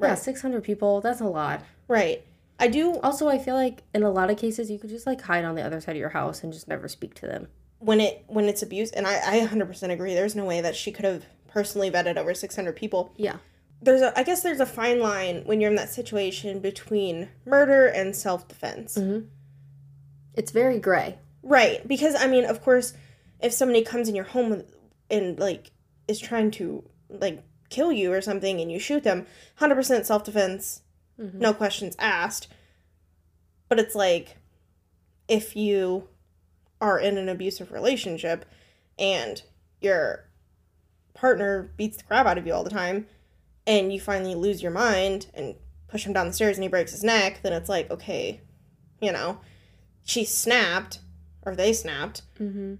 Yeah, 0.00 0.14
600 0.14 0.62
people, 0.64 1.00
that's 1.02 1.20
a 1.20 1.26
lot. 1.26 1.62
Right. 1.88 2.24
I 2.58 2.68
do 2.68 2.98
Also, 3.00 3.28
I 3.28 3.38
feel 3.38 3.54
like 3.54 3.82
in 3.94 4.02
a 4.02 4.10
lot 4.10 4.30
of 4.30 4.38
cases 4.38 4.70
you 4.70 4.78
could 4.78 4.90
just 4.90 5.06
like 5.06 5.20
hide 5.20 5.44
on 5.44 5.54
the 5.54 5.62
other 5.62 5.80
side 5.80 5.96
of 5.96 6.00
your 6.00 6.08
house 6.10 6.42
and 6.42 6.52
just 6.52 6.68
never 6.68 6.88
speak 6.88 7.14
to 7.16 7.26
them. 7.26 7.48
when 7.78 8.00
it 8.00 8.24
when 8.28 8.46
it's 8.46 8.62
abuse, 8.62 8.90
and 8.90 9.06
I 9.06 9.42
I 9.42 9.46
100% 9.46 9.90
agree. 9.90 10.14
There's 10.14 10.34
no 10.34 10.44
way 10.46 10.60
that 10.62 10.74
she 10.74 10.90
could 10.92 11.04
have 11.04 11.24
personally 11.48 11.90
vetted 11.90 12.16
over 12.16 12.34
600 12.34 12.74
people. 12.76 13.12
Yeah. 13.16 13.36
there's 13.82 14.00
a 14.02 14.18
I 14.18 14.22
guess 14.22 14.42
there's 14.42 14.60
a 14.60 14.66
fine 14.66 15.00
line 15.00 15.42
when 15.44 15.60
you're 15.60 15.70
in 15.70 15.76
that 15.76 15.90
situation 15.90 16.60
between 16.60 17.28
murder 17.44 17.86
and 17.86 18.16
self 18.16 18.48
defense. 18.48 18.96
Mm-hmm. 18.96 19.26
It's 20.34 20.50
very 20.50 20.78
gray. 20.78 21.18
Right, 21.42 21.86
because 21.86 22.14
I 22.14 22.26
mean, 22.26 22.44
of 22.44 22.62
course, 22.62 22.94
if 23.40 23.52
somebody 23.52 23.82
comes 23.82 24.08
in 24.08 24.14
your 24.14 24.24
home 24.24 24.64
and 25.10 25.38
like 25.38 25.70
is 26.08 26.18
trying 26.18 26.50
to 26.52 26.82
like 27.08 27.42
kill 27.68 27.92
you 27.92 28.12
or 28.12 28.20
something 28.20 28.60
and 28.60 28.70
you 28.72 28.78
shoot 28.78 29.02
them, 29.04 29.26
100% 29.60 30.04
self 30.06 30.24
Mhm. 31.18 31.34
no 31.34 31.54
questions 31.54 31.96
asked. 31.98 32.48
But 33.68 33.78
it's 33.78 33.94
like 33.94 34.36
if 35.28 35.56
you 35.56 36.08
are 36.80 36.98
in 36.98 37.18
an 37.18 37.28
abusive 37.28 37.72
relationship 37.72 38.44
and 38.98 39.42
your 39.80 40.28
partner 41.14 41.72
beats 41.76 41.96
the 41.96 42.04
crap 42.04 42.26
out 42.26 42.38
of 42.38 42.46
you 42.46 42.52
all 42.52 42.64
the 42.64 42.70
time 42.70 43.06
and 43.66 43.92
you 43.92 44.00
finally 44.00 44.34
lose 44.34 44.62
your 44.62 44.70
mind 44.70 45.26
and 45.34 45.56
push 45.88 46.04
him 46.04 46.12
down 46.12 46.26
the 46.26 46.32
stairs 46.32 46.56
and 46.56 46.62
he 46.64 46.68
breaks 46.68 46.92
his 46.92 47.02
neck, 47.02 47.40
then 47.42 47.52
it's 47.52 47.68
like, 47.68 47.90
okay, 47.90 48.40
you 49.00 49.10
know, 49.10 49.40
she 50.04 50.24
snapped 50.24 51.00
or 51.42 51.54
they 51.56 51.72
snapped. 51.72 52.22
Mm-hmm. 52.38 52.74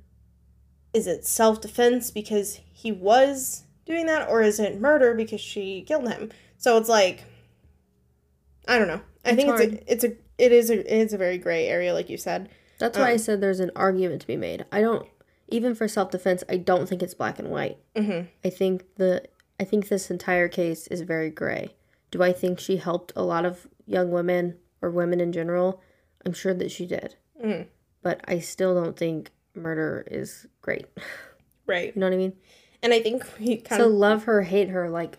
Is 0.93 1.07
it 1.07 1.27
self 1.27 1.61
defense 1.61 2.11
because 2.11 2.61
he 2.73 2.91
was 2.93 3.65
doing 3.85 4.07
that, 4.07 4.29
or 4.29 4.43
is 4.43 4.59
it 4.59 4.81
murder 4.81 5.15
because 5.15 5.41
she 5.41 5.83
killed 5.83 6.09
him? 6.09 6.31
So 6.59 6.77
it's 6.77 6.89
like, 6.89 7.25
I 8.67 8.79
don't 8.79 8.89
know. 8.89 9.01
I 9.25 9.31
It's 9.31 9.37
think 9.37 9.49
hard. 9.49 9.61
it's 9.61 9.75
a, 9.75 9.93
it's 9.93 10.05
a 10.05 10.13
it 10.39 10.53
is 10.53 10.71
a 10.71 10.81
it 10.81 11.01
is 11.07 11.13
a 11.13 11.19
very 11.19 11.39
gray 11.39 11.67
area, 11.69 11.93
like 11.95 12.09
you 12.11 12.17
said. 12.19 12.49
That's 12.79 12.99
why 12.99 13.09
I 13.11 13.13
Um, 13.13 13.19
said 13.19 13.41
there's 13.41 13.61
an 13.61 13.71
argument 13.75 14.21
to 14.23 14.27
be 14.27 14.37
made. 14.37 14.65
I 14.71 14.81
don't 14.81 15.07
even 15.49 15.75
for 15.75 15.89
self 15.89 16.11
defense. 16.11 16.43
I 16.49 16.57
don't 16.57 16.89
think 16.89 17.03
it's 17.03 17.15
black 17.15 17.39
and 17.39 17.49
white. 17.51 17.79
Mm-hmm. 17.95 18.27
I 18.45 18.51
think 18.51 18.85
the 18.97 19.23
I 19.59 19.65
think 19.65 19.89
this 19.89 20.11
entire 20.11 20.49
case 20.49 20.87
is 20.89 21.01
very 21.03 21.31
gray. 21.31 21.75
Do 22.11 22.23
I 22.23 22.33
think 22.33 22.59
she 22.61 22.77
helped 22.77 23.13
a 23.17 23.23
lot 23.23 23.45
of 23.47 23.67
young 23.87 24.11
women 24.11 24.57
or 24.83 24.91
women 24.91 25.21
in 25.21 25.33
general? 25.33 25.81
I'm 26.25 26.33
sure 26.35 26.55
that 26.55 26.71
she 26.71 26.87
did, 26.87 27.15
Mhm. 27.43 27.67
but 28.03 28.21
I 28.27 28.41
still 28.41 28.75
don't 28.75 28.97
think 28.97 29.31
murder 29.55 30.07
is 30.11 30.47
great. 30.61 30.87
Right. 31.69 31.93
You 31.97 32.01
know 32.01 32.07
what 32.07 32.13
I 32.15 32.19
mean? 32.19 32.33
And 32.81 32.93
I 32.93 33.03
think 33.03 33.25
we 33.41 33.57
kind 33.57 33.81
So 33.81 33.87
of 33.89 33.93
love 33.93 34.23
her, 34.25 34.43
hate 34.43 34.69
her. 34.69 34.89
Like 34.89 35.19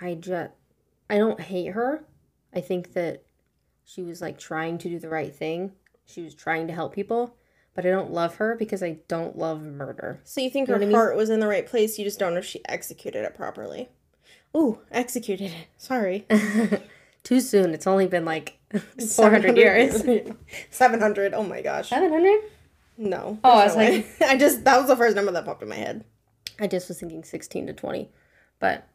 I 0.00 0.14
just 0.14 0.52
I 1.10 1.18
don't 1.18 1.40
hate 1.40 1.72
her. 1.72 2.04
I 2.54 2.60
think 2.60 2.92
that 2.94 3.22
she 3.84 4.02
was 4.02 4.20
like 4.20 4.38
trying 4.38 4.78
to 4.78 4.88
do 4.88 4.98
the 4.98 5.08
right 5.08 5.34
thing. 5.34 5.72
She 6.06 6.22
was 6.22 6.34
trying 6.34 6.66
to 6.68 6.72
help 6.74 6.94
people, 6.94 7.36
but 7.74 7.84
I 7.86 7.90
don't 7.90 8.12
love 8.12 8.36
her 8.36 8.56
because 8.56 8.82
I 8.82 8.98
don't 9.08 9.36
love 9.38 9.62
murder. 9.62 10.20
so 10.24 10.40
you 10.40 10.50
think 10.50 10.68
You 10.68 10.74
her 10.74 10.80
I 10.80 10.84
mean? 10.84 10.94
heart 10.94 11.16
was 11.16 11.30
in 11.30 11.40
the 11.40 11.46
right 11.48 11.66
place. 11.66 11.98
You 11.98 12.04
just 12.04 12.18
don't 12.18 12.32
know 12.34 12.38
if 12.40 12.46
she 12.46 12.60
executed 12.68 13.24
it 13.24 13.34
properly. 13.34 13.88
Ooh, 14.56 14.80
executed 14.90 15.50
it. 15.52 15.66
Sorry. 15.76 16.26
Too 17.22 17.40
soon. 17.40 17.74
It's 17.74 17.86
only 17.86 18.06
been 18.06 18.24
like 18.24 18.58
400 19.16 19.56
years. 19.56 20.02
700. 20.70 21.34
Oh 21.34 21.42
my 21.42 21.60
gosh. 21.60 21.90
700? 21.90 22.40
No. 22.96 23.38
Oh, 23.44 23.58
I 23.58 23.64
was 23.64 23.76
no 23.76 23.82
like- 23.84 24.06
I 24.22 24.36
just, 24.38 24.64
that 24.64 24.78
was 24.78 24.88
the 24.88 24.96
first 24.96 25.14
number 25.16 25.32
that 25.32 25.44
popped 25.44 25.62
in 25.62 25.68
my 25.68 25.74
head. 25.76 26.04
I 26.58 26.66
just 26.66 26.88
was 26.88 26.98
thinking 26.98 27.22
16 27.22 27.66
to 27.68 27.72
20, 27.72 28.10
but 28.58 28.88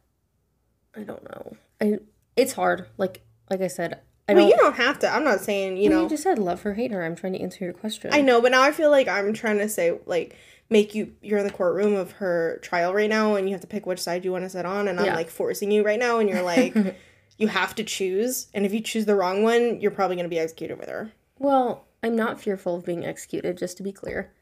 I 0.96 1.00
don't 1.00 1.22
know. 1.24 1.56
I 1.80 1.98
it's 2.36 2.52
hard. 2.54 2.86
Like 2.96 3.22
like 3.50 3.60
I 3.60 3.66
said, 3.68 4.00
I 4.28 4.34
well, 4.34 4.42
don't 4.42 4.50
you 4.50 4.56
don't 4.56 4.76
have 4.76 4.98
to. 5.00 5.08
I'm 5.08 5.24
not 5.24 5.40
saying, 5.40 5.76
you 5.76 5.88
Well, 5.90 5.98
know. 5.98 6.02
you 6.04 6.08
just 6.10 6.22
said 6.22 6.38
love 6.38 6.62
her, 6.62 6.74
hate 6.74 6.90
her. 6.90 7.04
I'm 7.04 7.14
trying 7.16 7.34
to 7.34 7.40
answer 7.40 7.64
your 7.64 7.74
question. 7.74 8.10
I 8.12 8.20
know, 8.22 8.40
but 8.40 8.52
now 8.52 8.62
I 8.62 8.72
feel 8.72 8.90
like 8.90 9.06
I'm 9.08 9.32
trying 9.34 9.58
to 9.58 9.68
say, 9.68 9.98
like, 10.06 10.36
make 10.70 10.94
you, 10.94 11.12
you're 11.20 11.38
in 11.38 11.46
the 11.46 11.52
courtroom 11.52 11.94
of 11.94 12.12
her 12.12 12.58
trial 12.62 12.94
right 12.94 13.10
now 13.10 13.34
and 13.34 13.46
you 13.46 13.52
have 13.54 13.60
to 13.60 13.66
pick 13.66 13.84
which 13.84 14.00
side 14.00 14.24
you 14.24 14.32
want 14.32 14.44
to 14.44 14.48
sit 14.50 14.64
on. 14.64 14.88
And 14.88 14.98
I'm 14.98 15.04
Yeah. 15.06 15.14
like 15.14 15.28
forcing 15.28 15.70
you 15.70 15.84
right 15.84 15.98
now 15.98 16.18
and 16.20 16.28
you're 16.28 16.42
like, 16.42 16.74
you 17.38 17.48
have 17.48 17.74
to 17.74 17.84
choose. 17.84 18.48
And 18.54 18.64
if 18.64 18.72
you 18.72 18.80
choose 18.80 19.04
the 19.04 19.14
wrong 19.14 19.42
one, 19.42 19.80
you're 19.82 19.90
probably 19.90 20.16
going 20.16 20.24
to 20.24 20.30
be 20.34 20.38
executed 20.38 20.78
with 20.78 20.88
her. 20.88 21.12
Well, 21.38 21.84
I'm 22.02 22.16
not 22.16 22.40
fearful 22.40 22.76
of 22.76 22.84
being 22.86 23.04
executed, 23.04 23.58
just 23.58 23.76
to 23.76 23.82
be 23.82 23.92
clear. 23.92 24.32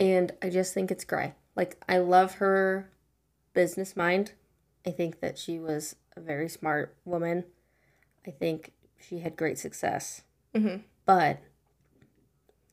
And 0.00 0.32
I 0.40 0.48
just 0.48 0.72
think 0.72 0.90
it's 0.90 1.04
gray. 1.04 1.34
Like, 1.54 1.76
I 1.86 1.98
love 1.98 2.34
her 2.36 2.90
business 3.52 3.94
mind. 3.94 4.32
I 4.86 4.90
think 4.90 5.20
that 5.20 5.36
she 5.38 5.58
was 5.58 5.96
a 6.16 6.20
very 6.20 6.48
smart 6.48 6.94
woman. 7.04 7.44
I 8.26 8.30
think 8.30 8.72
she 9.00 9.20
had 9.20 9.36
great 9.36 9.58
success. 9.58 10.22
Mhm. 10.54 10.82
But 11.06 11.38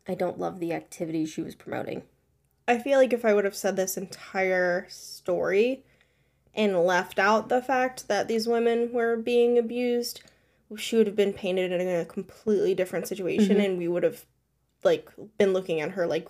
I 0.08 0.16
don't 0.16 0.40
love 0.40 0.60
the 0.60 0.74
activities 0.74 1.30
she 1.30 1.42
was 1.42 1.56
promoting. 1.56 2.04
I 2.68 2.78
feel 2.78 3.00
like 3.00 3.14
if 3.14 3.26
I 3.26 3.34
would 3.34 3.46
have 3.46 3.56
said 3.56 3.76
this 3.76 3.98
entire 3.98 4.86
story 4.90 5.84
and 6.54 6.84
left 6.84 7.18
out 7.20 7.50
the 7.50 7.62
fact 7.62 8.08
that 8.08 8.28
these 8.28 8.48
women 8.48 8.92
were 8.92 9.16
being 9.16 9.58
abused, 9.58 10.22
she 10.78 10.96
would 10.98 11.08
have 11.08 11.16
been 11.16 11.34
painted 11.34 11.72
in 11.72 11.88
a 11.88 12.06
completely 12.06 12.76
different 12.76 13.08
situation 13.08 13.58
Mhm. 13.58 13.66
and 13.66 13.78
we 13.78 13.88
would 13.88 14.04
have 14.04 14.26
like 14.84 15.10
been 15.38 15.52
looking 15.54 15.82
at 15.82 15.92
her 15.92 16.06
like 16.08 16.28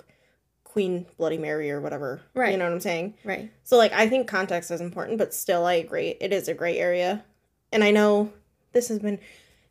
Queen 0.69 1.07
Bloody 1.17 1.39
Mary 1.39 1.71
or 1.71 1.81
whatever. 1.81 2.21
Right. 2.35 2.51
You 2.51 2.57
know 2.57 2.65
what 2.65 2.73
I'm 2.73 2.79
saying? 2.79 3.15
Right. 3.25 3.51
So 3.63 3.75
like 3.75 3.91
I 3.91 4.07
think 4.07 4.27
context 4.27 4.69
is 4.69 4.81
important, 4.81 5.17
but 5.17 5.33
still 5.33 5.65
I 5.65 5.73
agree. 5.73 6.15
It 6.21 6.31
is 6.31 6.47
a 6.47 6.53
gray 6.53 6.77
area. 6.77 7.25
And 7.71 7.83
I 7.83 7.89
know 7.89 8.31
this 8.71 8.87
has 8.89 8.99
been 8.99 9.19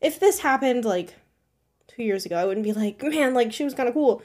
if 0.00 0.18
this 0.18 0.40
happened 0.40 0.84
like 0.84 1.14
two 1.86 2.02
years 2.02 2.26
ago, 2.26 2.36
I 2.36 2.44
wouldn't 2.44 2.64
be 2.64 2.72
like, 2.72 3.00
man, 3.02 3.32
like 3.32 3.52
she 3.52 3.62
was 3.62 3.74
kinda 3.74 3.92
cool. 3.92 4.22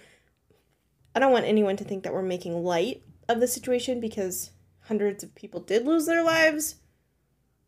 I 1.16 1.20
don't 1.20 1.32
want 1.32 1.46
anyone 1.46 1.78
to 1.78 1.84
think 1.84 2.04
that 2.04 2.14
we're 2.14 2.24
making 2.24 2.64
light 2.64 3.04
of 3.30 3.40
the 3.40 3.48
situation 3.48 4.00
because 4.00 4.50
hundreds 4.88 5.24
of 5.24 5.36
people 5.36 5.60
did 5.60 5.86
lose 5.86 6.08
their 6.08 6.24
lives. 6.24 6.78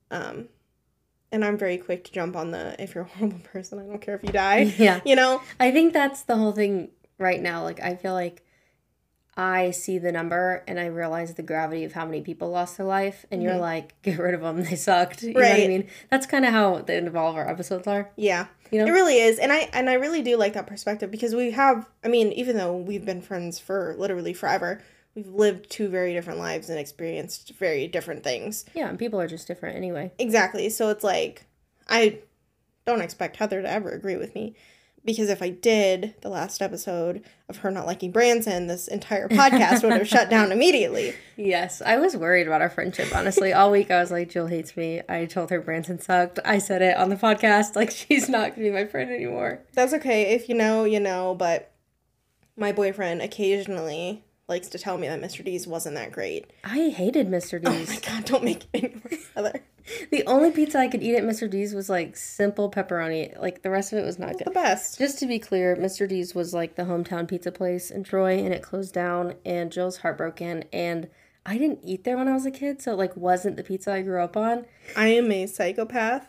Um 0.10 0.50
and 1.32 1.46
I'm 1.46 1.60
very 1.60 1.78
quick 1.78 2.06
to 2.06 2.12
jump 2.12 2.36
on 2.36 2.50
the 2.50 2.76
if 2.82 2.96
you're 2.96 3.04
a 3.04 3.08
horrible 3.08 3.40
person, 3.44 3.78
I 3.78 3.84
don't 3.84 4.02
care 4.02 4.16
if 4.16 4.24
you 4.24 4.30
die. 4.30 4.74
Yeah. 4.80 5.02
You 5.06 5.16
know? 5.16 5.44
I 5.60 5.70
think 5.70 5.94
that's 5.94 6.24
the 6.24 6.38
whole 6.38 6.54
thing 6.54 6.90
right 7.20 7.42
now. 7.42 7.64
Like, 7.64 7.80
I 7.82 7.96
feel 7.96 8.14
like 8.14 8.45
I 9.38 9.72
see 9.72 9.98
the 9.98 10.12
number 10.14 10.64
and 10.66 10.80
I 10.80 10.86
realize 10.86 11.34
the 11.34 11.44
gravity 11.44 11.84
of 11.84 11.92
how 11.92 12.06
many 12.06 12.22
people 12.22 12.50
lost 12.50 12.78
their 12.78 12.86
life, 12.86 13.26
and 13.30 13.44
you're 13.44 13.54
Mhm. 13.54 13.60
like, 13.60 14.02
get 14.02 14.18
rid 14.18 14.34
of 14.34 14.42
them. 14.42 14.64
They 14.64 14.76
sucked. 14.76 15.24
You 15.24 15.34
know 15.34 15.42
what 15.42 15.52
I 15.52 15.68
mean? 15.68 15.88
That's 16.10 16.26
kind 16.26 16.46
of 16.46 16.52
how 16.52 16.80
the 16.80 16.94
end 16.94 17.08
of 17.08 17.16
all 17.18 17.32
of 17.32 17.36
our 17.36 17.50
episodes 17.50 17.86
are. 17.88 18.10
Yeah. 18.16 18.48
You 18.72 18.80
know? 18.80 18.88
It 18.88 18.92
really 18.92 19.20
is. 19.20 19.38
And 19.38 19.52
I 19.52 19.70
and 19.74 19.90
I 19.90 19.94
really 19.94 20.22
do 20.22 20.38
like 20.38 20.54
that 20.54 20.68
perspective 20.68 21.12
because 21.12 21.36
we 21.36 21.52
have 21.52 21.86
I 22.04 22.08
mean, 22.08 22.32
even 22.32 22.56
though 22.56 22.76
we've 22.78 23.06
been 23.06 23.22
friends 23.22 23.60
for 23.60 23.94
literally 23.98 24.34
forever, 24.34 24.82
we've 25.16 25.28
lived 25.28 25.70
two 25.70 25.90
very 25.90 26.14
different 26.14 26.40
lives 26.40 26.70
and 26.70 26.80
experienced 26.80 27.54
very 27.60 27.88
different 27.88 28.24
things. 28.24 28.64
Yeah, 28.74 28.88
and 28.90 28.98
people 28.98 29.20
are 29.20 29.28
just 29.28 29.48
different 29.48 29.76
anyway. 29.76 30.12
Exactly. 30.18 30.70
So 30.70 30.90
it's 30.92 31.04
like 31.04 31.44
I 31.90 32.20
don't 32.86 33.02
expect 33.02 33.36
Heather 33.38 33.62
to 33.62 33.70
ever 33.70 33.90
agree 33.92 34.16
with 34.16 34.34
me. 34.34 34.56
Because 35.06 35.30
if 35.30 35.42
I 35.44 35.50
did, 35.50 36.16
the 36.22 36.30
last 36.30 36.64
episode 36.64 37.24
of 37.48 37.58
her 37.58 37.70
not 37.70 37.86
liking 37.86 38.12
Branson, 38.12 38.66
this 38.66 38.88
entire 38.88 39.30
podcast 39.30 39.84
would 39.84 39.94
have 39.94 40.08
shut 40.08 40.32
down 40.32 40.52
immediately. 40.52 41.14
Yes, 41.38 41.82
I 41.86 41.98
was 41.98 42.18
worried 42.18 42.48
about 42.48 42.62
our 42.62 42.72
friendship, 42.72 43.16
honestly. 43.16 43.54
All 43.54 43.70
week 43.70 43.92
I 43.92 44.00
was 44.00 44.10
like, 44.10 44.30
Jill 44.30 44.48
hates 44.48 44.76
me. 44.76 45.02
I 45.08 45.26
told 45.26 45.52
her 45.52 45.62
Branson 45.62 46.00
sucked. 46.00 46.40
I 46.44 46.58
said 46.58 46.82
it 46.82 46.98
on 46.98 47.10
the 47.10 47.16
podcast. 47.16 47.76
Like, 47.76 47.92
she's 47.92 48.28
not 48.28 48.56
going 48.56 48.56
to 48.56 48.62
be 48.62 48.72
my 48.72 48.86
friend 48.86 49.12
anymore. 49.12 49.62
That's 49.74 49.94
okay. 49.94 50.34
If 50.34 50.50
you 50.50 50.56
know, 50.56 50.86
you 50.86 51.00
know, 51.00 51.36
but 51.36 51.72
my 52.58 52.72
boyfriend 52.72 53.22
occasionally 53.22 54.24
likes 54.48 54.70
to 54.70 54.80
tell 54.80 54.98
me 54.98 55.08
that 55.08 55.22
Mr. 55.22 55.44
D's 55.44 55.68
wasn't 55.68 55.96
that 55.96 56.12
great. 56.12 56.52
I 56.64 56.90
hated 56.90 57.28
Mr. 57.28 57.64
D's. 57.64 57.90
Oh 57.90 57.94
my 57.94 58.00
god, 58.00 58.26
don't 58.26 58.44
make 58.44 58.64
it 58.74 58.84
any 58.84 59.02
worse. 59.12 59.54
The 60.12 60.24
only 60.26 60.52
pizza 60.52 60.80
I 60.80 60.88
could 60.88 61.04
eat 61.04 61.16
at 61.16 61.24
Mr. 61.24 61.50
D's 61.50 61.74
was 61.74 61.90
like 61.90 62.16
simple 62.16 62.70
pepperoni. 62.72 63.40
Like, 63.40 63.62
the 63.62 63.70
rest 63.70 63.94
of 63.94 64.00
it 64.00 64.06
was 64.06 64.20
not 64.20 64.38
good. 64.38 64.48
The 64.48 64.52
best. 64.52 64.98
Just 64.98 65.20
to 65.20 65.26
be 65.26 65.40
clear, 65.40 65.76
Mr. 65.76 66.08
D's 66.08 66.34
was 66.34 66.54
like 66.54 66.76
the 66.76 66.84
hometown 66.84 67.28
pizza 67.28 67.52
place 67.52 67.92
in 67.92 68.04
Troy, 68.04 68.38
and 68.38 68.54
it 68.54 68.62
closed 68.62 68.94
down, 68.94 69.36
and 69.46 69.72
Jill's 69.72 69.98
heartbroken. 69.98 70.66
And 70.74 71.10
I 71.48 71.60
didn't 71.60 71.82
eat 71.84 72.04
there 72.04 72.18
when 72.18 72.28
I 72.28 72.34
was 72.34 72.48
a 72.48 72.52
kid, 72.52 72.82
so 72.82 72.94
it 72.94 72.98
like 72.98 73.16
wasn't 73.16 73.56
the 73.56 73.64
pizza 73.64 73.94
I 73.94 74.02
grew 74.02 74.20
up 74.20 74.36
on. 74.36 74.66
I 74.96 75.10
am 75.10 75.32
a 75.32 75.46
psychopath. 75.46 76.28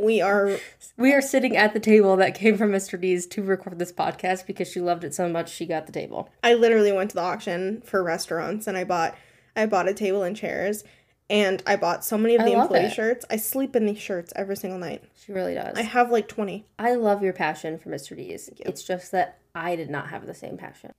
We 0.00 0.22
are 0.22 0.58
We 0.96 1.12
are 1.12 1.20
sitting 1.20 1.56
at 1.56 1.74
the 1.74 1.80
table 1.80 2.16
that 2.16 2.34
came 2.34 2.56
from 2.56 2.70
Mr. 2.70 2.98
D's 2.98 3.26
to 3.26 3.42
record 3.42 3.78
this 3.78 3.92
podcast 3.92 4.46
because 4.46 4.68
she 4.68 4.80
loved 4.80 5.04
it 5.04 5.14
so 5.14 5.28
much 5.28 5.52
she 5.52 5.66
got 5.66 5.84
the 5.84 5.92
table. 5.92 6.30
I 6.42 6.54
literally 6.54 6.92
went 6.92 7.10
to 7.10 7.16
the 7.16 7.22
auction 7.22 7.82
for 7.82 8.02
restaurants 8.02 8.66
and 8.66 8.78
I 8.78 8.84
bought 8.84 9.14
I 9.54 9.66
bought 9.66 9.88
a 9.88 9.94
table 9.94 10.22
and 10.22 10.34
chairs 10.34 10.84
and 11.28 11.62
I 11.66 11.76
bought 11.76 12.04
so 12.04 12.16
many 12.16 12.36
of 12.36 12.44
the 12.44 12.52
employee 12.52 12.80
it. 12.84 12.92
shirts. 12.92 13.24
I 13.30 13.36
sleep 13.36 13.74
in 13.74 13.86
these 13.86 13.98
shirts 13.98 14.32
every 14.36 14.56
single 14.56 14.78
night. 14.78 15.02
She 15.24 15.32
really 15.32 15.54
does. 15.54 15.76
I 15.76 15.82
have 15.82 16.10
like 16.10 16.28
20. 16.28 16.64
I 16.78 16.94
love 16.94 17.22
your 17.22 17.32
passion 17.32 17.78
for 17.78 17.90
Mr. 17.90 18.16
D's. 18.16 18.50
It's 18.60 18.84
just 18.84 19.12
that 19.12 19.38
I 19.54 19.76
did 19.76 19.90
not 19.90 20.08
have 20.10 20.26
the 20.26 20.34
same 20.34 20.56
passion. 20.56 20.92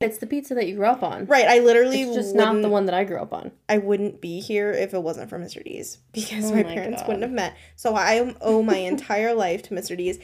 It's 0.00 0.18
the 0.18 0.26
pizza 0.26 0.54
that 0.54 0.66
you 0.66 0.76
grew 0.76 0.86
up 0.86 1.02
on. 1.02 1.26
Right, 1.26 1.46
I 1.46 1.60
literally 1.60 2.02
It's 2.02 2.14
just 2.14 2.34
not 2.34 2.60
the 2.60 2.68
one 2.68 2.86
that 2.86 2.94
I 2.94 3.04
grew 3.04 3.20
up 3.20 3.32
on. 3.32 3.52
I 3.68 3.78
wouldn't 3.78 4.20
be 4.20 4.40
here 4.40 4.72
if 4.72 4.94
it 4.94 5.02
wasn't 5.02 5.30
for 5.30 5.38
Mr. 5.38 5.62
D's 5.62 5.98
because 6.12 6.50
Oh 6.50 6.54
my, 6.54 6.64
my 6.64 6.74
parents 6.74 7.02
God. 7.02 7.08
wouldn't 7.08 7.22
have 7.22 7.30
met. 7.32 7.56
So 7.76 7.94
I 7.94 8.34
owe 8.40 8.62
my 8.62 8.76
entire 8.78 9.32
life 9.32 9.62
to 9.64 9.74
Mr. 9.74 9.96
D's. 9.96 10.18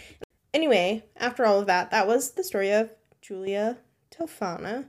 Anyway, 0.52 1.04
after 1.16 1.46
all 1.46 1.60
of 1.60 1.66
that, 1.66 1.90
that 1.92 2.06
was 2.08 2.32
the 2.32 2.42
story 2.42 2.72
of 2.72 2.90
Giulia 3.22 3.78
Tofana. 4.10 4.86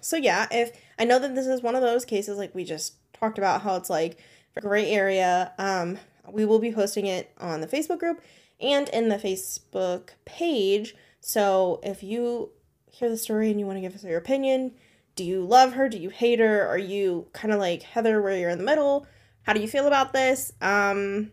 So 0.00 0.16
yeah, 0.16 0.46
if 0.50 0.72
I 0.98 1.04
know 1.04 1.18
that 1.18 1.34
this 1.34 1.46
is 1.46 1.62
one 1.62 1.74
of 1.74 1.82
those 1.82 2.04
cases 2.04 2.38
like 2.38 2.54
we 2.54 2.64
just 2.64 2.94
talked 3.18 3.38
about 3.38 3.62
how 3.62 3.76
it's 3.76 3.90
like 3.90 4.18
a 4.56 4.60
gray 4.60 4.90
area, 4.90 5.52
um 5.58 5.98
we 6.30 6.44
will 6.44 6.58
be 6.58 6.72
posting 6.72 7.06
it 7.06 7.30
on 7.38 7.60
the 7.60 7.66
Facebook 7.68 7.98
group 8.00 8.20
and 8.60 8.88
in 8.88 9.08
the 9.08 9.16
Facebook 9.16 10.10
page. 10.24 10.96
So 11.20 11.78
if 11.84 12.02
you 12.02 12.50
hear 12.90 13.08
the 13.08 13.16
story 13.16 13.50
and 13.50 13.60
you 13.60 13.66
want 13.66 13.76
to 13.76 13.80
give 13.80 13.94
us 13.94 14.02
your 14.02 14.18
opinion, 14.18 14.72
do 15.14 15.22
you 15.22 15.44
love 15.44 15.74
her? 15.74 15.88
Do 15.88 15.98
you 15.98 16.10
hate 16.10 16.40
her? 16.40 16.66
Are 16.66 16.78
you 16.78 17.28
kind 17.32 17.52
of 17.54 17.60
like 17.60 17.82
Heather 17.82 18.20
where 18.20 18.36
you're 18.36 18.50
in 18.50 18.58
the 18.58 18.64
middle? 18.64 19.06
How 19.42 19.52
do 19.52 19.60
you 19.60 19.68
feel 19.68 19.86
about 19.86 20.12
this? 20.12 20.52
Um 20.60 21.30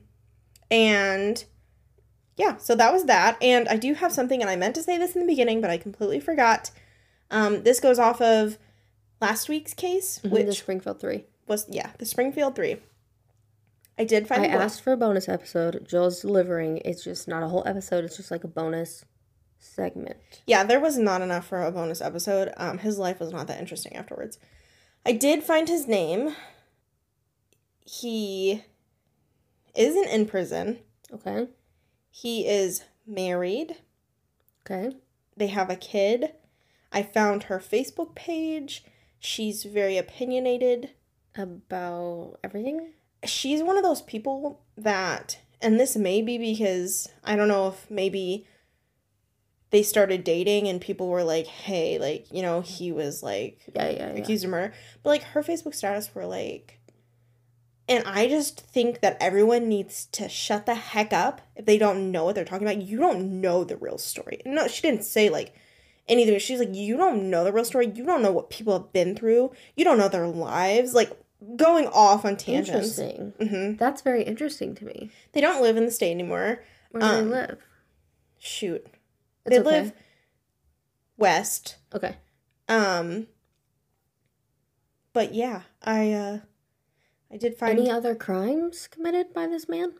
and 0.70 1.44
yeah, 2.36 2.58
so 2.58 2.76
that 2.76 2.92
was 2.92 3.06
that. 3.06 3.38
And 3.42 3.68
I 3.68 3.78
do 3.78 3.94
have 3.94 4.12
something 4.12 4.42
and 4.42 4.50
I 4.50 4.56
meant 4.56 4.76
to 4.76 4.84
say 4.84 4.98
this 4.98 5.16
in 5.16 5.22
the 5.22 5.28
beginning, 5.28 5.62
but 5.62 5.70
I 5.70 5.78
completely 5.78 6.20
forgot. 6.20 6.72
Um 7.32 7.64
this 7.64 7.80
goes 7.80 7.98
off 8.00 8.22
of 8.22 8.58
last 9.22 9.50
week's 9.50 9.74
case, 9.74 10.20
Mhm, 10.24 10.30
which 10.32 10.46
the 10.46 10.54
Springfield 10.54 11.00
3. 11.00 11.26
Was 11.48 11.66
yeah, 11.70 11.91
the 11.98 12.06
Springfield 12.06 12.56
3. 12.56 12.78
I 13.98 14.06
did 14.06 14.28
find 14.28 14.44
I 14.44 14.48
asked 14.48 14.82
for 14.82 14.94
a 14.94 14.98
bonus 14.98 15.30
episode. 15.30 15.86
Jill's 15.88 16.22
delivering. 16.22 16.78
It's 16.84 17.04
just 17.04 17.28
not 17.28 17.44
a 17.44 17.48
whole 17.48 17.64
episode. 17.66 18.04
It's 18.04 18.18
just 18.18 18.32
like 18.32 18.44
a 18.44 18.48
bonus 18.48 19.06
segment. 19.60 20.18
Yeah, 20.48 20.64
there 20.64 20.80
was 20.80 20.98
not 20.98 21.22
enough 21.22 21.48
for 21.48 21.64
a 21.64 21.72
bonus 21.72 22.02
episode. 22.02 22.52
Um, 22.58 22.80
his 22.80 22.98
life 22.98 23.20
was 23.20 23.32
not 23.32 23.48
that 23.48 23.60
interesting 23.60 23.96
afterwards. 23.96 24.39
I 25.06 25.12
did 25.12 25.44
find 25.44 25.68
his 25.68 25.88
name. 25.88 26.36
he 27.86 28.64
isn't 29.76 30.08
in 30.10 30.26
prison. 30.26 30.80
Okay. 31.12 31.48
He 32.10 32.48
is 32.48 32.84
married. 33.06 33.78
Okay. 34.66 34.96
They 35.36 35.48
have 35.48 35.70
a 35.70 35.76
kid. 35.76 36.34
I 36.91 37.04
found 37.04 37.44
her 37.44 37.60
Facebook 37.60 38.16
page. 38.16 38.84
She's 39.20 39.64
very 39.64 39.98
opinionated. 39.98 40.91
About 41.36 42.38
everything? 42.44 42.92
She's 43.26 43.64
one 43.64 43.78
of 43.78 43.84
those 43.84 44.02
people 44.02 44.62
that, 44.78 45.40
and 45.62 45.80
this 45.80 45.96
may 45.96 46.22
be 46.22 46.38
because 46.38 47.10
I 47.24 47.36
don't 47.36 47.48
know 47.48 47.70
if 47.70 47.90
maybe 47.90 48.46
they 49.72 49.82
started 49.82 50.24
dating 50.24 50.68
and 50.68 50.80
people 50.80 51.08
were 51.08 51.24
like, 51.24 51.48
hey, 51.48 51.98
like, 51.98 52.32
you 52.32 52.42
know, 52.44 52.62
he 52.62 52.92
was 52.92 53.24
like 53.24 53.60
Yeah, 53.76 53.90
yeah, 53.90 54.14
yeah. 54.14 54.22
accused 54.22 54.44
of 54.44 54.52
murder. 54.52 54.74
But 55.02 55.10
like 55.10 55.24
her 55.24 55.42
Facebook 55.42 55.74
status 55.74 56.14
were 56.14 56.28
like, 56.28 56.80
and 57.90 58.04
I 58.06 58.28
just 58.28 58.62
think 58.62 59.02
that 59.02 59.18
everyone 59.20 59.68
needs 59.68 60.06
to 60.14 60.30
shut 60.30 60.68
the 60.68 60.76
heck 60.76 61.12
up 61.12 61.42
if 61.56 61.66
they 61.66 61.78
don't 61.78 62.12
know 62.12 62.24
what 62.26 62.36
they're 62.36 62.46
talking 62.46 62.68
about. 62.68 62.84
You 62.84 63.00
don't 63.00 63.42
know 63.42 63.64
the 63.64 63.76
real 63.76 63.98
story. 63.98 64.42
No, 64.46 64.68
she 64.68 64.84
didn't 64.84 65.04
say 65.06 65.30
like 65.30 65.56
anything. 66.08 66.38
She's 66.40 66.60
like, 66.60 66.74
you 66.76 66.96
don't 66.96 67.30
know 67.30 67.44
the 67.44 67.52
real 67.52 67.66
story. 67.66 67.92
You 67.94 68.06
don't 68.06 68.22
know 68.22 68.32
what 68.32 68.50
people 68.50 68.74
have 68.74 68.94
been 68.94 69.16
through. 69.16 69.52
You 69.76 69.84
don't 69.86 69.98
know 69.98 70.08
their 70.08 70.28
lives. 70.28 70.94
Like 70.94 71.12
going 71.56 71.88
off 71.88 72.26
on 72.26 72.38
tangents. 72.38 72.98
Interesting. 73.00 73.34
hmm 73.39 73.76
That's 73.78 74.02
very 74.02 74.24
interesting 74.24 74.76
to 74.76 74.86
me. 74.86 75.12
They 75.34 75.41
don't 75.41 75.62
live 75.62 75.78
in 75.78 75.86
the 75.86 75.91
state 75.91 76.12
anymore. 76.12 76.64
Where 76.91 77.02
do 77.02 77.08
Um, 77.08 77.30
they 77.30 77.36
live? 77.36 77.58
Shoot, 78.39 78.86
It's 79.46 79.56
they 79.56 79.60
okay. 79.60 79.70
live 79.82 79.94
west. 81.18 81.78
Okay. 81.94 82.16
Um, 82.68 83.28
but 85.14 85.34
yeah, 85.34 85.62
I 85.84 86.12
uh, 86.12 86.39
I 87.32 87.38
did 87.38 87.58
find 87.58 87.80
Any 87.80 87.89
other 87.89 88.16
crimes 88.16 88.88
committed 88.88 89.34
by 89.34 89.48
this 89.48 89.68
man? 89.70 89.94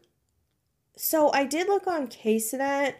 So 0.96 1.32
I 1.34 1.46
did 1.46 1.68
look 1.68 1.88
on 1.88 2.08
CaseNet, 2.08 2.94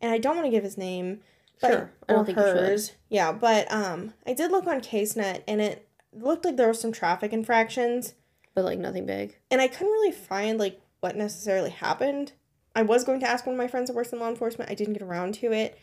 and 0.00 0.12
I 0.12 0.18
don't 0.18 0.36
want 0.36 0.46
to 0.46 0.50
give 0.50 0.64
his 0.64 0.76
name, 0.76 1.20
but 1.60 1.70
Sure. 1.70 1.92
I 2.08 2.12
don't 2.12 2.24
think 2.26 2.38
hers. 2.38 2.92
Yeah, 3.08 3.32
but 3.32 3.70
um, 3.72 4.12
I 4.26 4.34
did 4.34 4.50
look 4.50 4.66
on 4.66 4.80
CaseNet, 4.80 5.42
and 5.48 5.60
it 5.60 5.87
looked 6.12 6.44
like 6.44 6.56
there 6.56 6.68
was 6.68 6.80
some 6.80 6.92
traffic 6.92 7.32
infractions, 7.32 8.14
But 8.54 8.64
like 8.64 8.78
nothing 8.78 9.06
big. 9.06 9.36
and 9.50 9.60
I 9.60 9.68
couldn't 9.68 9.92
really 9.92 10.12
find 10.12 10.58
like 10.58 10.80
what 11.00 11.16
necessarily 11.16 11.70
happened. 11.70 12.32
I 12.74 12.82
was 12.82 13.04
going 13.04 13.20
to 13.20 13.28
ask 13.28 13.46
one 13.46 13.54
of 13.54 13.58
my 13.58 13.68
friends 13.68 13.88
that 13.88 13.96
works 13.96 14.12
in 14.12 14.20
law 14.20 14.28
enforcement. 14.28 14.70
I 14.70 14.74
didn't 14.74 14.92
get 14.94 15.02
around 15.02 15.34
to 15.34 15.52
it, 15.52 15.78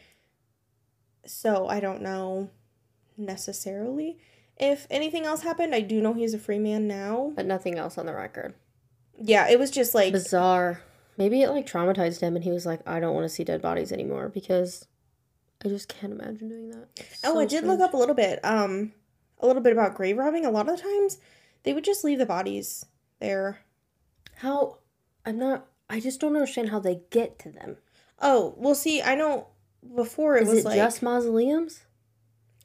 so 1.26 1.67
I 1.67 1.80
don't 1.80 2.01
know 2.01 2.49
necessarily 3.17 4.17
if 4.57 4.88
anything 4.89 5.26
else 5.26 5.41
happened. 5.41 5.73
I 5.76 5.82
do 5.82 6.01
know 6.01 6.13
he's 6.13 6.34
a 6.34 6.39
free 6.39 6.59
man 6.59 6.88
now. 6.88 7.32
But 7.36 7.45
nothing 7.45 7.78
else 7.78 7.97
on 7.97 8.05
the 8.05 8.13
record. 8.13 8.53
Yeah, 9.19 9.49
it 9.49 9.59
was 9.59 9.71
just 9.71 9.93
like 9.95 10.11
Bizarre. 10.13 10.82
Maybe 11.17 11.41
it 11.41 11.49
like 11.49 11.65
traumatized 11.65 12.19
him 12.21 12.36
and 12.36 12.43
he 12.43 12.51
was 12.51 12.65
like, 12.65 12.82
I 12.86 12.99
don't 12.99 13.13
want 13.13 13.23
to 13.26 13.30
see 13.30 13.43
dead 13.45 13.61
bodies 13.61 13.91
anymore 13.91 14.30
because 14.30 14.86
I 15.63 15.69
just 15.69 15.88
can't 15.88 16.11
imagine 16.13 16.49
doing 16.49 16.69
that. 16.71 16.88
It's 16.97 17.21
Oh, 17.23 17.34
so 17.34 17.39
I 17.39 17.45
did 17.45 17.63
look 17.65 17.80
up 17.80 17.93
a 17.93 17.97
little 17.97 18.15
bit. 18.15 18.39
Um, 18.43 18.91
a 19.45 19.47
little 19.47 19.61
bit 19.61 19.73
about 19.73 19.95
grave 19.95 20.17
robbing. 20.17 20.45
A 20.45 20.51
lot 20.51 20.67
of 20.67 20.77
the 20.77 20.83
times, 20.83 21.19
they 21.63 21.73
would 21.73 21.83
just 21.83 22.03
leave 22.03 22.17
the 22.17 22.25
bodies 22.25 22.85
there. 23.19 23.59
how 24.37 24.79
I'm 25.25 25.37
not 25.39 25.67
I 25.89 25.99
just 25.99 26.19
don't 26.19 26.35
understand 26.35 26.69
how 26.69 26.79
they 26.79 27.01
get 27.11 27.37
to 27.39 27.51
them. 27.51 27.77
Oh, 28.19 28.55
well, 28.57 28.75
see, 28.75 29.01
I 29.01 29.15
know 29.15 29.47
before 29.95 30.35
it 30.37 30.43
Is 30.43 30.49
was 30.49 30.59
it 30.59 30.65
like 30.65 30.77
just 30.77 31.03
mausoleums? 31.03 31.85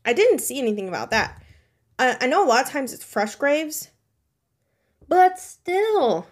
I 0.05 0.15
didn't 0.15 0.39
see 0.39 0.59
anything 0.59 0.89
about 0.89 1.11
that. 1.11 1.43
I 1.99 2.17
I 2.21 2.27
know 2.27 2.45
a 2.45 2.49
lot 2.49 2.65
of 2.65 2.71
times 2.71 2.93
it's 2.93 3.05
fresh 3.05 3.35
graves. 3.35 3.91
But 5.09 5.41
still, 5.41 6.29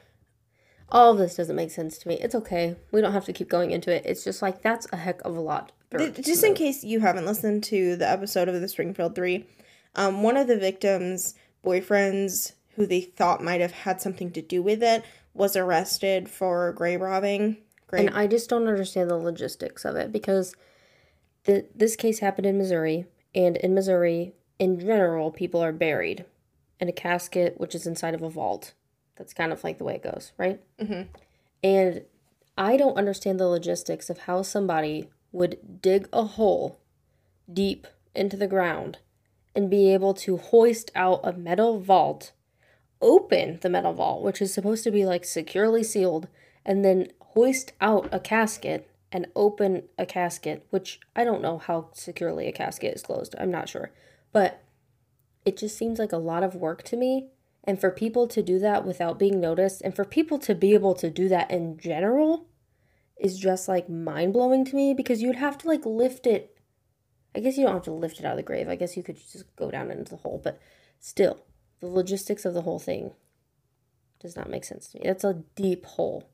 all 0.89 1.15
this 1.15 1.35
doesn't 1.35 1.57
make 1.57 1.73
sense 1.73 1.99
to 1.99 2.09
me. 2.09 2.15
It's 2.15 2.35
okay. 2.35 2.77
We 2.93 3.01
don't 3.01 3.13
have 3.13 3.25
to 3.25 3.33
keep 3.33 3.49
going 3.49 3.73
into 3.73 3.93
it. 3.93 4.05
It's 4.07 4.23
just 4.23 4.41
like 4.41 4.63
that's 4.63 4.87
a 4.93 4.97
heck 4.97 5.21
of 5.23 5.37
a 5.37 5.41
lot. 5.41 5.73
Th- 5.91 6.15
just 6.15 6.45
in 6.45 6.55
case 6.55 6.85
you 6.85 7.01
haven't 7.01 7.27
listened 7.27 7.65
to 7.65 7.97
the 7.97 8.09
episode 8.09 8.49
of 8.49 8.61
the 8.61 8.69
Springfield 8.69 9.15
Three, 9.15 9.47
um, 9.99 10.23
one 10.23 10.37
of 10.37 10.47
the 10.47 10.57
victims' 10.57 11.35
boyfriends, 11.65 12.53
who 12.77 12.87
they 12.87 13.01
thought 13.01 13.43
might 13.43 13.61
have 13.61 13.73
had 13.73 14.01
something 14.01 14.31
to 14.31 14.41
do 14.41 14.63
with 14.63 14.81
it, 14.81 15.05
was 15.35 15.57
arrested 15.57 16.29
for 16.29 16.73
grave 16.73 17.01
robbing. 17.01 17.57
Grave. 17.89 18.07
And 18.07 18.17
I 18.17 18.29
just 18.29 18.49
don't 18.49 18.69
understand 18.69 19.11
the 19.11 19.17
logistics 19.17 19.85
of 19.85 19.97
it 19.97 20.13
because 20.13 20.55
the 21.45 21.67
this 21.75 21.97
case 21.97 22.21
happened 22.21 22.47
in 22.47 22.59
Missouri, 22.59 23.07
and 23.35 23.57
in 23.57 23.75
Missouri, 23.75 24.35
in 24.59 24.79
general, 24.79 25.33
people 25.33 25.63
are 25.63 25.73
buried 25.73 26.25
in 26.79 26.89
a 26.89 26.93
casket 26.93 27.59
which 27.59 27.75
is 27.75 27.87
inside 27.87 28.15
of 28.15 28.23
a 28.23 28.31
vault. 28.31 28.75
That's 29.17 29.35
kind 29.35 29.53
of 29.53 29.65
like 29.65 29.79
the 29.79 29.85
way 29.85 29.97
it 29.97 30.03
goes, 30.05 30.31
right? 30.39 30.61
Mhm. 30.79 31.09
And 31.65 32.05
I 32.57 32.77
don't 32.77 32.97
understand 32.97 33.41
the 33.41 33.49
logistics 33.49 34.11
of 34.11 34.19
how 34.21 34.43
somebody 34.43 35.09
would 35.33 35.81
dig 35.83 36.09
a 36.13 36.23
hole 36.23 36.79
deep 37.53 37.89
into 38.15 38.37
the 38.37 38.47
ground 38.47 38.99
and 39.59 39.69
be 39.69 39.93
able 39.93 40.15
to 40.15 40.37
hoist 40.37 40.89
out 40.95 41.19
a 41.25 41.33
metal 41.33 41.81
vault, 41.81 42.31
open 43.03 43.59
the 43.61 43.69
metal 43.69 43.93
vault, 43.93 44.23
which 44.23 44.41
is 44.41 44.55
supposed 44.55 44.85
to 44.85 44.91
be 44.93 45.05
like 45.05 45.25
securely 45.25 45.83
sealed, 45.83 46.29
and 46.65 46.85
then 46.85 47.09
hoist 47.35 47.73
out 47.81 48.09
a 48.13 48.21
casket 48.21 48.89
and 49.11 49.27
open 49.35 49.83
a 49.99 50.07
casket, 50.07 50.65
which 50.71 51.01
I 51.17 51.25
don't 51.25 51.43
know 51.43 51.59
how 51.59 51.89
securely 51.93 52.47
a 52.47 52.53
casket 52.53 52.95
is 52.95 53.03
closed. 53.03 53.35
I'm 53.37 53.51
not 53.51 53.69
sure. 53.69 53.91
But 54.31 54.63
it 55.45 55.57
just 55.57 55.77
seems 55.77 55.99
like 55.99 56.13
a 56.13 56.19
lot 56.19 56.45
of 56.45 56.55
work 56.55 56.85
to 56.85 56.97
me. 56.97 57.27
And 57.65 57.81
for 57.81 57.91
people 57.91 58.29
to 58.29 58.45
do 58.45 58.61
that 58.61 58.87
without 58.87 59.19
being 59.19 59.41
noticed, 59.41 59.83
and 59.83 59.93
for 59.93 60.05
people 60.05 60.39
to 60.39 60.55
be 60.55 60.73
able 60.73 60.95
to 60.95 61.11
do 61.11 61.29
that 61.31 61.51
in 61.51 61.79
general, 61.79 62.47
is 63.19 63.41
just 63.41 63.67
like 63.67 63.89
mind 63.89 64.35
blowing 64.35 64.65
to 64.67 64.77
me 64.77 64.95
because 64.95 65.21
you'd 65.21 65.35
have 65.35 65.59
to 65.59 65.67
like 65.67 65.85
lift 65.85 66.29
it. 66.29 66.55
I 67.35 67.41
guess 67.41 67.57
you 67.57 67.65
don't 67.65 67.75
have 67.75 67.85
to 67.85 67.93
lift 67.93 68.19
it 68.19 68.25
out 68.25 68.33
of 68.33 68.37
the 68.39 68.43
grave. 68.43 68.69
I 68.69 68.77
guess 68.77 68.97
you 68.97 69.03
could 69.03 69.17
just 69.17 69.45
go 69.57 69.71
down 69.71 69.91
into 69.91 70.11
the 70.11 70.17
hole, 70.17 70.41
but 70.43 70.59
still, 70.99 71.45
the 71.81 71.87
logistics 71.87 72.45
of 72.45 72.55
the 72.55 72.63
whole 72.63 72.79
thing 72.79 73.13
does 74.21 74.35
not 74.35 74.51
make 74.51 74.65
sense 74.65 74.89
to 74.89 74.99
me. 74.99 75.03
That's 75.05 75.25
a 75.25 75.43
deep 75.55 75.85
hole. 75.85 76.29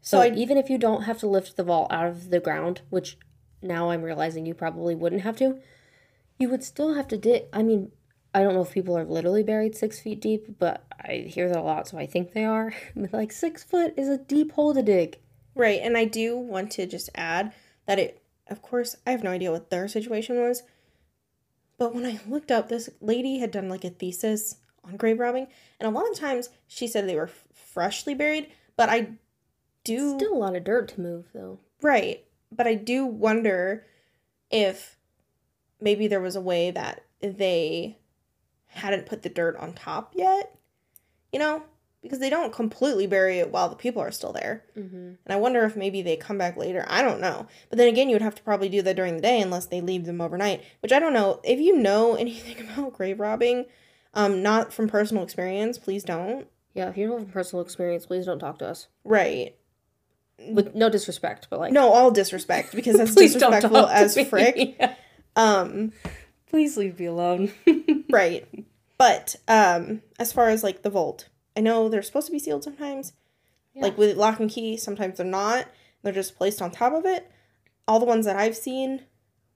So 0.00 0.18
So 0.18 0.22
I- 0.22 0.34
even 0.34 0.56
if 0.56 0.70
you 0.70 0.78
don't 0.78 1.02
have 1.02 1.18
to 1.18 1.26
lift 1.26 1.56
the 1.56 1.64
vault 1.64 1.92
out 1.92 2.06
of 2.06 2.30
the 2.30 2.40
ground, 2.40 2.82
which 2.90 3.18
now 3.60 3.90
I'm 3.90 4.02
realizing 4.02 4.46
you 4.46 4.54
probably 4.54 4.94
wouldn't 4.94 5.22
have 5.22 5.36
to, 5.38 5.60
you 6.38 6.48
would 6.48 6.62
still 6.62 6.94
have 6.94 7.08
to 7.08 7.16
dig. 7.16 7.44
I 7.52 7.62
mean, 7.62 7.90
I 8.32 8.42
don't 8.42 8.54
know 8.54 8.62
if 8.62 8.72
people 8.72 8.96
are 8.96 9.04
literally 9.04 9.42
buried 9.42 9.74
six 9.74 9.98
feet 9.98 10.20
deep, 10.20 10.58
but 10.58 10.84
I 11.00 11.24
hear 11.28 11.48
that 11.48 11.58
a 11.58 11.62
lot, 11.62 11.88
so 11.88 11.98
I 11.98 12.06
think 12.06 12.32
they 12.32 12.44
are. 12.44 12.72
Like 13.12 13.32
six 13.32 13.64
foot 13.64 13.94
is 13.96 14.08
a 14.08 14.18
deep 14.18 14.52
hole 14.52 14.74
to 14.74 14.82
dig. 14.82 15.18
Right, 15.54 15.80
and 15.82 15.96
I 15.96 16.04
do 16.04 16.36
want 16.36 16.70
to 16.72 16.86
just 16.86 17.08
add 17.14 17.52
that 17.86 17.98
it, 17.98 18.22
of 18.48 18.62
course, 18.62 18.96
I 19.06 19.10
have 19.10 19.22
no 19.24 19.30
idea 19.30 19.52
what 19.52 19.70
their 19.70 19.88
situation 19.88 20.36
was, 20.40 20.62
but 21.78 21.94
when 21.94 22.06
I 22.06 22.20
looked 22.28 22.50
up, 22.50 22.68
this 22.68 22.88
lady 23.00 23.38
had 23.38 23.50
done 23.50 23.68
like 23.68 23.84
a 23.84 23.90
thesis 23.90 24.56
on 24.84 24.96
grave 24.96 25.18
robbing, 25.18 25.48
and 25.80 25.86
a 25.88 25.98
lot 25.98 26.10
of 26.10 26.18
times 26.18 26.48
she 26.66 26.86
said 26.86 27.08
they 27.08 27.16
were 27.16 27.24
f- 27.24 27.46
freshly 27.52 28.14
buried, 28.14 28.48
but 28.76 28.88
I 28.88 29.10
do 29.84 30.16
Still 30.16 30.32
a 30.32 30.38
lot 30.38 30.56
of 30.56 30.64
dirt 30.64 30.88
to 30.88 31.00
move, 31.00 31.26
though. 31.34 31.58
right, 31.82 32.24
but 32.52 32.66
I 32.66 32.74
do 32.74 33.04
wonder 33.06 33.86
if 34.50 34.96
maybe 35.80 36.06
there 36.08 36.20
was 36.20 36.36
a 36.36 36.40
way 36.40 36.70
that 36.70 37.02
they 37.20 37.98
hadn't 38.68 39.06
put 39.06 39.22
the 39.22 39.28
dirt 39.28 39.56
on 39.56 39.72
top 39.72 40.12
yet, 40.14 40.56
you 41.32 41.38
know, 41.38 41.62
because 42.06 42.20
they 42.20 42.30
don't 42.30 42.52
completely 42.52 43.06
bury 43.06 43.38
it 43.38 43.50
while 43.50 43.68
the 43.68 43.76
people 43.76 44.00
are 44.02 44.10
still 44.10 44.32
there. 44.32 44.64
Mm-hmm. 44.76 44.96
And 44.96 45.18
I 45.28 45.36
wonder 45.36 45.64
if 45.64 45.76
maybe 45.76 46.02
they 46.02 46.16
come 46.16 46.38
back 46.38 46.56
later. 46.56 46.84
I 46.88 47.02
don't 47.02 47.20
know. 47.20 47.46
But 47.68 47.78
then 47.78 47.88
again, 47.88 48.08
you 48.08 48.14
would 48.14 48.22
have 48.22 48.34
to 48.36 48.42
probably 48.42 48.68
do 48.68 48.82
that 48.82 48.96
during 48.96 49.16
the 49.16 49.22
day 49.22 49.40
unless 49.40 49.66
they 49.66 49.80
leave 49.80 50.06
them 50.06 50.20
overnight, 50.20 50.62
which 50.80 50.92
I 50.92 50.98
don't 50.98 51.12
know. 51.12 51.40
If 51.44 51.60
you 51.60 51.76
know 51.76 52.14
anything 52.16 52.68
about 52.68 52.94
grave 52.94 53.20
robbing, 53.20 53.66
um, 54.14 54.42
not 54.42 54.72
from 54.72 54.88
personal 54.88 55.22
experience, 55.22 55.78
please 55.78 56.02
don't. 56.04 56.46
Yeah, 56.74 56.88
if 56.88 56.96
you 56.96 57.08
don't 57.08 57.20
have 57.20 57.32
personal 57.32 57.64
experience, 57.64 58.06
please 58.06 58.26
don't 58.26 58.38
talk 58.38 58.58
to 58.58 58.66
us. 58.68 58.88
Right. 59.04 59.56
With 60.38 60.74
no 60.74 60.90
disrespect, 60.90 61.48
but 61.48 61.58
like 61.58 61.72
No, 61.72 61.92
all 61.92 62.10
disrespect 62.10 62.72
because 62.74 62.96
that's 62.96 63.14
disrespectful 63.14 63.86
as 63.86 64.18
frick. 64.28 64.80
Um, 65.36 65.92
please 66.48 66.78
leave 66.78 66.98
me 66.98 67.04
alone. 67.04 67.52
right. 68.10 68.48
But 68.96 69.36
um, 69.46 70.00
as 70.18 70.32
far 70.32 70.48
as 70.48 70.62
like 70.62 70.80
the 70.80 70.88
vault, 70.88 71.28
I 71.56 71.60
know 71.60 71.88
they're 71.88 72.02
supposed 72.02 72.26
to 72.26 72.32
be 72.32 72.38
sealed 72.38 72.64
sometimes. 72.64 73.12
Yeah. 73.74 73.82
Like 73.82 73.98
with 73.98 74.16
lock 74.16 74.40
and 74.40 74.50
key, 74.50 74.76
sometimes 74.76 75.16
they're 75.16 75.26
not. 75.26 75.66
They're 76.02 76.12
just 76.12 76.36
placed 76.36 76.60
on 76.60 76.70
top 76.70 76.92
of 76.92 77.06
it. 77.06 77.30
All 77.88 77.98
the 77.98 78.06
ones 78.06 78.26
that 78.26 78.36
I've 78.36 78.56
seen 78.56 79.02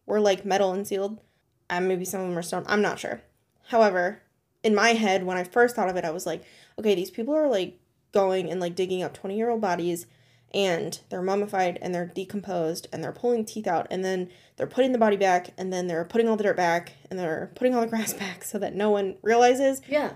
were 0.06 0.20
like 0.20 0.44
metal 0.44 0.72
and 0.72 0.86
sealed. 0.86 1.20
And 1.68 1.86
maybe 1.86 2.04
some 2.04 2.20
of 2.20 2.28
them 2.28 2.38
are 2.38 2.42
stone. 2.42 2.64
I'm 2.66 2.82
not 2.82 2.98
sure. 2.98 3.22
However, 3.68 4.22
in 4.62 4.74
my 4.74 4.90
head, 4.90 5.24
when 5.24 5.36
I 5.36 5.44
first 5.44 5.76
thought 5.76 5.88
of 5.88 5.96
it, 5.96 6.04
I 6.04 6.10
was 6.10 6.26
like, 6.26 6.42
okay, 6.78 6.94
these 6.94 7.10
people 7.10 7.34
are 7.34 7.48
like 7.48 7.78
going 8.12 8.50
and 8.50 8.60
like 8.60 8.74
digging 8.74 9.02
up 9.02 9.14
20 9.14 9.36
year 9.36 9.50
old 9.50 9.60
bodies 9.60 10.06
and 10.52 11.00
they're 11.08 11.22
mummified 11.22 11.78
and 11.80 11.94
they're 11.94 12.06
decomposed 12.06 12.88
and 12.92 13.02
they're 13.02 13.12
pulling 13.12 13.44
teeth 13.44 13.66
out 13.66 13.86
and 13.90 14.04
then 14.04 14.28
they're 14.56 14.66
putting 14.66 14.92
the 14.92 14.98
body 14.98 15.16
back 15.16 15.50
and 15.56 15.72
then 15.72 15.86
they're 15.86 16.04
putting 16.04 16.28
all 16.28 16.36
the 16.36 16.42
dirt 16.42 16.56
back 16.56 16.92
and 17.08 17.18
they're 17.18 17.52
putting 17.54 17.74
all 17.74 17.82
the 17.82 17.86
grass 17.90 18.12
back 18.12 18.42
so 18.42 18.58
that 18.58 18.74
no 18.74 18.90
one 18.90 19.16
realizes 19.22 19.80
yeah. 19.88 20.14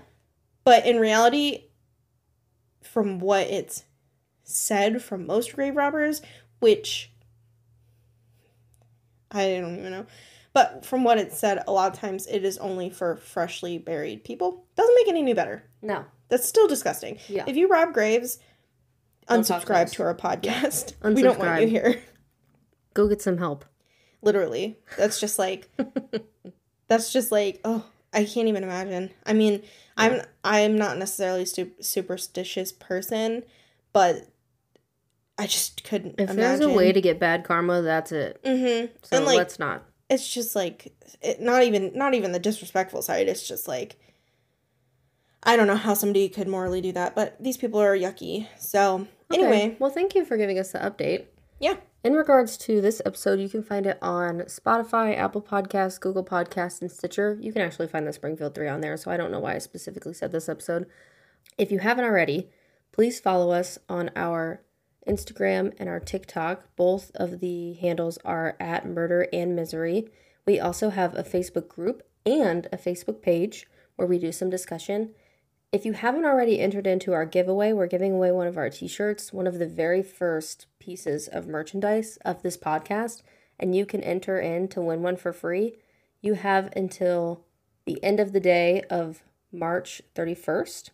but 0.63 0.85
in 0.85 0.99
reality 0.99 1.63
from 2.85 3.19
what 3.19 3.47
it's 3.47 3.83
said 4.43 5.01
from 5.01 5.25
most 5.25 5.55
grave 5.55 5.75
robbers, 5.75 6.21
which 6.59 7.11
I 9.31 9.57
don't 9.59 9.77
even 9.79 9.91
know. 9.91 10.05
But 10.53 10.85
from 10.85 11.03
what 11.03 11.17
it 11.17 11.33
said, 11.33 11.63
a 11.67 11.71
lot 11.71 11.93
of 11.93 11.99
times 11.99 12.27
it 12.27 12.45
is 12.45 12.57
only 12.59 12.89
for 12.89 13.17
freshly 13.17 13.77
buried 13.77 14.23
people. 14.23 14.65
Doesn't 14.77 14.95
make 14.95 15.07
it 15.07 15.15
any 15.15 15.33
better. 15.33 15.63
No. 15.81 16.05
That's 16.29 16.47
still 16.47 16.67
disgusting. 16.67 17.19
Yeah. 17.27 17.43
If 17.45 17.57
you 17.57 17.67
rob 17.67 17.93
graves, 17.93 18.39
Don't 19.27 19.45
talk 19.45 19.65
to 19.65 19.67
unsubscribe 19.73 19.91
to 19.91 20.03
our 20.03 20.15
podcast. 20.15 20.93
We 21.13 21.21
don't 21.21 21.37
want 21.37 21.61
you 21.61 21.67
here. 21.67 22.01
Go 22.93 23.09
get 23.09 23.21
some 23.21 23.37
help. 23.37 23.65
Literally. 24.21 24.77
That's 24.97 25.19
just 25.19 25.37
like 25.37 25.69
that's 26.87 27.11
just 27.11 27.31
like 27.31 27.59
oh, 27.65 27.83
I 28.13 28.23
can't 28.23 28.47
even 28.47 28.63
imagine. 28.63 29.11
I 29.25 29.33
mean, 29.33 29.61
I'm 29.97 30.21
I'm 30.43 30.77
not 30.77 30.97
necessarily 30.97 31.43
a 31.43 31.45
stu- 31.45 31.71
superstitious 31.79 32.71
person, 32.71 33.43
but 33.93 34.27
I 35.37 35.47
just 35.47 35.83
couldn't 35.83 36.15
If 36.19 36.29
imagine. 36.29 36.37
there's 36.37 36.59
a 36.61 36.69
way 36.69 36.91
to 36.91 37.01
get 37.01 37.19
bad 37.19 37.43
karma, 37.43 37.81
that's 37.81 38.11
it. 38.11 38.41
Mhm. 38.43 38.89
So 39.03 39.17
and 39.17 39.25
like 39.25 39.37
let's 39.37 39.59
not. 39.59 39.83
it's 40.09 40.27
just 40.33 40.55
like 40.55 40.93
it, 41.21 41.41
not 41.41 41.63
even 41.63 41.91
not 41.95 42.13
even 42.13 42.31
the 42.31 42.39
disrespectful 42.39 43.01
side 43.01 43.27
it's 43.27 43.47
just 43.47 43.67
like 43.67 43.95
i 45.43 45.55
don't 45.55 45.67
know 45.67 45.75
how 45.75 45.93
somebody 45.93 46.27
could 46.29 46.47
morally 46.47 46.81
do 46.81 46.91
that 46.91 47.15
but 47.15 47.35
these 47.41 47.57
people 47.57 47.79
are 47.79 47.95
yucky 47.97 48.47
so 48.59 49.07
Okay. 49.31 49.41
anyway 49.41 49.75
Well, 49.79 49.89
thank 49.89 50.13
you 50.15 50.23
for 50.25 50.37
giving 50.37 50.59
us 50.59 50.71
the 50.71 50.77
update. 50.79 51.25
Yeah 51.65 51.77
In 52.03 52.13
regards 52.13 52.55
to 52.59 52.81
this 52.81 53.01
episode, 53.03 53.39
you 53.39 53.49
can 53.49 53.63
find 53.63 53.87
it 53.87 53.97
on 53.99 54.41
Spotify, 54.41 55.17
Apple 55.17 55.41
Podcasts, 55.41 55.99
Google 55.99 56.23
Podcasts, 56.23 56.79
and 56.79 56.91
Stitcher. 56.91 57.35
You 57.41 57.51
can 57.51 57.63
actually 57.63 57.87
find 57.87 58.05
the 58.05 58.13
Springfield 58.13 58.53
3 58.53 58.67
on 58.67 58.81
there, 58.81 58.95
so 58.95 59.09
I 59.09 59.17
don't 59.17 59.31
know 59.31 59.39
why 59.39 59.55
I 59.55 59.57
specifically 59.57 60.13
said 60.13 60.31
this 60.31 60.47
episode. 60.47 60.85
If 61.57 61.71
you 61.71 61.79
haven't 61.79 62.05
already, 62.05 62.49
please 62.91 63.19
follow 63.19 63.49
us 63.49 63.79
on 63.89 64.11
our 64.15 64.61
Instagram 65.07 65.73
and 65.79 65.89
our 65.89 65.99
TikTok. 65.99 66.75
Both 66.75 67.09
of 67.15 67.39
the 67.39 67.73
handles 67.73 68.19
are 68.23 68.55
at 68.59 68.87
Murder 68.87 69.27
and 69.33 69.55
Misery. 69.55 70.07
We 70.45 70.59
also 70.59 70.91
have 70.91 71.15
a 71.15 71.23
Facebook 71.23 71.67
group 71.67 72.03
and 72.23 72.67
a 72.71 72.77
Facebook 72.77 73.23
page 73.23 73.65
where 73.95 74.07
we 74.07 74.19
do 74.19 74.31
some 74.31 74.51
discussion. 74.51 75.15
If 75.71 75.85
you 75.85 75.93
haven't 75.93 76.25
already 76.25 76.59
entered 76.59 76.87
into 76.87 77.13
our 77.13 77.25
giveaway, 77.25 77.73
we're 77.73 77.87
giving 77.87 78.13
away 78.13 78.31
one 78.31 78.47
of 78.47 78.57
our 78.57 78.69
t 78.69 78.87
shirts, 78.87 79.33
one 79.33 79.47
of 79.47 79.59
the 79.59 79.67
very 79.67 80.01
first 80.01 80.67
pieces 80.79 81.27
of 81.27 81.47
merchandise 81.47 82.17
of 82.23 82.41
this 82.43 82.57
podcast, 82.57 83.21
and 83.59 83.75
you 83.75 83.85
can 83.85 84.01
enter 84.01 84.39
in 84.39 84.67
to 84.69 84.81
win 84.81 85.01
one 85.01 85.17
for 85.17 85.33
free. 85.33 85.75
You 86.21 86.35
have 86.35 86.71
until 86.75 87.43
the 87.85 88.01
end 88.03 88.19
of 88.19 88.31
the 88.31 88.39
day 88.39 88.83
of 88.89 89.23
March 89.51 90.01
31st. 90.15 90.91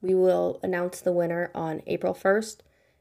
We 0.00 0.14
will 0.14 0.60
announce 0.62 1.00
the 1.00 1.12
winner 1.12 1.50
on 1.54 1.82
April 1.86 2.14
1st, 2.14 2.58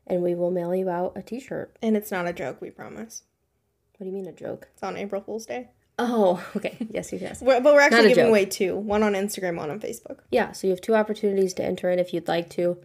and 0.07 0.21
we 0.21 0.35
will 0.35 0.51
mail 0.51 0.75
you 0.75 0.89
out 0.89 1.13
a 1.15 1.21
t 1.21 1.39
shirt. 1.39 1.75
and 1.81 1.95
it's 1.95 2.11
not 2.11 2.27
a 2.27 2.33
joke 2.33 2.59
we 2.61 2.69
promise 2.71 3.23
What 3.97 4.03
do 4.05 4.09
you 4.09 4.11
mean, 4.13 4.27
a 4.27 4.33
joke? 4.33 4.67
it's 4.73 4.83
on 4.83 4.97
april 4.97 5.21
fool's 5.21 5.45
day 5.45 5.69
Oh, 5.97 6.45
okay. 6.57 6.75
Yes, 6.91 7.11
yes, 7.13 7.21
yes. 7.21 7.41
we're, 7.41 7.61
but 7.61 7.73
we're 7.73 7.79
actually 7.81 8.09
giving 8.09 8.25
joke. 8.25 8.29
away 8.29 8.45
two 8.45 8.75
one 8.75 9.01
on 9.03 9.13
instagram 9.13 9.55
one 9.57 9.69
on 9.69 9.79
facebook 9.79 10.19
yeah, 10.31 10.51
so 10.51 10.67
you 10.67 10.71
have 10.71 10.81
two 10.81 10.95
opportunities 10.95 11.53
to 11.55 11.63
enter 11.63 11.89
in 11.89 11.99
if 11.99 12.13
you'd 12.13 12.27
like 12.27 12.49
to. 12.51 12.77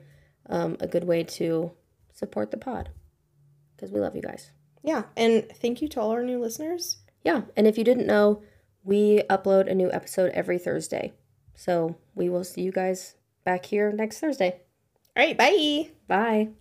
Um, 0.48 0.76
a 0.80 0.86
good 0.88 1.04
way 1.04 1.22
to 1.24 1.72
support 2.12 2.50
the 2.50 2.56
pod 2.56 2.90
because 3.76 3.90
we 3.92 4.00
love 4.00 4.14
you 4.16 4.22
guys. 4.22 4.50
yeah 4.82 5.04
and 5.16 5.48
thank 5.62 5.80
you 5.82 5.88
to 5.88 6.00
all 6.00 6.10
our 6.10 6.22
new 6.22 6.38
listeners 6.40 6.98
Yeah, 7.24 7.42
and 7.56 7.66
if 7.66 7.76
you 7.78 7.84
didn't 7.84 8.06
know, 8.06 8.42
we 8.84 9.22
upload 9.28 9.68
a 9.70 9.74
new 9.74 9.90
episode 9.92 10.30
every 10.32 10.58
Thursday. 10.58 11.12
So 11.54 11.96
we 12.14 12.28
will 12.28 12.44
see 12.44 12.62
you 12.62 12.72
guys 12.72 13.14
back 13.44 13.66
here 13.66 13.92
next 13.92 14.18
Thursday. 14.20 14.60
all 15.16 15.22
right 15.24 15.36
bye 15.36 15.90
Bye. 16.08 16.59